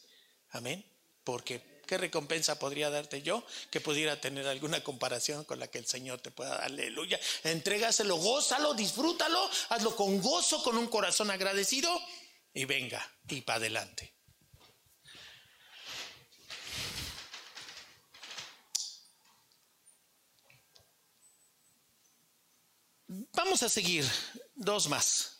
Amén. 0.49 0.85
Porque 1.23 1.81
¿qué 1.87 1.97
recompensa 1.97 2.57
podría 2.57 2.89
darte 2.89 3.21
yo 3.21 3.45
que 3.69 3.81
pudiera 3.81 4.19
tener 4.19 4.47
alguna 4.47 4.83
comparación 4.83 5.43
con 5.45 5.59
la 5.59 5.67
que 5.67 5.77
el 5.77 5.85
Señor 5.85 6.21
te 6.21 6.31
pueda 6.31 6.51
dar? 6.51 6.63
Aleluya. 6.63 7.19
Entrégaselo, 7.43 8.15
gózalo, 8.17 8.73
disfrútalo, 8.73 9.49
hazlo 9.69 9.95
con 9.95 10.21
gozo, 10.21 10.63
con 10.63 10.77
un 10.77 10.87
corazón 10.87 11.31
agradecido 11.31 11.91
y 12.53 12.65
venga 12.65 13.07
y 13.27 13.41
para 13.41 13.57
adelante. 13.57 14.13
Vamos 23.51 23.63
a 23.63 23.69
seguir 23.69 24.09
dos 24.55 24.87
más. 24.87 25.39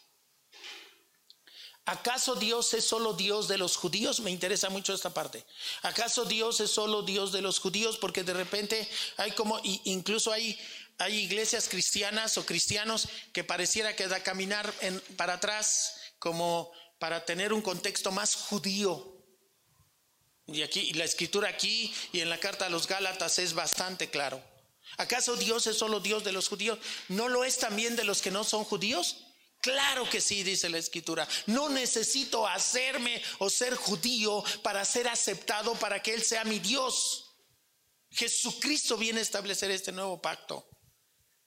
¿Acaso 1.86 2.36
Dios 2.36 2.74
es 2.74 2.84
solo 2.84 3.14
Dios 3.14 3.48
de 3.48 3.58
los 3.58 3.78
judíos? 3.78 4.20
Me 4.20 4.32
interesa 4.32 4.70
mucho 4.70 4.94
esta 4.94 5.14
parte. 5.14 5.46
¿Acaso 5.82 6.26
Dios 6.26 6.60
es 6.60 6.72
solo 6.72 7.04
Dios 7.04 7.32
de 7.32 7.42
los 7.42 7.60
judíos? 7.60 7.98
Porque 7.98 8.26
de 8.26 8.34
repente 8.34 8.86
hay 9.16 9.32
como, 9.32 9.62
incluso 9.64 10.34
hay, 10.34 10.60
hay 10.98 11.20
iglesias 11.20 11.70
cristianas 11.70 12.38
o 12.38 12.46
cristianos 12.46 13.08
que 13.32 13.46
pareciera 13.46 13.96
que 13.96 14.10
da 14.10 14.22
caminar 14.22 14.74
para 15.16 15.36
atrás 15.36 15.96
como 16.20 16.70
para 17.00 17.24
tener 17.24 17.54
un 17.54 17.62
contexto 17.62 18.12
más 18.12 18.36
judío. 18.36 19.24
Y 20.48 20.64
aquí, 20.64 20.92
la 20.96 21.06
escritura 21.06 21.48
aquí 21.48 21.94
y 22.12 22.20
en 22.20 22.30
la 22.30 22.42
carta 22.42 22.66
a 22.66 22.70
los 22.70 22.88
Gálatas 22.88 23.40
es 23.40 23.54
bastante 23.54 24.10
claro. 24.10 24.51
¿Acaso 24.98 25.36
Dios 25.36 25.68
es 25.68 25.78
solo 25.78 26.00
Dios 26.00 26.24
de 26.24 26.32
los 26.32 26.48
judíos? 26.48 26.80
¿No 27.10 27.30
lo 27.30 27.44
es 27.44 27.58
también 27.58 27.96
de 27.96 28.04
los 28.04 28.22
que 28.22 28.32
no 28.32 28.44
son 28.44 28.64
judíos? 28.64 29.18
Claro 29.62 30.10
que 30.10 30.22
sí, 30.22 30.44
dice 30.44 30.70
la 30.70 30.80
escritura. 30.80 31.28
No 31.46 31.70
necesito 31.70 32.48
hacerme 32.48 33.22
o 33.38 33.50
ser 33.50 33.76
judío 33.76 34.44
para 34.64 34.84
ser 34.86 35.08
aceptado, 35.08 35.76
para 35.76 36.02
que 36.02 36.14
Él 36.14 36.24
sea 36.24 36.44
mi 36.44 36.60
Dios. 36.60 37.28
Jesucristo 38.10 38.98
viene 38.98 39.20
a 39.20 39.24
establecer 39.24 39.70
este 39.72 39.92
nuevo 39.92 40.20
pacto. 40.22 40.68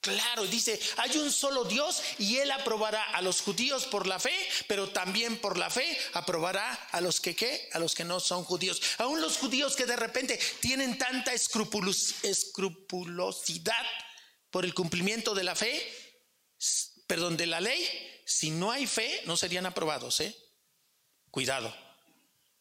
Claro, 0.05 0.45
dice, 0.45 0.79
hay 0.97 1.17
un 1.17 1.31
solo 1.31 1.63
Dios 1.63 2.03
y 2.19 2.37
Él 2.37 2.51
aprobará 2.51 3.03
a 3.05 3.23
los 3.23 3.41
judíos 3.41 3.85
por 3.85 4.05
la 4.05 4.19
fe, 4.19 4.35
pero 4.67 4.89
también 4.89 5.37
por 5.37 5.57
la 5.57 5.71
fe 5.71 5.97
aprobará 6.13 6.71
a 6.91 7.01
los 7.01 7.19
que 7.19 7.35
qué, 7.35 7.67
a 7.73 7.79
los 7.79 7.95
que 7.95 8.03
no 8.03 8.19
son 8.19 8.43
judíos. 8.43 8.79
Aún 8.99 9.19
los 9.19 9.37
judíos 9.37 9.75
que 9.75 9.87
de 9.87 9.95
repente 9.95 10.39
tienen 10.59 10.99
tanta 10.99 11.33
escrupulosidad 11.33 13.83
por 14.51 14.63
el 14.63 14.75
cumplimiento 14.75 15.33
de 15.33 15.43
la 15.43 15.55
fe, 15.55 15.91
perdón, 17.07 17.35
de 17.35 17.47
la 17.47 17.59
ley, 17.59 18.21
si 18.27 18.51
no 18.51 18.71
hay 18.71 18.85
fe, 18.85 19.23
no 19.25 19.35
serían 19.35 19.65
aprobados, 19.65 20.19
¿eh? 20.19 20.37
Cuidado. 21.31 21.75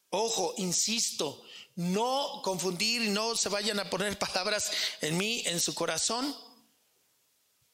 Ojo, 0.09 0.55
insisto, 0.57 1.45
no 1.75 2.41
confundir 2.43 3.11
no 3.11 3.37
se 3.37 3.51
vayan 3.51 3.81
a 3.81 3.91
poner 3.91 4.19
palabras 4.27 4.73
en 5.03 5.19
mí, 5.19 5.43
en 5.45 5.61
su 5.61 5.75
corazón 5.75 6.35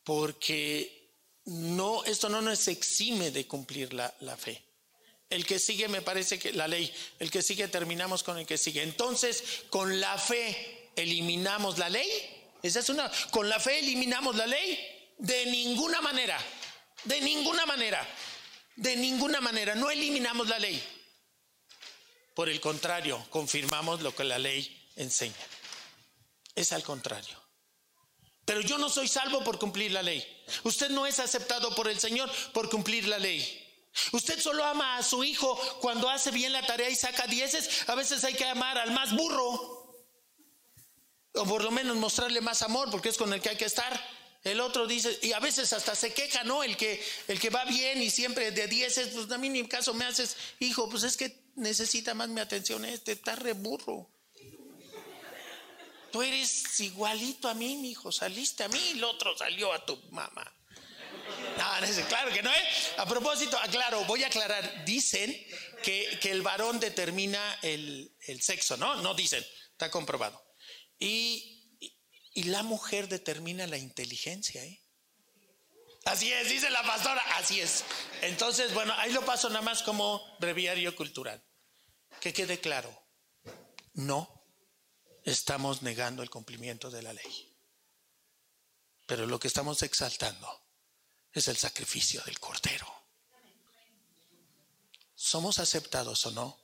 porque 0.04 1.00
no, 1.44 2.04
esto 2.04 2.28
no 2.28 2.40
nos 2.42 2.68
exime 2.68 3.30
de 3.30 3.46
cumplir 3.46 3.92
la, 3.92 4.12
la 4.20 4.36
fe. 4.36 4.62
El 5.28 5.46
que 5.46 5.58
sigue 5.58 5.88
me 5.88 6.02
parece 6.02 6.38
que 6.38 6.52
la 6.52 6.66
ley, 6.66 6.92
el 7.18 7.30
que 7.30 7.42
sigue 7.42 7.68
terminamos 7.68 8.22
con 8.22 8.36
el 8.38 8.46
que 8.46 8.58
sigue. 8.58 8.82
Entonces, 8.82 9.44
con 9.70 10.00
la 10.00 10.18
fe 10.18 10.90
eliminamos 10.96 11.78
la 11.78 11.88
ley. 11.88 12.08
Esa 12.62 12.80
es 12.80 12.88
una, 12.88 13.10
con 13.30 13.48
la 13.48 13.60
fe 13.60 13.78
eliminamos 13.78 14.36
la 14.36 14.46
ley 14.46 14.78
de 15.18 15.46
ninguna 15.46 16.00
manera, 16.00 16.38
de 17.04 17.20
ninguna 17.20 17.64
manera, 17.66 18.06
de 18.76 18.96
ninguna 18.96 19.40
manera, 19.40 19.74
no 19.74 19.90
eliminamos 19.90 20.48
la 20.48 20.58
ley. 20.58 20.82
Por 22.34 22.48
el 22.48 22.60
contrario, 22.60 23.24
confirmamos 23.30 24.00
lo 24.00 24.14
que 24.14 24.24
la 24.24 24.38
ley 24.38 24.90
enseña. 24.96 25.34
Es 26.54 26.72
al 26.72 26.82
contrario. 26.82 27.39
Pero 28.50 28.62
yo 28.62 28.78
no 28.78 28.90
soy 28.90 29.06
salvo 29.06 29.44
por 29.44 29.60
cumplir 29.60 29.92
la 29.92 30.02
ley. 30.02 30.26
Usted 30.64 30.90
no 30.90 31.06
es 31.06 31.20
aceptado 31.20 31.72
por 31.76 31.86
el 31.86 32.00
Señor 32.00 32.28
por 32.52 32.68
cumplir 32.68 33.06
la 33.06 33.16
ley. 33.16 33.46
Usted 34.10 34.40
solo 34.40 34.64
ama 34.64 34.96
a 34.96 35.04
su 35.04 35.22
hijo 35.22 35.56
cuando 35.80 36.10
hace 36.10 36.32
bien 36.32 36.52
la 36.52 36.66
tarea 36.66 36.90
y 36.90 36.96
saca 36.96 37.28
dieces. 37.28 37.88
A 37.88 37.94
veces 37.94 38.24
hay 38.24 38.34
que 38.34 38.44
amar 38.46 38.76
al 38.76 38.90
más 38.90 39.14
burro. 39.14 40.04
O 41.34 41.44
por 41.44 41.62
lo 41.62 41.70
menos 41.70 41.96
mostrarle 41.96 42.40
más 42.40 42.62
amor 42.62 42.90
porque 42.90 43.10
es 43.10 43.16
con 43.16 43.32
el 43.32 43.40
que 43.40 43.50
hay 43.50 43.56
que 43.56 43.66
estar. 43.66 44.04
El 44.42 44.58
otro 44.58 44.88
dice, 44.88 45.16
y 45.22 45.30
a 45.30 45.38
veces 45.38 45.72
hasta 45.72 45.94
se 45.94 46.12
queja, 46.12 46.42
¿no? 46.42 46.64
El 46.64 46.76
que, 46.76 47.00
el 47.28 47.38
que 47.38 47.50
va 47.50 47.64
bien 47.66 48.02
y 48.02 48.10
siempre 48.10 48.50
de 48.50 48.66
dieces, 48.66 49.10
pues 49.14 49.30
a 49.30 49.38
mí 49.38 49.48
ni 49.48 49.62
caso 49.68 49.94
me 49.94 50.06
haces, 50.06 50.36
hijo, 50.58 50.90
pues 50.90 51.04
es 51.04 51.16
que 51.16 51.38
necesita 51.54 52.14
más 52.14 52.28
mi 52.28 52.40
atención 52.40 52.84
este, 52.84 53.12
está 53.12 53.36
re 53.36 53.52
burro. 53.52 54.10
Tú 56.10 56.22
eres 56.22 56.80
igualito 56.80 57.48
a 57.48 57.54
mí, 57.54 57.76
mi 57.76 57.90
hijo. 57.92 58.10
Saliste 58.10 58.64
a 58.64 58.68
mí 58.68 58.78
y 58.78 58.98
el 58.98 59.04
otro 59.04 59.36
salió 59.36 59.72
a 59.72 59.84
tu 59.84 59.96
mamá. 60.10 60.52
No, 61.56 61.80
no 61.80 62.08
claro 62.08 62.32
que 62.32 62.42
no 62.42 62.50
es. 62.50 62.58
¿eh? 62.58 62.94
A 62.98 63.06
propósito, 63.06 63.56
aclaro, 63.58 64.04
voy 64.04 64.24
a 64.24 64.28
aclarar. 64.28 64.84
Dicen 64.84 65.36
que, 65.82 66.18
el 66.24 66.42
varón 66.42 66.80
determina 66.80 67.58
el, 67.62 68.12
sexo, 68.40 68.76
¿no? 68.76 68.96
No 68.96 69.14
dicen, 69.14 69.44
está 69.72 69.90
comprobado. 69.90 70.42
Y, 70.98 71.56
la 72.34 72.62
mujer 72.62 73.08
determina 73.08 73.66
la 73.66 73.76
inteligencia, 73.76 74.64
¿eh? 74.64 74.82
Así 76.06 76.32
es, 76.32 76.48
dice 76.48 76.70
la 76.70 76.82
pastora, 76.82 77.22
así 77.36 77.60
es. 77.60 77.84
Entonces, 78.22 78.72
bueno, 78.72 78.94
ahí 78.96 79.12
lo 79.12 79.22
paso 79.26 79.50
nada 79.50 79.60
más 79.60 79.82
como 79.82 80.38
breviario 80.38 80.96
cultural. 80.96 81.44
Que 82.20 82.32
quede 82.32 82.58
claro, 82.58 82.90
no 83.92 84.39
estamos 85.24 85.82
negando 85.82 86.22
el 86.22 86.30
cumplimiento 86.30 86.90
de 86.90 87.02
la 87.02 87.12
ley. 87.12 87.56
Pero 89.06 89.26
lo 89.26 89.38
que 89.38 89.48
estamos 89.48 89.82
exaltando 89.82 90.48
es 91.32 91.48
el 91.48 91.56
sacrificio 91.56 92.22
del 92.22 92.38
Cordero. 92.38 92.86
¿Somos 95.14 95.58
aceptados 95.58 96.24
o 96.26 96.30
no? 96.30 96.58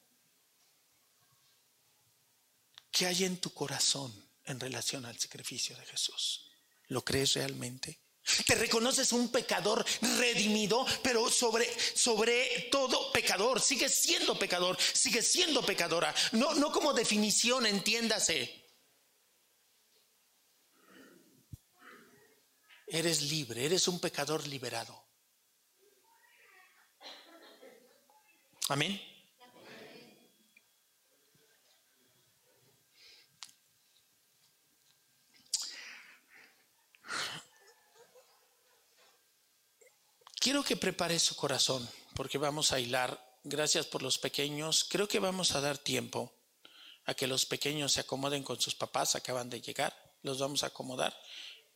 ¿Qué 2.90 3.06
hay 3.06 3.24
en 3.24 3.38
tu 3.38 3.52
corazón 3.52 4.12
en 4.44 4.58
relación 4.58 5.04
al 5.04 5.18
sacrificio 5.18 5.76
de 5.76 5.84
Jesús? 5.84 6.50
¿Lo 6.88 7.04
crees 7.04 7.34
realmente? 7.34 8.00
Te 8.44 8.54
reconoces 8.54 9.12
un 9.12 9.30
pecador 9.30 9.84
redimido, 10.18 10.84
pero 11.02 11.30
sobre, 11.30 11.66
sobre 11.94 12.68
todo 12.70 13.12
pecador. 13.12 13.60
Sigues 13.60 13.94
siendo 13.94 14.38
pecador, 14.38 14.76
sigues 14.80 15.30
siendo 15.30 15.64
pecadora. 15.64 16.14
No, 16.32 16.54
no 16.54 16.72
como 16.72 16.92
definición, 16.92 17.66
entiéndase. 17.66 18.64
Eres 22.88 23.22
libre, 23.22 23.64
eres 23.64 23.88
un 23.88 24.00
pecador 24.00 24.46
liberado. 24.46 25.04
Amén. 28.68 29.00
Quiero 40.46 40.62
que 40.62 40.76
prepare 40.76 41.18
su 41.18 41.34
corazón 41.34 41.88
porque 42.14 42.38
vamos 42.38 42.70
a 42.70 42.78
hilar. 42.78 43.20
Gracias 43.42 43.84
por 43.84 44.00
los 44.00 44.16
pequeños. 44.16 44.84
Creo 44.88 45.08
que 45.08 45.18
vamos 45.18 45.56
a 45.56 45.60
dar 45.60 45.76
tiempo 45.76 46.32
a 47.04 47.14
que 47.14 47.26
los 47.26 47.46
pequeños 47.46 47.90
se 47.90 48.02
acomoden 48.02 48.44
con 48.44 48.60
sus 48.60 48.76
papás. 48.76 49.16
Acaban 49.16 49.50
de 49.50 49.60
llegar. 49.60 49.92
Los 50.22 50.38
vamos 50.38 50.62
a 50.62 50.68
acomodar 50.68 51.20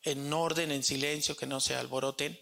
en 0.05 0.33
orden, 0.33 0.71
en 0.71 0.85
silencio, 0.85 1.37
que 1.37 1.47
no 1.47 1.59
se 1.59 1.75
alboroten. 1.75 2.39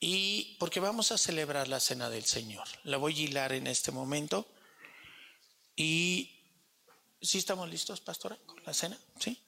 Y 0.00 0.56
porque 0.58 0.80
vamos 0.80 1.12
a 1.12 1.18
celebrar 1.18 1.68
la 1.68 1.78
cena 1.78 2.10
del 2.10 2.24
Señor. 2.24 2.66
La 2.82 2.96
voy 2.96 3.16
a 3.16 3.22
hilar 3.22 3.52
en 3.52 3.68
este 3.68 3.92
momento. 3.92 4.44
Y 5.76 6.42
¿sí 7.22 7.38
estamos 7.38 7.70
listos, 7.70 8.00
pastora, 8.00 8.36
con 8.44 8.60
la 8.66 8.74
cena? 8.74 8.98
¿Sí? 9.20 9.40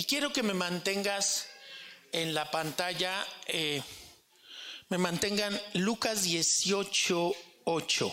Y 0.00 0.04
quiero 0.04 0.32
que 0.32 0.42
me 0.42 0.54
mantengas 0.54 1.46
en 2.10 2.32
la 2.32 2.50
pantalla, 2.50 3.22
eh, 3.44 3.82
me 4.88 4.96
mantengan 4.96 5.60
Lucas 5.74 6.22
18, 6.22 7.32
8, 7.64 8.12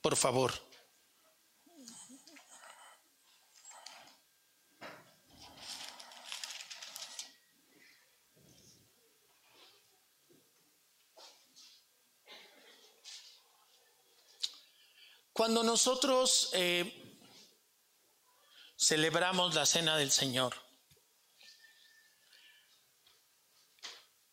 por 0.00 0.14
favor. 0.14 0.52
Cuando 15.32 15.64
nosotros 15.64 16.50
eh, 16.52 17.18
celebramos 18.76 19.56
la 19.56 19.66
cena 19.66 19.96
del 19.96 20.12
Señor, 20.12 20.63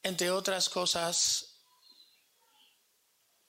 Entre 0.03 0.31
otras 0.31 0.67
cosas, 0.69 1.51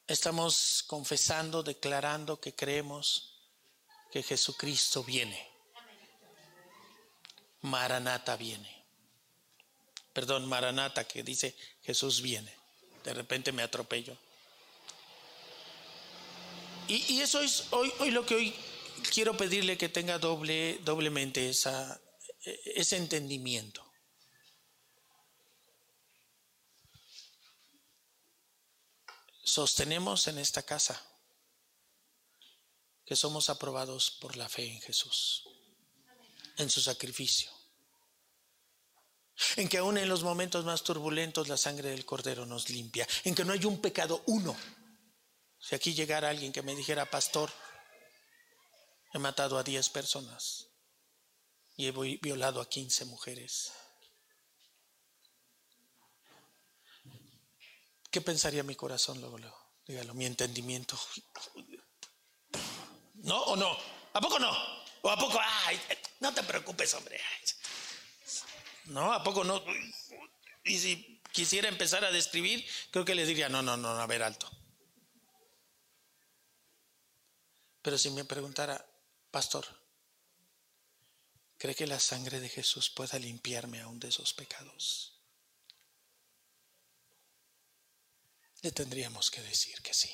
estamos 0.06 0.84
confesando, 0.86 1.62
declarando 1.62 2.40
que 2.40 2.54
creemos 2.54 3.38
que 4.10 4.22
Jesucristo 4.22 5.02
viene. 5.02 5.48
Maranata 7.62 8.36
viene. 8.36 8.84
Perdón, 10.12 10.46
Maranata, 10.46 11.04
que 11.04 11.22
dice 11.22 11.56
Jesús 11.82 12.20
viene. 12.20 12.54
De 13.04 13.14
repente 13.14 13.52
me 13.52 13.62
atropello. 13.62 14.16
Y, 16.88 17.20
eso 17.20 17.40
es 17.40 17.68
hoy, 17.70 17.92
hoy 18.00 18.10
lo 18.10 18.26
que 18.26 18.34
hoy 18.34 18.54
quiero 19.12 19.36
pedirle 19.36 19.78
que 19.78 19.88
tenga 19.88 20.18
doble, 20.18 20.78
doblemente 20.84 21.48
esa, 21.48 22.00
e, 22.44 22.60
ese 22.76 22.96
entendimiento. 22.96 23.91
Sostenemos 29.42 30.28
en 30.28 30.38
esta 30.38 30.62
casa 30.62 31.00
que 33.04 33.16
somos 33.16 33.50
aprobados 33.50 34.10
por 34.10 34.36
la 34.36 34.48
fe 34.48 34.66
en 34.66 34.80
Jesús, 34.80 35.44
en 36.56 36.70
su 36.70 36.80
sacrificio, 36.80 37.50
en 39.56 39.68
que 39.68 39.78
aún 39.78 39.98
en 39.98 40.08
los 40.08 40.22
momentos 40.22 40.64
más 40.64 40.82
turbulentos 40.82 41.48
la 41.48 41.56
sangre 41.56 41.90
del 41.90 42.04
Cordero 42.04 42.46
nos 42.46 42.70
limpia, 42.70 43.06
en 43.24 43.34
que 43.34 43.44
no 43.44 43.52
hay 43.52 43.64
un 43.64 43.80
pecado 43.80 44.22
uno. 44.26 44.56
Si 45.58 45.74
aquí 45.74 45.94
llegara 45.94 46.28
alguien 46.28 46.52
que 46.52 46.62
me 46.62 46.74
dijera, 46.74 47.10
pastor, 47.10 47.50
he 49.12 49.18
matado 49.18 49.58
a 49.58 49.62
10 49.62 49.88
personas 49.90 50.68
y 51.76 51.86
he 51.86 51.92
violado 51.92 52.60
a 52.60 52.68
15 52.68 53.04
mujeres, 53.06 53.72
¿Qué 58.12 58.20
pensaría 58.20 58.62
mi 58.62 58.74
corazón 58.74 59.22
luego, 59.22 59.38
luego? 59.38 59.56
Dígalo, 59.86 60.12
mi 60.12 60.26
entendimiento. 60.26 61.00
¿No 63.14 63.42
o 63.44 63.56
no? 63.56 63.74
¿A 64.12 64.20
poco 64.20 64.38
no? 64.38 64.52
¿O 65.00 65.10
a 65.10 65.16
poco? 65.16 65.40
Ay, 65.64 65.80
no 66.20 66.34
te 66.34 66.42
preocupes, 66.42 66.92
hombre. 66.92 67.18
No, 68.84 69.14
¿a 69.14 69.24
poco 69.24 69.44
no? 69.44 69.64
Y 70.62 70.78
si 70.78 71.22
quisiera 71.32 71.70
empezar 71.70 72.04
a 72.04 72.12
describir, 72.12 72.68
creo 72.90 73.06
que 73.06 73.14
le 73.14 73.24
diría, 73.24 73.48
no, 73.48 73.62
no, 73.62 73.78
no, 73.78 73.88
a 73.88 74.06
ver, 74.06 74.22
alto. 74.22 74.46
Pero 77.80 77.96
si 77.96 78.10
me 78.10 78.26
preguntara, 78.26 78.84
pastor, 79.30 79.66
¿cree 81.56 81.74
que 81.74 81.86
la 81.86 81.98
sangre 81.98 82.40
de 82.40 82.50
Jesús 82.50 82.90
pueda 82.90 83.18
limpiarme 83.18 83.80
aún 83.80 83.98
de 83.98 84.08
esos 84.08 84.34
pecados? 84.34 85.11
Le 88.62 88.70
tendríamos 88.70 89.30
que 89.30 89.42
decir 89.42 89.82
que 89.82 89.92
sí. 89.92 90.10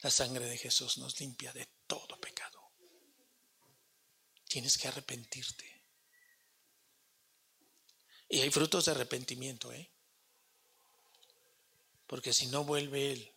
La 0.00 0.10
sangre 0.10 0.46
de 0.46 0.58
Jesús 0.58 0.98
nos 0.98 1.20
limpia 1.20 1.52
de 1.52 1.66
todo 1.86 2.20
pecado. 2.20 2.60
Tienes 4.48 4.76
que 4.76 4.88
arrepentirte. 4.88 5.84
Y 8.28 8.40
hay 8.40 8.50
frutos 8.50 8.84
de 8.84 8.92
arrepentimiento, 8.92 9.72
¿eh? 9.72 9.90
Porque 12.06 12.32
si 12.32 12.46
no 12.48 12.64
vuelve 12.64 13.12
Él 13.12 13.34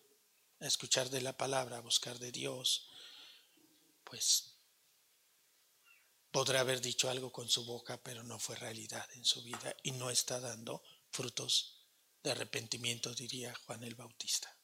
a 0.60 0.66
escuchar 0.66 1.10
de 1.10 1.22
la 1.22 1.38
palabra, 1.38 1.78
a 1.78 1.82
buscar 1.82 2.18
de 2.18 2.32
Dios, 2.32 2.90
pues 4.04 4.56
podrá 6.32 6.62
haber 6.62 6.82
dicho 6.82 7.10
algo 7.12 7.32
con 7.32 7.48
su 7.48 7.64
boca, 7.66 8.02
pero 8.02 8.24
no 8.24 8.40
fue 8.40 8.56
realidad 8.56 9.08
en 9.14 9.24
su 9.24 9.44
vida 9.44 9.76
y 9.84 9.92
no 9.92 10.10
está 10.10 10.40
dando 10.40 10.82
frutos 11.12 11.73
de 12.24 12.32
arrepentimiento, 12.32 13.14
diría 13.14 13.54
Juan 13.66 13.84
el 13.84 13.96
Bautista. 13.96 14.56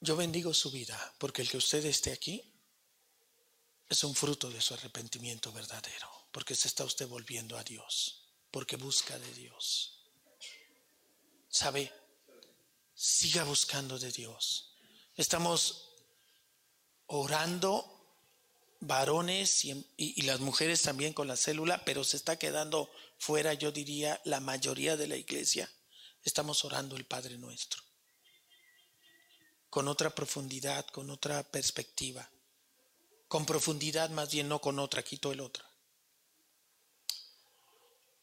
Yo 0.00 0.16
bendigo 0.16 0.52
su 0.52 0.70
vida 0.70 1.14
porque 1.18 1.42
el 1.42 1.48
que 1.48 1.58
usted 1.58 1.84
esté 1.84 2.12
aquí 2.12 2.42
es 3.88 4.04
un 4.04 4.14
fruto 4.14 4.50
de 4.50 4.60
su 4.60 4.74
arrepentimiento 4.74 5.52
verdadero, 5.52 6.28
porque 6.32 6.54
se 6.54 6.68
está 6.68 6.84
usted 6.84 7.06
volviendo 7.06 7.58
a 7.58 7.64
Dios, 7.64 8.24
porque 8.50 8.76
busca 8.76 9.18
de 9.18 9.34
Dios. 9.34 10.00
¿Sabe? 11.48 11.92
Siga 12.94 13.44
buscando 13.44 13.98
de 13.98 14.10
Dios. 14.12 14.74
Estamos 15.16 15.90
orando 17.06 18.00
varones 18.80 19.64
y, 19.64 20.22
las 20.22 20.40
mujeres 20.40 20.82
también 20.82 21.12
con 21.12 21.28
la 21.28 21.36
célula, 21.36 21.84
pero 21.84 22.04
se 22.04 22.16
está 22.16 22.38
quedando 22.38 22.90
fuera, 23.20 23.54
yo 23.54 23.70
diría, 23.70 24.20
la 24.24 24.40
mayoría 24.40 24.96
de 24.96 25.06
la 25.06 25.16
iglesia. 25.16 25.70
Estamos 26.24 26.64
orando 26.64 26.96
el 26.96 27.04
Padre 27.04 27.38
nuestro, 27.38 27.80
con 29.68 29.86
otra 29.86 30.10
profundidad, 30.10 30.84
con 30.86 31.08
otra 31.10 31.44
perspectiva, 31.44 32.28
con 33.28 33.46
profundidad 33.46 34.10
más 34.10 34.32
bien, 34.32 34.48
no 34.48 34.60
con 34.60 34.80
otra, 34.80 35.04
quito 35.04 35.30
el 35.30 35.40
otro. 35.40 35.64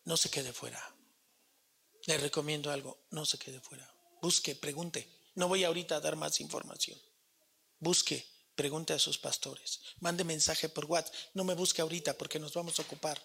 No 0.03 0.17
se 0.17 0.29
quede 0.29 0.51
fuera. 0.51 0.83
Le 2.05 2.17
recomiendo 2.17 2.71
algo, 2.71 3.05
no 3.11 3.25
se 3.25 3.37
quede 3.37 3.61
fuera. 3.61 3.89
Busque, 4.21 4.55
pregunte. 4.55 5.09
No 5.35 5.47
voy 5.47 5.63
ahorita 5.63 5.95
a 5.95 6.01
dar 6.01 6.17
más 6.17 6.41
información. 6.41 6.99
Busque 7.79 8.27
Pregunte 8.57 8.93
a 8.93 8.97
sus 8.97 9.19
pastores. 9.19 9.81
Mande 9.99 10.23
mensaje 10.23 10.67
por 10.67 10.85
WhatsApp. 10.85 11.13
No 11.35 11.43
me 11.43 11.53
busque 11.53 11.83
ahorita 11.83 12.17
porque 12.17 12.39
nos 12.39 12.55
vamos 12.55 12.79
a 12.79 12.81
ocupar. 12.81 13.21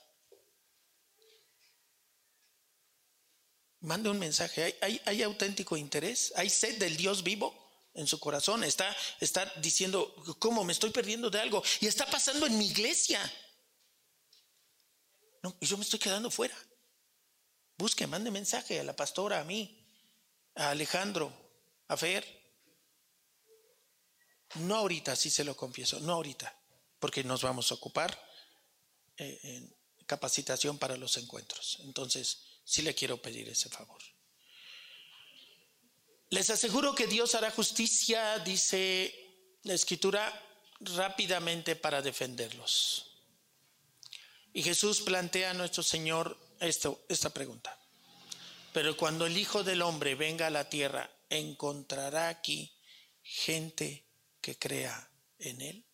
Mande 3.82 4.08
un 4.08 4.18
mensaje. 4.18 4.78
¿Hay, 4.80 5.22
auténtico 5.22 5.76
interés? 5.76 6.32
¿Hay 6.36 6.48
sed 6.48 6.78
del 6.78 6.96
Dios 6.96 7.22
vivo? 7.22 7.60
en 7.94 8.06
su 8.06 8.18
corazón, 8.18 8.64
está, 8.64 8.96
diciendo, 9.56 10.14
¿cómo 10.38 10.64
me 10.64 10.72
estoy 10.72 10.88
perdiendo 10.88 11.28
de 11.28 11.38
algo? 11.38 11.62
Y 11.78 11.86
está 11.86 12.06
pasando 12.06 12.46
en 12.46 12.56
mi 12.56 12.68
iglesia. 12.68 13.20
No, 15.42 15.54
yo 15.60 15.76
me 15.76 15.84
estoy 15.84 15.98
quedando 15.98 16.30
fuera. 16.30 16.56
Busque, 17.76 18.06
mande 18.06 18.30
mensaje 18.30 18.80
a 18.80 18.84
la 18.84 18.96
pastora, 18.96 19.40
a 19.40 19.44
mí, 19.44 19.86
a 20.54 20.70
Alejandro, 20.70 21.30
a 21.88 21.98
Fer. 21.98 22.24
No 24.54 24.76
ahorita, 24.76 25.14
sí 25.14 25.28
se 25.28 25.44
lo 25.44 25.54
confieso, 25.54 26.00
no 26.00 26.14
ahorita, 26.14 26.58
porque 26.98 27.22
nos 27.22 27.42
vamos 27.42 27.70
a 27.70 27.74
ocupar 27.74 28.18
eh, 29.18 29.38
en 29.42 29.76
capacitación 30.06 30.78
para 30.78 30.96
los 30.96 31.18
encuentros. 31.18 31.78
Entonces, 31.82 32.51
sí 32.64 32.82
le 32.82 32.94
quiero 32.94 33.20
pedir 33.20 33.48
ese 33.48 33.68
favor. 33.68 34.00
Les 36.30 36.48
aseguro 36.48 36.94
que 36.94 37.06
Dios 37.06 37.34
hará 37.34 37.50
justicia, 37.50 38.38
dice 38.38 39.14
la 39.64 39.74
escritura, 39.74 40.32
rápidamente 40.80 41.76
para 41.76 42.02
defenderlos. 42.02 43.10
Y 44.52 44.62
Jesús 44.62 45.00
plantea 45.00 45.50
a 45.50 45.54
nuestro 45.54 45.82
Señor 45.82 46.38
esta 46.60 47.30
pregunta. 47.30 47.78
Pero 48.72 48.96
cuando 48.96 49.26
el 49.26 49.36
Hijo 49.36 49.62
del 49.62 49.82
Hombre 49.82 50.14
venga 50.14 50.46
a 50.46 50.50
la 50.50 50.68
tierra, 50.68 51.10
¿encontrará 51.28 52.28
aquí 52.28 52.74
gente 53.22 54.06
que 54.40 54.58
crea 54.58 55.10
en 55.38 55.60
Él? 55.60 55.86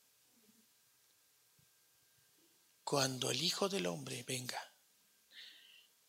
Cuando 2.84 3.30
el 3.30 3.42
Hijo 3.42 3.68
del 3.68 3.86
Hombre 3.86 4.22
venga, 4.22 4.67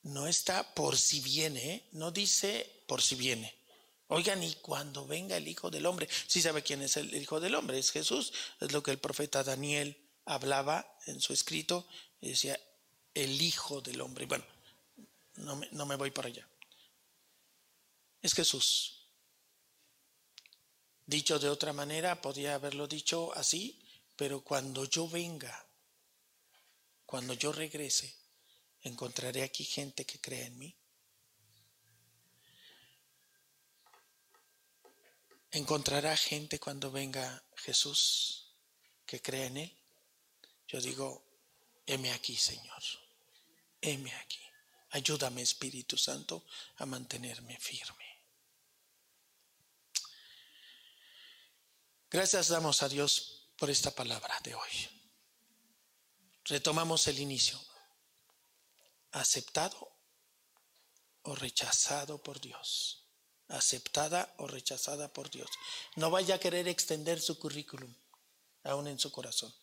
no 0.10 0.28
está 0.28 0.74
por 0.74 0.98
si 0.98 1.22
viene, 1.22 1.88
no 1.92 2.12
dice 2.12 2.84
por 2.88 3.02
si 3.02 3.16
viene. 3.16 3.56
Oigan, 4.08 4.42
y 4.44 4.54
cuando 4.56 5.06
venga 5.06 5.38
el 5.38 5.48
Hijo 5.48 5.70
del 5.70 5.86
Hombre, 5.86 6.10
si 6.28 6.42
sabe 6.42 6.64
quién 6.64 6.82
es 6.82 6.98
el 6.98 7.14
Hijo 7.14 7.40
del 7.40 7.56
Hombre, 7.56 7.78
es 7.78 7.92
Jesús, 7.92 8.34
es 8.60 8.72
lo 8.72 8.82
que 8.82 8.92
el 8.92 8.98
profeta 8.98 9.44
Daniel 9.44 9.98
hablaba 10.26 10.98
en 11.06 11.22
su 11.22 11.32
escrito, 11.32 11.88
y 12.20 12.30
decía, 12.30 12.60
el 13.14 13.40
Hijo 13.42 13.82
del 13.82 14.02
Hombre. 14.02 14.26
Bueno, 14.26 14.46
no 15.36 15.56
me, 15.56 15.70
no 15.72 15.86
me 15.86 15.96
voy 15.96 16.10
por 16.12 16.26
allá. 16.26 16.48
Es 18.22 18.34
Jesús. 18.34 19.08
Dicho 21.06 21.38
de 21.40 21.50
otra 21.50 21.72
manera, 21.72 22.20
podía 22.22 22.56
haberlo 22.56 22.88
dicho 22.88 23.32
así, 23.36 23.80
pero 24.16 24.42
cuando 24.42 24.86
yo 24.86 25.08
venga, 25.08 25.68
cuando 27.06 27.34
yo 27.34 27.52
regrese, 27.52 28.19
encontraré 28.82 29.44
aquí 29.44 29.64
gente 29.64 30.06
que 30.06 30.20
crea 30.20 30.46
en 30.46 30.58
mí. 30.58 30.80
encontrará 35.52 36.16
gente 36.16 36.60
cuando 36.60 36.92
venga 36.92 37.44
Jesús 37.56 38.54
que 39.06 39.22
crea 39.22 39.46
en 39.46 39.58
Él. 39.58 39.78
Yo 40.68 40.80
digo, 40.80 41.24
heme 41.86 42.12
aquí, 42.12 42.36
Señor, 42.36 42.84
heme 43.82 44.14
aquí. 44.16 44.40
Ayúdame, 44.92 45.42
Espíritu 45.42 45.98
Santo, 45.98 46.46
a 46.78 46.86
mantenerme 46.86 47.58
firme. 47.60 48.06
Gracias 52.10 52.48
damos 52.48 52.82
a 52.82 52.90
Dios 52.90 53.50
por 53.56 53.70
esta 53.70 53.92
palabra 53.92 54.40
de 54.44 54.56
hoy. 54.56 54.90
Retomamos 56.46 57.08
el 57.08 57.20
inicio. 57.20 57.60
Aceptado 59.12 59.92
o 61.24 61.36
rechazado 61.36 62.22
por 62.22 62.40
Dios 62.40 63.00
aceptada 63.50 64.34
o 64.38 64.48
rechazada 64.48 65.12
por 65.12 65.30
Dios. 65.30 65.50
No 65.96 66.10
vaya 66.10 66.36
a 66.36 66.40
querer 66.40 66.68
extender 66.68 67.20
su 67.20 67.38
currículum 67.38 67.94
aún 68.64 68.88
en 68.88 69.00
su 69.00 69.12
corazón. 69.12 69.54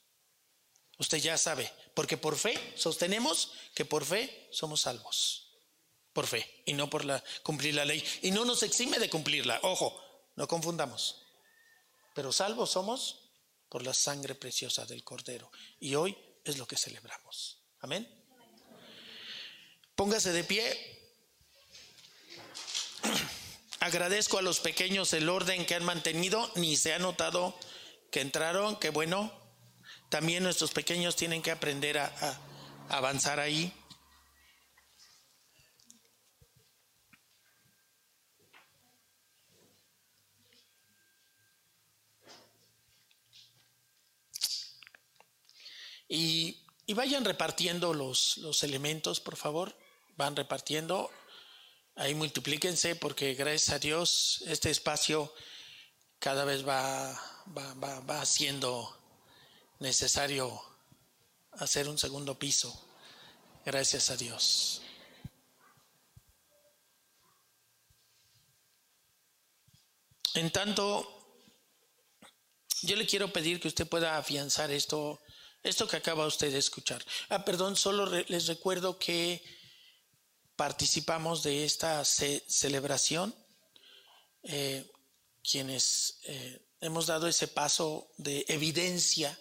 Usted 0.99 1.19
ya 1.19 1.39
sabe, 1.39 1.73
porque 1.95 2.17
por 2.17 2.37
fe 2.37 2.75
sostenemos 2.77 3.53
que 3.75 3.85
por 3.85 4.05
fe 4.05 4.49
somos 4.51 4.83
salvos. 4.83 5.43
Por 6.13 6.27
fe 6.27 6.63
y 6.65 6.73
no 6.73 6.89
por 6.89 7.05
la, 7.05 7.23
cumplir 7.43 7.75
la 7.75 7.85
ley. 7.85 8.03
Y 8.23 8.31
no 8.31 8.45
nos 8.45 8.63
exime 8.63 8.99
de 8.99 9.11
cumplirla. 9.11 9.61
Ojo, 9.63 10.01
no 10.35 10.49
confundamos. 10.49 11.23
Pero 12.15 12.33
salvos 12.33 12.71
somos 12.71 13.31
por 13.69 13.85
la 13.85 13.93
sangre 13.93 14.35
preciosa 14.35 14.87
del 14.87 15.05
Cordero. 15.05 15.51
Y 15.79 15.95
hoy 15.95 16.17
es 16.45 16.57
lo 16.57 16.67
que 16.67 16.79
celebramos. 16.79 17.63
Amén. 17.81 18.26
Póngase 19.97 20.31
de 20.33 20.45
pie. 20.45 20.63
Agradezco 23.81 24.37
a 24.37 24.43
los 24.43 24.61
pequeños 24.61 25.15
el 25.15 25.27
orden 25.31 25.65
que 25.65 25.75
han 25.75 25.85
mantenido, 25.85 26.53
ni 26.55 26.77
se 26.77 26.93
ha 26.93 26.99
notado 26.99 27.59
que 28.11 28.21
entraron, 28.21 28.77
que 28.77 28.91
bueno. 28.91 29.33
También 30.11 30.43
nuestros 30.43 30.71
pequeños 30.71 31.17
tienen 31.17 31.41
que 31.41 31.51
aprender 31.51 31.97
a, 31.99 32.41
avanzar 32.91 33.41
ahí. 33.41 33.73
Y, 46.07 46.63
vayan 46.95 47.25
repartiendo 47.25 47.95
los 47.95 48.63
elementos, 48.63 49.21
por 49.21 49.37
favor. 49.37 49.75
Van 50.17 50.35
repartiendo 50.35 51.11
ahí 51.97 52.15
multiplíquense 52.15 52.95
porque 52.95 53.35
gracias 53.35 53.71
a 53.71 53.79
Dios 53.79 54.43
este 54.47 54.71
espacio 54.71 55.33
cada 56.19 56.45
vez 56.45 56.67
va, 56.67 57.13
va, 57.57 58.01
va, 58.01 58.25
siendo 58.25 58.97
necesario 59.81 60.63
hacer 61.53 61.89
un 61.89 61.99
segundo 61.99 62.39
piso. 62.39 62.83
Gracias 63.65 64.11
a 64.11 64.17
Dios. 64.17 64.83
En 70.35 70.51
tanto, 70.53 71.39
yo 72.83 72.97
le 72.97 73.07
quiero 73.07 73.33
pedir 73.33 73.59
que 73.59 73.69
usted 73.69 73.89
pueda 73.89 74.19
afianzar 74.19 74.71
esto, 74.71 75.21
esto 75.63 75.89
que 75.89 75.97
acaba 75.97 76.27
usted 76.27 76.53
de 76.53 76.59
escuchar. 76.59 77.05
Ah, 77.29 77.45
perdón, 77.45 77.75
solo 77.77 78.07
les 78.07 78.47
recuerdo 78.47 78.99
que 78.99 79.43
participamos 80.57 81.43
de 81.43 81.65
esta 81.65 82.05
celebración, 82.05 83.35
eh, 84.43 84.91
quienes 85.43 86.19
eh, 86.25 86.67
hemos 86.81 87.07
dado 87.07 87.29
ese 87.29 87.49
paso 87.49 88.11
de 88.17 88.45
evidencia, 88.49 89.39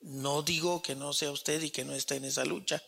no 0.00 0.42
digo 0.42 0.82
que 0.82 0.94
no 0.94 1.12
sea 1.12 1.30
usted 1.30 1.62
y 1.62 1.70
que 1.70 1.84
no 1.84 1.94
esté 1.94 2.16
en 2.16 2.24
esa 2.24 2.44
lucha, 2.44 2.82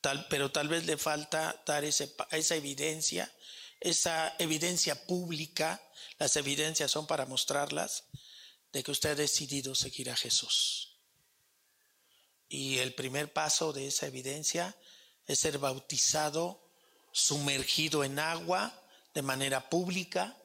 tal, 0.00 0.28
pero 0.28 0.52
tal 0.52 0.68
vez 0.68 0.84
le 0.86 0.96
falta 0.96 1.62
dar 1.66 1.84
ese, 1.84 2.14
esa 2.30 2.56
evidencia, 2.56 3.32
esa 3.80 4.34
evidencia 4.38 5.06
pública, 5.06 5.82
las 6.18 6.36
evidencias 6.36 6.90
son 6.90 7.06
para 7.06 7.26
mostrarlas, 7.26 8.04
de 8.72 8.82
que 8.82 8.90
usted 8.90 9.10
ha 9.10 9.14
decidido 9.14 9.74
seguir 9.74 10.10
a 10.10 10.16
Jesús. 10.16 10.98
Y 12.48 12.78
el 12.78 12.94
primer 12.94 13.32
paso 13.32 13.72
de 13.72 13.86
esa 13.86 14.06
evidencia 14.06 14.76
es 15.26 15.38
ser 15.38 15.58
bautizado 15.58 16.63
sumergido 17.14 18.02
en 18.02 18.18
agua 18.18 18.74
de 19.14 19.22
manera 19.22 19.70
pública 19.70 20.36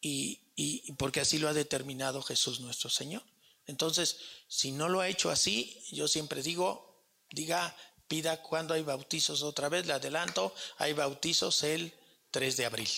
y, 0.00 0.52
y, 0.54 0.92
porque 0.92 1.20
así 1.20 1.38
lo 1.38 1.48
ha 1.48 1.52
determinado 1.52 2.22
Jesús 2.22 2.60
nuestro 2.60 2.88
Señor. 2.88 3.22
Entonces, 3.66 4.18
si 4.46 4.70
no 4.70 4.88
lo 4.88 5.00
ha 5.00 5.08
hecho 5.08 5.30
así, 5.30 5.84
yo 5.90 6.06
siempre 6.06 6.42
digo, 6.42 7.04
diga, 7.30 7.76
pida 8.06 8.40
cuando 8.40 8.74
hay 8.74 8.82
bautizos 8.82 9.42
otra 9.42 9.68
vez, 9.68 9.84
le 9.86 9.92
adelanto, 9.92 10.54
hay 10.78 10.92
bautizos 10.92 11.64
el 11.64 11.92
3 12.30 12.56
de 12.56 12.66
abril, 12.66 12.90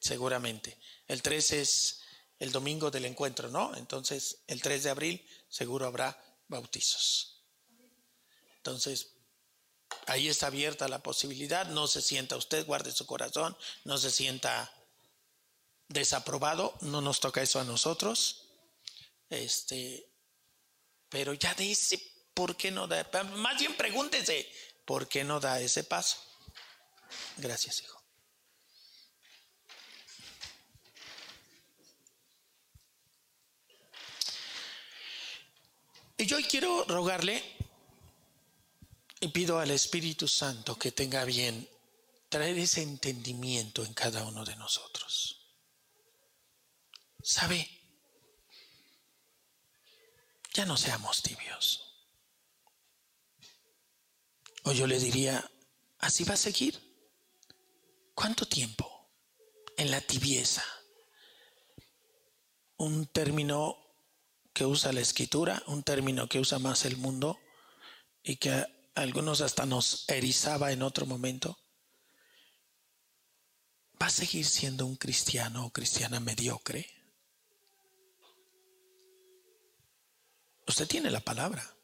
seguramente. 0.00 0.78
El 1.06 1.20
3 1.20 1.52
es 1.52 2.00
el 2.38 2.50
domingo 2.50 2.90
del 2.90 3.04
encuentro, 3.04 3.50
¿no? 3.50 3.76
Entonces, 3.76 4.38
el 4.46 4.62
3 4.62 4.84
de 4.84 4.90
abril 4.90 5.28
seguro 5.50 5.86
habrá 5.86 6.18
bautizos. 6.48 7.44
Entonces, 8.56 9.12
Ahí 10.06 10.28
está 10.28 10.48
abierta 10.48 10.88
la 10.88 11.02
posibilidad, 11.02 11.66
no 11.66 11.86
se 11.86 12.02
sienta 12.02 12.36
usted, 12.36 12.66
guarde 12.66 12.92
su 12.92 13.06
corazón, 13.06 13.56
no 13.84 13.98
se 13.98 14.10
sienta 14.10 14.72
desaprobado, 15.88 16.74
no 16.80 17.00
nos 17.00 17.20
toca 17.20 17.42
eso 17.42 17.60
a 17.60 17.64
nosotros. 17.64 18.48
Este, 19.28 20.10
pero 21.08 21.34
ya 21.34 21.54
dice, 21.54 22.00
¿por 22.34 22.56
qué 22.56 22.70
no 22.70 22.86
da? 22.86 23.08
Más 23.36 23.58
bien 23.58 23.76
pregúntese, 23.76 24.50
¿por 24.84 25.08
qué 25.08 25.24
no 25.24 25.40
da 25.40 25.60
ese 25.60 25.84
paso? 25.84 26.18
Gracias, 27.36 27.80
hijo. 27.82 28.02
Y 36.16 36.26
yo 36.26 36.36
quiero 36.48 36.84
rogarle 36.84 37.42
y 39.22 39.28
pido 39.28 39.58
al 39.58 39.70
Espíritu 39.70 40.28
Santo 40.28 40.78
que 40.78 40.92
tenga 40.92 41.24
bien 41.24 41.66
traer 42.28 42.58
ese 42.58 42.82
entendimiento 42.82 43.84
en 43.84 43.94
cada 43.94 44.24
uno 44.24 44.44
de 44.44 44.56
nosotros. 44.56 45.46
¿Sabe? 47.22 47.82
ya 50.54 50.66
no 50.66 50.76
seamos 50.76 51.22
tibios. 51.22 51.80
O 54.64 54.72
yo 54.72 54.86
le 54.86 54.98
diría, 54.98 55.50
¿así 55.98 56.24
va 56.24 56.34
a 56.34 56.36
seguir? 56.36 56.78
¿Cuánto 58.14 58.46
tiempo 58.46 59.08
en 59.76 59.90
la 59.90 60.00
tibieza? 60.00 60.64
Un 62.76 63.06
término 63.06 63.78
que 64.52 64.66
usa 64.66 64.92
la 64.92 65.00
escritura, 65.00 65.62
un 65.66 65.82
término 65.82 66.28
que 66.28 66.38
usa 66.38 66.58
más 66.58 66.84
el 66.84 66.96
mundo 66.96 67.40
y 68.22 68.36
que 68.36 68.66
algunos 68.94 69.40
hasta 69.40 69.66
nos 69.66 70.08
erizaba 70.08 70.72
en 70.72 70.82
otro 70.82 71.06
momento. 71.06 71.58
¿Va 74.00 74.06
a 74.06 74.10
seguir 74.10 74.44
siendo 74.44 74.86
un 74.86 74.96
cristiano 74.96 75.66
o 75.66 75.70
cristiana 75.70 76.20
mediocre? 76.20 76.88
Usted 80.66 80.86
tiene 80.86 81.10
la 81.10 81.20
palabra. 81.20 81.76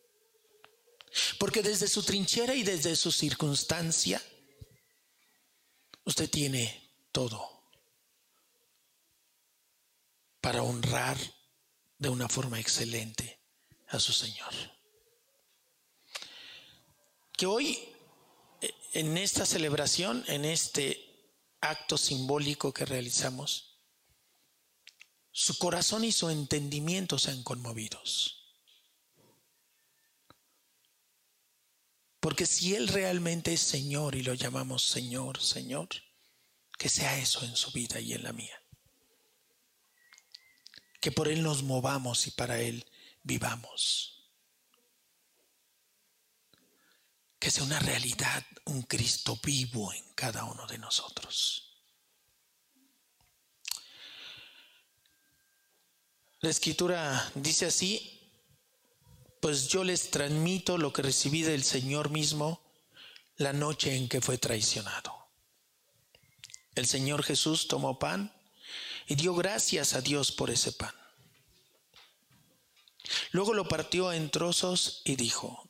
Porque 1.39 1.63
desde 1.63 1.89
su 1.89 2.03
trinchera 2.03 2.55
y 2.55 2.63
desde 2.63 2.95
su 2.95 3.11
circunstancia, 3.11 4.23
usted 6.05 6.29
tiene 6.29 6.91
todo 7.13 7.59
para 10.41 10.63
honrar 10.63 11.19
de 11.99 12.09
una 12.09 12.29
forma 12.29 12.61
excelente 12.61 13.41
a 13.89 13.99
su 13.99 14.13
Señor. 14.13 14.78
Que 17.39 17.47
hoy, 17.47 17.79
en 18.95 19.17
esta 19.17 19.47
celebración, 19.47 20.25
en 20.27 20.45
este 20.45 21.31
acto 21.61 21.97
simbólico 21.97 22.75
que 22.75 22.85
realizamos, 22.85 23.79
su 25.31 25.57
corazón 25.57 26.05
y 26.05 26.11
su 26.11 26.31
entendimiento 26.31 27.17
sean 27.17 27.45
conmovidos. 27.45 28.57
Porque 32.19 32.45
si 32.45 32.75
Él 32.75 32.89
realmente 32.89 33.53
es 33.53 33.61
Señor 33.61 34.17
y 34.17 34.25
lo 34.25 34.35
llamamos 34.35 34.83
Señor, 34.83 35.41
Señor, 35.41 35.91
que 36.77 36.89
sea 36.89 37.19
eso 37.19 37.45
en 37.45 37.55
su 37.55 37.71
vida 37.71 38.01
y 38.01 38.15
en 38.15 38.25
la 38.25 38.33
mía. 38.33 38.61
Que 41.01 41.13
por 41.13 41.29
Él 41.29 41.45
nos 41.45 41.63
movamos 41.63 42.27
y 42.27 42.33
para 42.33 42.61
Él 42.61 42.85
vivamos. 43.23 44.18
Que 47.49 47.53
sea 47.53 47.65
una 47.65 47.79
realidad, 47.79 48.45
un 48.67 48.83
Cristo 48.83 49.41
vivo 49.43 49.91
en 49.95 50.05
cada 50.15 50.45
uno 50.45 50.67
de 50.67 50.77
nosotros. 50.77 51.81
La 56.41 56.51
escritura 56.51 57.33
dice 57.35 57.65
así, 57.65 58.31
pues 59.41 59.67
yo 59.69 59.83
les 59.83 60.11
transmito 60.11 60.77
lo 60.77 60.93
que 60.93 61.01
recibí 61.01 61.41
del 61.41 61.65
Señor 61.65 62.11
mismo 62.11 62.61
la 63.37 63.55
noche 63.55 63.97
en 63.97 64.11
que 64.11 64.21
fue 64.21 64.37
traicionado. 64.37 65.17
El 66.75 66.87
Señor 66.87 67.23
Jesús 67.23 67.67
tomó 67.67 67.99
pan 67.99 68.31
y 69.07 69.15
dio 69.15 69.35
gracias 69.35 69.95
a 69.95 70.03
Dios 70.03 70.33
por 70.33 70.51
ese 70.51 70.73
pan. 70.73 70.95
Luego 73.31 73.55
lo 73.55 73.67
partió 73.67 74.13
en 74.13 74.29
trozos 74.29 75.01
y 75.07 75.17
dijo, 75.17 75.68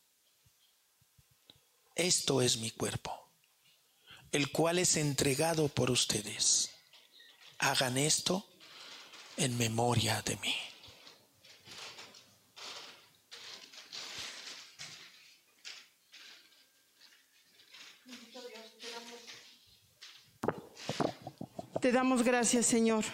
esto 1.99 2.40
es 2.40 2.59
mi 2.59 2.70
cuerpo, 2.70 3.12
el 4.32 4.51
cual 4.53 4.78
es 4.78 4.96
entregado 4.96 5.68
por 5.68 5.90
ustedes. 5.90 6.70
Hagan 7.59 7.99
esto 7.99 8.46
en 9.36 9.59
memoria 9.59 10.22
de 10.22 10.36
mí. 10.36 10.55
Te 21.80 21.92
damos 21.92 22.22
gracias, 22.22 22.66
Señor, 22.66 23.05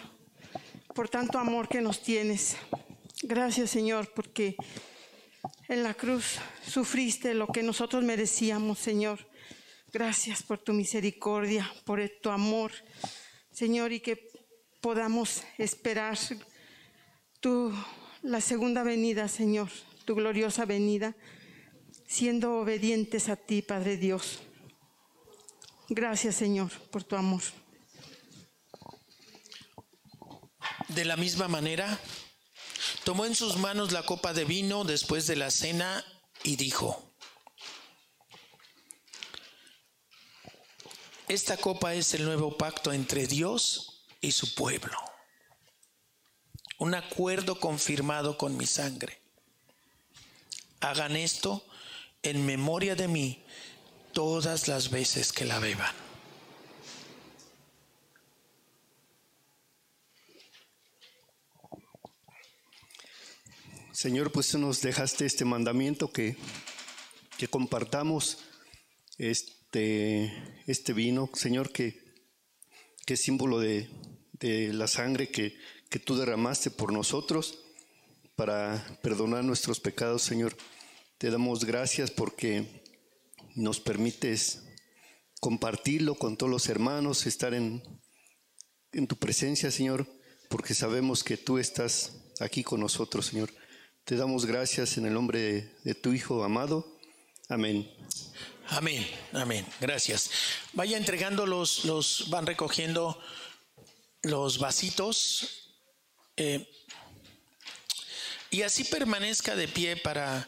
por 0.93 1.09
tanto 1.09 1.39
amor 1.39 1.67
que 1.67 1.81
nos 1.81 2.01
tienes. 2.01 2.55
Gracias, 3.23 3.71
Señor, 3.71 4.11
porque 4.13 4.55
en 5.67 5.83
la 5.83 5.93
cruz 5.93 6.39
sufriste 6.67 7.33
lo 7.33 7.47
que 7.47 7.63
nosotros 7.63 8.03
merecíamos, 8.03 8.79
Señor. 8.79 9.19
Gracias 9.91 10.43
por 10.43 10.59
tu 10.59 10.73
misericordia, 10.73 11.71
por 11.85 12.01
tu 12.21 12.29
amor, 12.29 12.71
Señor, 13.51 13.91
y 13.93 13.99
que 13.99 14.29
podamos 14.81 15.43
esperar 15.57 16.17
tu, 17.39 17.73
la 18.21 18.41
segunda 18.41 18.83
venida, 18.83 19.27
Señor, 19.27 19.69
tu 20.05 20.15
gloriosa 20.15 20.65
venida, 20.65 21.15
siendo 22.07 22.59
obedientes 22.59 23.29
a 23.29 23.35
ti, 23.35 23.61
Padre 23.61 23.97
Dios. 23.97 24.41
Gracias, 25.89 26.35
Señor, 26.35 26.71
por 26.91 27.03
tu 27.03 27.15
amor. 27.15 27.41
De 30.89 31.05
la 31.05 31.15
misma 31.15 31.47
manera, 31.47 31.99
tomó 33.05 33.25
en 33.25 33.35
sus 33.35 33.57
manos 33.57 33.91
la 33.91 34.03
copa 34.03 34.33
de 34.33 34.45
vino 34.45 34.83
después 34.83 35.27
de 35.27 35.35
la 35.35 35.51
cena 35.51 36.03
y 36.43 36.55
dijo, 36.55 37.13
esta 41.27 41.55
copa 41.55 41.93
es 41.93 42.15
el 42.15 42.25
nuevo 42.25 42.57
pacto 42.57 42.91
entre 42.91 43.27
Dios 43.27 44.07
y 44.21 44.31
su 44.31 44.55
pueblo, 44.55 44.97
un 46.79 46.95
acuerdo 46.95 47.59
confirmado 47.59 48.39
con 48.39 48.57
mi 48.57 48.65
sangre. 48.65 49.21
Hagan 50.79 51.15
esto 51.15 51.63
en 52.23 52.43
memoria 52.43 52.95
de 52.95 53.07
mí 53.07 53.45
todas 54.13 54.67
las 54.67 54.89
veces 54.89 55.31
que 55.31 55.45
la 55.45 55.59
beban. 55.59 56.04
Señor, 64.05 64.31
pues 64.31 64.53
nos 64.53 64.81
dejaste 64.81 65.25
este 65.25 65.45
mandamiento 65.45 66.11
que, 66.11 66.37
que 67.39 67.47
compartamos 67.47 68.37
este, 69.17 70.31
este 70.67 70.93
vino, 70.93 71.27
Señor, 71.33 71.71
que, 71.71 72.13
que 73.03 73.15
es 73.15 73.21
símbolo 73.23 73.59
de, 73.59 73.89
de 74.33 74.71
la 74.73 74.85
sangre 74.85 75.29
que, 75.29 75.57
que 75.89 75.97
tú 75.97 76.15
derramaste 76.15 76.69
por 76.69 76.93
nosotros 76.93 77.57
para 78.35 78.85
perdonar 79.01 79.43
nuestros 79.43 79.79
pecados, 79.79 80.21
Señor. 80.21 80.55
Te 81.17 81.31
damos 81.31 81.65
gracias 81.65 82.11
porque 82.11 82.83
nos 83.55 83.79
permites 83.79 84.67
compartirlo 85.39 86.13
con 86.13 86.37
todos 86.37 86.51
los 86.51 86.69
hermanos, 86.69 87.25
estar 87.25 87.55
en, 87.55 87.81
en 88.91 89.07
tu 89.07 89.15
presencia, 89.15 89.71
Señor, 89.71 90.07
porque 90.47 90.75
sabemos 90.75 91.23
que 91.23 91.37
tú 91.37 91.57
estás 91.57 92.11
aquí 92.39 92.63
con 92.63 92.81
nosotros, 92.81 93.25
Señor. 93.25 93.49
Te 94.05 94.15
damos 94.15 94.45
gracias 94.45 94.97
en 94.97 95.07
el 95.07 95.13
nombre 95.15 95.73
de, 95.83 95.95
tu 95.95 96.13
Hijo 96.13 96.43
amado. 96.43 96.85
Amén. 97.49 97.91
Amén, 98.67 99.03
amén. 99.33 99.65
Gracias. 99.81 100.29
Vaya 100.73 100.95
entregando 100.95 101.47
los, 101.47 101.85
los 101.85 102.29
van 102.29 102.45
recogiendo 102.45 103.19
los 104.21 104.59
vasitos. 104.59 105.71
Eh, 106.37 106.71
y 108.51 108.61
así 108.61 108.83
permanezca 108.83 109.55
de 109.55 109.67
pie 109.67 109.97
para, 109.97 110.47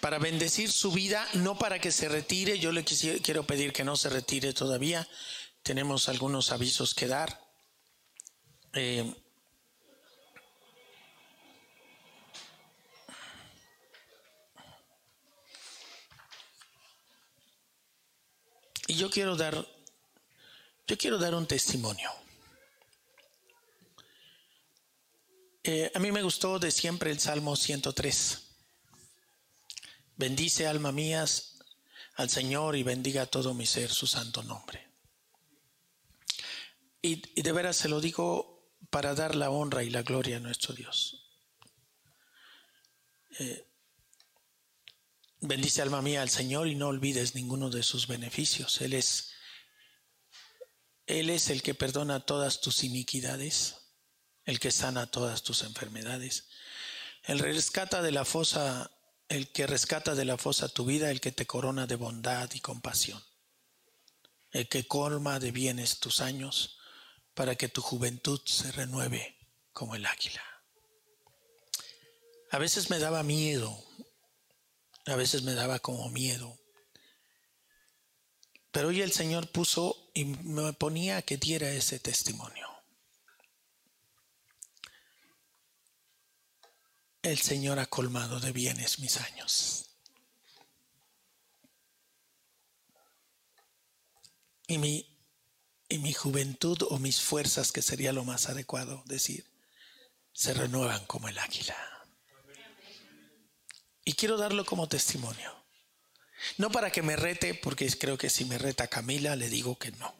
para 0.00 0.18
bendecir 0.18 0.72
su 0.72 0.90
vida, 0.90 1.24
no 1.34 1.56
para 1.56 1.78
que 1.78 1.92
se 1.92 2.08
retire. 2.08 2.58
Yo 2.58 2.72
le 2.72 2.82
quiero 2.82 3.44
pedir 3.46 3.72
que 3.72 3.84
no 3.84 3.96
se 3.96 4.08
retire 4.08 4.52
todavía. 4.54 5.06
Tenemos 5.62 6.08
algunos 6.08 6.50
avisos 6.50 6.96
que 6.96 7.06
dar. 7.06 7.40
Eh, 8.72 9.21
Y 18.86 18.94
yo 18.94 19.10
quiero 19.10 19.36
dar, 19.36 19.66
yo 20.86 20.98
quiero 20.98 21.18
dar 21.18 21.34
un 21.34 21.46
testimonio. 21.46 22.10
Eh, 25.64 25.92
a 25.94 25.98
mí 26.00 26.10
me 26.10 26.22
gustó 26.22 26.58
de 26.58 26.70
siempre 26.70 27.10
el 27.10 27.20
Salmo 27.20 27.54
103. 27.54 28.42
Bendice 30.16 30.66
alma 30.66 30.90
mías 30.90 31.58
al 32.14 32.28
Señor 32.28 32.76
y 32.76 32.82
bendiga 32.82 33.26
todo 33.26 33.54
mi 33.54 33.66
ser 33.66 33.90
su 33.90 34.06
santo 34.06 34.42
nombre. 34.42 34.88
Y, 37.00 37.40
de 37.40 37.52
veras 37.52 37.76
se 37.76 37.88
lo 37.88 38.00
digo 38.00 38.70
para 38.90 39.14
dar 39.14 39.34
la 39.34 39.50
honra 39.50 39.82
y 39.82 39.90
la 39.90 40.02
gloria 40.02 40.36
a 40.36 40.40
nuestro 40.40 40.74
Dios. 40.74 41.28
Eh, 43.38 43.71
Bendice 45.44 45.82
alma 45.82 46.00
mía 46.02 46.22
al 46.22 46.30
Señor 46.30 46.68
y 46.68 46.76
no 46.76 46.86
olvides 46.86 47.34
ninguno 47.34 47.68
de 47.68 47.82
sus 47.82 48.06
beneficios. 48.06 48.80
Él 48.80 48.92
es, 48.92 49.32
Él 51.06 51.30
es 51.30 51.50
el 51.50 51.64
que 51.64 51.74
perdona 51.74 52.24
todas 52.24 52.60
tus 52.60 52.84
iniquidades, 52.84 53.74
el 54.44 54.60
que 54.60 54.70
sana 54.70 55.10
todas 55.10 55.42
tus 55.42 55.62
enfermedades, 55.62 56.48
El 57.24 57.40
rescata 57.40 58.02
de 58.02 58.12
la 58.12 58.24
fosa, 58.24 58.92
el 59.28 59.50
que 59.50 59.66
rescata 59.66 60.14
de 60.14 60.24
la 60.24 60.38
fosa 60.38 60.68
tu 60.68 60.84
vida, 60.84 61.10
el 61.10 61.20
que 61.20 61.32
te 61.32 61.44
corona 61.44 61.88
de 61.88 61.96
bondad 61.96 62.48
y 62.54 62.60
compasión, 62.60 63.20
el 64.52 64.68
que 64.68 64.86
colma 64.86 65.40
de 65.40 65.50
bienes 65.50 65.98
tus 65.98 66.20
años, 66.20 66.78
para 67.34 67.56
que 67.56 67.68
tu 67.68 67.82
juventud 67.82 68.40
se 68.44 68.70
renueve 68.70 69.36
como 69.72 69.96
el 69.96 70.06
águila. 70.06 70.44
A 72.52 72.58
veces 72.58 72.90
me 72.90 73.00
daba 73.00 73.24
miedo, 73.24 73.84
a 75.06 75.16
veces 75.16 75.42
me 75.42 75.54
daba 75.54 75.78
como 75.78 76.08
miedo. 76.10 76.58
Pero 78.70 78.88
hoy 78.88 79.02
el 79.02 79.12
Señor 79.12 79.50
puso 79.50 80.10
y 80.14 80.24
me 80.24 80.72
ponía 80.72 81.22
que 81.22 81.36
diera 81.36 81.70
ese 81.70 81.98
testimonio. 81.98 82.68
El 87.22 87.38
Señor 87.38 87.78
ha 87.78 87.86
colmado 87.86 88.40
de 88.40 88.50
bienes 88.52 88.98
mis 88.98 89.18
años. 89.18 89.90
Y 94.66 94.78
mi, 94.78 95.18
y 95.88 95.98
mi 95.98 96.14
juventud 96.14 96.78
o 96.88 96.98
mis 96.98 97.20
fuerzas, 97.20 97.72
que 97.72 97.82
sería 97.82 98.12
lo 98.12 98.24
más 98.24 98.48
adecuado 98.48 99.02
decir, 99.06 99.46
se 100.32 100.54
renuevan 100.54 101.04
como 101.06 101.28
el 101.28 101.38
águila. 101.38 102.01
Y 104.04 104.14
quiero 104.14 104.36
darlo 104.36 104.64
como 104.64 104.88
testimonio. 104.88 105.62
No 106.58 106.70
para 106.70 106.90
que 106.90 107.02
me 107.02 107.16
rete, 107.16 107.54
porque 107.54 107.88
creo 107.96 108.18
que 108.18 108.28
si 108.28 108.44
me 108.44 108.58
reta 108.58 108.88
Camila, 108.88 109.36
le 109.36 109.48
digo 109.48 109.78
que 109.78 109.92
no. 109.92 110.14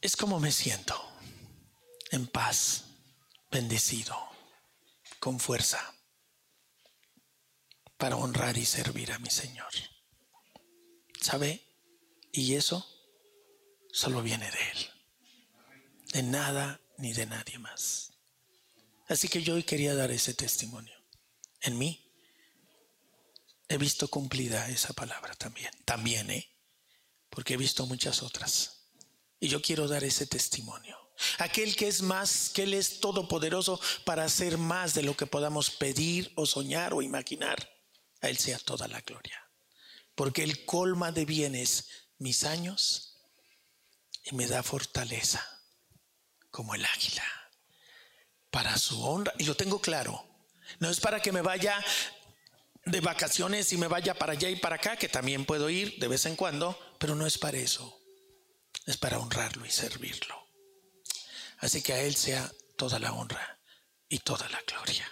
Es 0.00 0.16
como 0.16 0.40
me 0.40 0.52
siento, 0.52 0.94
en 2.10 2.26
paz, 2.26 2.84
bendecido, 3.50 4.16
con 5.18 5.40
fuerza, 5.40 5.94
para 7.96 8.16
honrar 8.16 8.56
y 8.58 8.64
servir 8.64 9.12
a 9.12 9.18
mi 9.18 9.30
Señor. 9.30 9.72
¿Sabe? 11.20 11.64
Y 12.32 12.54
eso 12.54 12.86
solo 13.92 14.22
viene 14.22 14.50
de 14.50 14.70
Él, 14.70 14.90
de 16.12 16.22
nada 16.22 16.80
ni 16.98 17.12
de 17.12 17.26
nadie 17.26 17.58
más. 17.58 18.12
Así 19.08 19.28
que 19.28 19.42
yo 19.42 19.54
hoy 19.54 19.62
quería 19.62 19.94
dar 19.94 20.10
ese 20.10 20.34
testimonio. 20.34 20.94
En 21.62 21.78
mí 21.78 22.12
he 23.68 23.78
visto 23.78 24.08
cumplida 24.08 24.68
esa 24.68 24.92
palabra 24.92 25.34
también. 25.34 25.70
También, 25.84 26.30
¿eh? 26.30 26.50
Porque 27.30 27.54
he 27.54 27.56
visto 27.56 27.86
muchas 27.86 28.22
otras. 28.22 28.90
Y 29.40 29.48
yo 29.48 29.62
quiero 29.62 29.88
dar 29.88 30.04
ese 30.04 30.26
testimonio. 30.26 30.96
Aquel 31.38 31.74
que 31.74 31.88
es 31.88 32.02
más, 32.02 32.50
que 32.50 32.64
Él 32.64 32.74
es 32.74 33.00
todopoderoso 33.00 33.80
para 34.04 34.24
hacer 34.24 34.58
más 34.58 34.94
de 34.94 35.02
lo 35.02 35.16
que 35.16 35.26
podamos 35.26 35.70
pedir 35.70 36.32
o 36.36 36.46
soñar 36.46 36.94
o 36.94 37.02
imaginar. 37.02 37.70
A 38.20 38.28
Él 38.28 38.38
sea 38.38 38.58
toda 38.58 38.88
la 38.88 39.00
gloria. 39.00 39.40
Porque 40.14 40.42
Él 40.42 40.64
colma 40.64 41.12
de 41.12 41.24
bienes 41.24 41.88
mis 42.18 42.44
años 42.44 43.16
y 44.24 44.34
me 44.34 44.46
da 44.46 44.62
fortaleza 44.62 45.57
como 46.50 46.74
el 46.74 46.84
águila 46.84 47.24
para 48.50 48.76
su 48.78 49.02
honra. 49.02 49.32
Y 49.38 49.44
lo 49.44 49.54
tengo 49.54 49.80
claro. 49.80 50.24
No 50.78 50.90
es 50.90 51.00
para 51.00 51.20
que 51.20 51.32
me 51.32 51.42
vaya 51.42 51.82
de 52.84 53.00
vacaciones 53.00 53.72
y 53.72 53.76
me 53.76 53.88
vaya 53.88 54.14
para 54.14 54.32
allá 54.32 54.48
y 54.48 54.56
para 54.56 54.76
acá, 54.76 54.96
que 54.96 55.08
también 55.08 55.44
puedo 55.44 55.68
ir 55.70 55.98
de 55.98 56.08
vez 56.08 56.26
en 56.26 56.36
cuando, 56.36 56.78
pero 56.98 57.14
no 57.14 57.26
es 57.26 57.38
para 57.38 57.58
eso. 57.58 58.00
Es 58.86 58.96
para 58.96 59.18
honrarlo 59.18 59.66
y 59.66 59.70
servirlo. 59.70 60.34
Así 61.58 61.82
que 61.82 61.92
a 61.92 62.00
Él 62.02 62.16
sea 62.16 62.50
toda 62.76 62.98
la 62.98 63.12
honra 63.12 63.58
y 64.08 64.20
toda 64.20 64.48
la 64.48 64.60
gloria. 64.62 65.10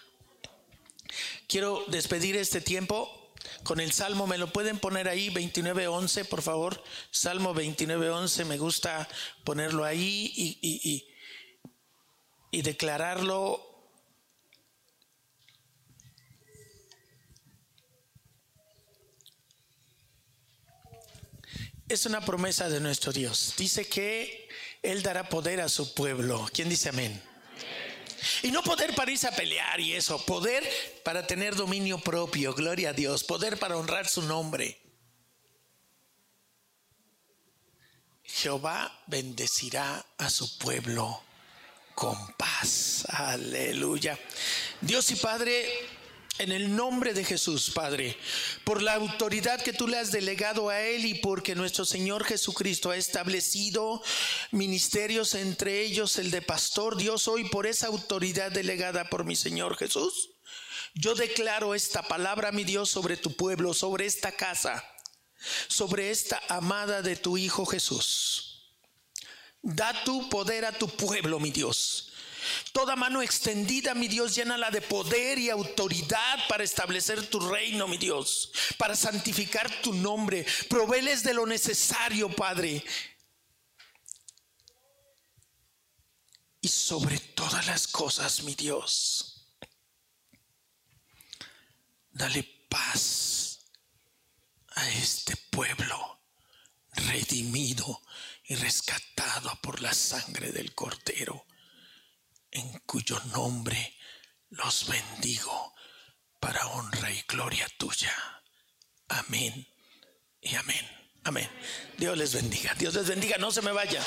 Quiero 1.49 1.85
despedir 1.89 2.37
este 2.37 2.61
tiempo 2.61 3.35
con 3.63 3.81
el 3.81 3.93
Salmo. 3.93 4.27
¿Me 4.27 4.39
lo 4.39 4.53
pueden 4.53 4.79
poner 4.79 5.09
ahí? 5.09 5.31
29.11, 5.31 6.27
por 6.27 6.43
favor. 6.43 6.83
Salmo 7.11 7.55
29.11. 7.55 8.45
Me 8.47 8.59
gusta 8.59 9.09
ponerlo 9.45 9.85
ahí 9.85 10.33
y, 10.35 10.59
y 10.63 10.81
y 10.91 11.16
declararlo 12.63 13.67
es 21.89 22.07
una 22.07 22.21
promesa 22.21 22.69
de 22.69 22.81
nuestro 22.81 23.13
Dios. 23.13 23.55
Dice 23.57 23.89
que 23.89 24.49
Él 24.83 25.03
dará 25.03 25.29
poder 25.29 25.61
a 25.61 25.69
su 25.69 25.95
pueblo. 25.95 26.49
¿Quién 26.53 26.69
dice 26.69 26.89
amén? 26.89 27.23
Y 28.43 28.51
no 28.51 28.63
poder 28.63 28.95
para 28.95 29.11
irse 29.11 29.29
a 29.29 29.37
pelear 29.37 29.81
y 29.81 29.95
eso, 29.95 30.25
poder 30.25 30.69
para 31.05 31.27
tener 31.27 31.55
dominio 31.55 31.99
propio, 31.99 32.55
gloria 32.55 32.91
a 32.91 32.93
Dios, 32.93 33.23
poder 33.23 33.59
para 33.59 33.77
honrar 33.77 34.09
su 34.09 34.23
nombre. 34.23 34.81
Jehová 38.25 39.05
bendecirá 39.07 40.05
a 40.19 40.29
su 40.29 40.59
pueblo 40.59 41.26
con 41.97 42.29
paz. 42.37 43.07
Aleluya. 43.09 44.21
Dios 44.83 45.11
y 45.13 45.17
Padre, 45.17 45.67
en 46.39 46.53
el 46.53 46.77
nombre 46.77 47.15
de 47.15 47.25
Jesús, 47.25 47.71
Padre, 47.75 48.15
por 48.65 48.83
la 48.83 48.93
autoridad 48.93 49.63
que 49.63 49.73
tú 49.73 49.89
le 49.89 49.99
has 49.99 50.13
delegado 50.13 50.69
a 50.69 50.83
Él 50.83 51.07
y 51.07 51.15
porque 51.15 51.55
nuestro 51.55 51.87
Señor 51.87 52.25
Jesucristo 52.25 52.91
ha 52.91 52.99
establecido 52.99 54.03
ministerios, 54.51 55.35
entre 55.35 55.81
ellos 55.81 56.19
el 56.19 56.31
de 56.31 56.43
pastor, 56.43 56.99
Dios 56.99 57.29
hoy 57.29 57.49
por 57.49 57.67
esa 57.67 57.87
autoridad 57.87 58.53
delegada 58.53 59.09
por 59.09 59.25
mi 59.25 59.35
Señor 59.35 59.79
Jesús, 59.79 60.33
yo 60.93 61.15
declaro 61.15 61.75
esta 61.75 62.03
palabra, 62.03 62.53
mi 62.53 62.65
Dios, 62.65 62.91
sobre 62.91 63.17
tu 63.17 63.35
pueblo, 63.35 63.73
sobre 63.73 64.05
esta 64.05 64.33
casa, 64.33 64.85
sobre 65.67 66.11
esta 66.11 66.43
amada 66.51 67.01
de 67.01 67.17
tu 67.17 67.39
Hijo 67.39 67.65
Jesús. 67.65 68.46
Da 69.67 69.93
tu 70.05 70.29
poder 70.29 70.65
a 70.65 70.71
tu 70.71 70.87
pueblo, 70.87 71.41
mi 71.41 71.51
Dios. 71.51 72.13
Toda 72.71 72.95
mano 72.95 73.21
extendida, 73.21 73.95
mi 73.95 74.07
Dios, 74.07 74.37
llénala 74.37 74.71
de 74.71 74.81
poder 74.81 75.39
y 75.39 75.51
autoridad 75.51 76.39
para 76.49 76.63
establecer 76.63 77.27
tu 77.27 77.41
reino, 77.41 77.89
mi 77.89 77.99
Dios, 77.99 78.53
para 78.79 78.95
santificar 78.95 79.69
tu 79.83 79.93
nombre. 79.93 80.47
Proveles 80.71 81.25
de 81.25 81.35
lo 81.35 81.47
necesario, 81.47 82.29
Padre. 82.29 82.85
Y 86.61 86.69
sobre 86.69 87.19
todas 87.19 87.67
las 87.67 87.89
cosas, 87.89 88.45
mi 88.45 88.55
Dios, 88.55 89.49
dale 92.13 92.45
paz 92.69 93.67
a 94.77 94.89
este 94.91 95.35
pueblo 95.51 96.21
redimido 96.93 98.06
y 98.49 98.55
rescatado 98.55 99.59
por 99.61 99.81
la 99.81 99.93
sangre 99.93 100.53
del 100.53 100.75
Cordero, 100.75 101.47
en 102.51 102.79
cuyo 102.81 103.21
nombre 103.35 103.97
los 104.51 104.87
bendigo 104.89 105.75
para 106.41 106.67
honra 106.69 107.11
y 107.11 107.23
gloria 107.29 107.67
tuya. 107.79 108.15
Amén 109.09 109.67
y 110.41 110.55
amén. 110.55 110.97
Amén. 111.25 111.51
Dios 111.99 112.17
les 112.17 112.35
bendiga. 112.35 112.73
Dios 112.75 112.95
les 112.95 113.09
bendiga. 113.09 113.37
No 113.39 113.51
se 113.51 113.61
me 113.63 113.73
vaya. 113.73 114.01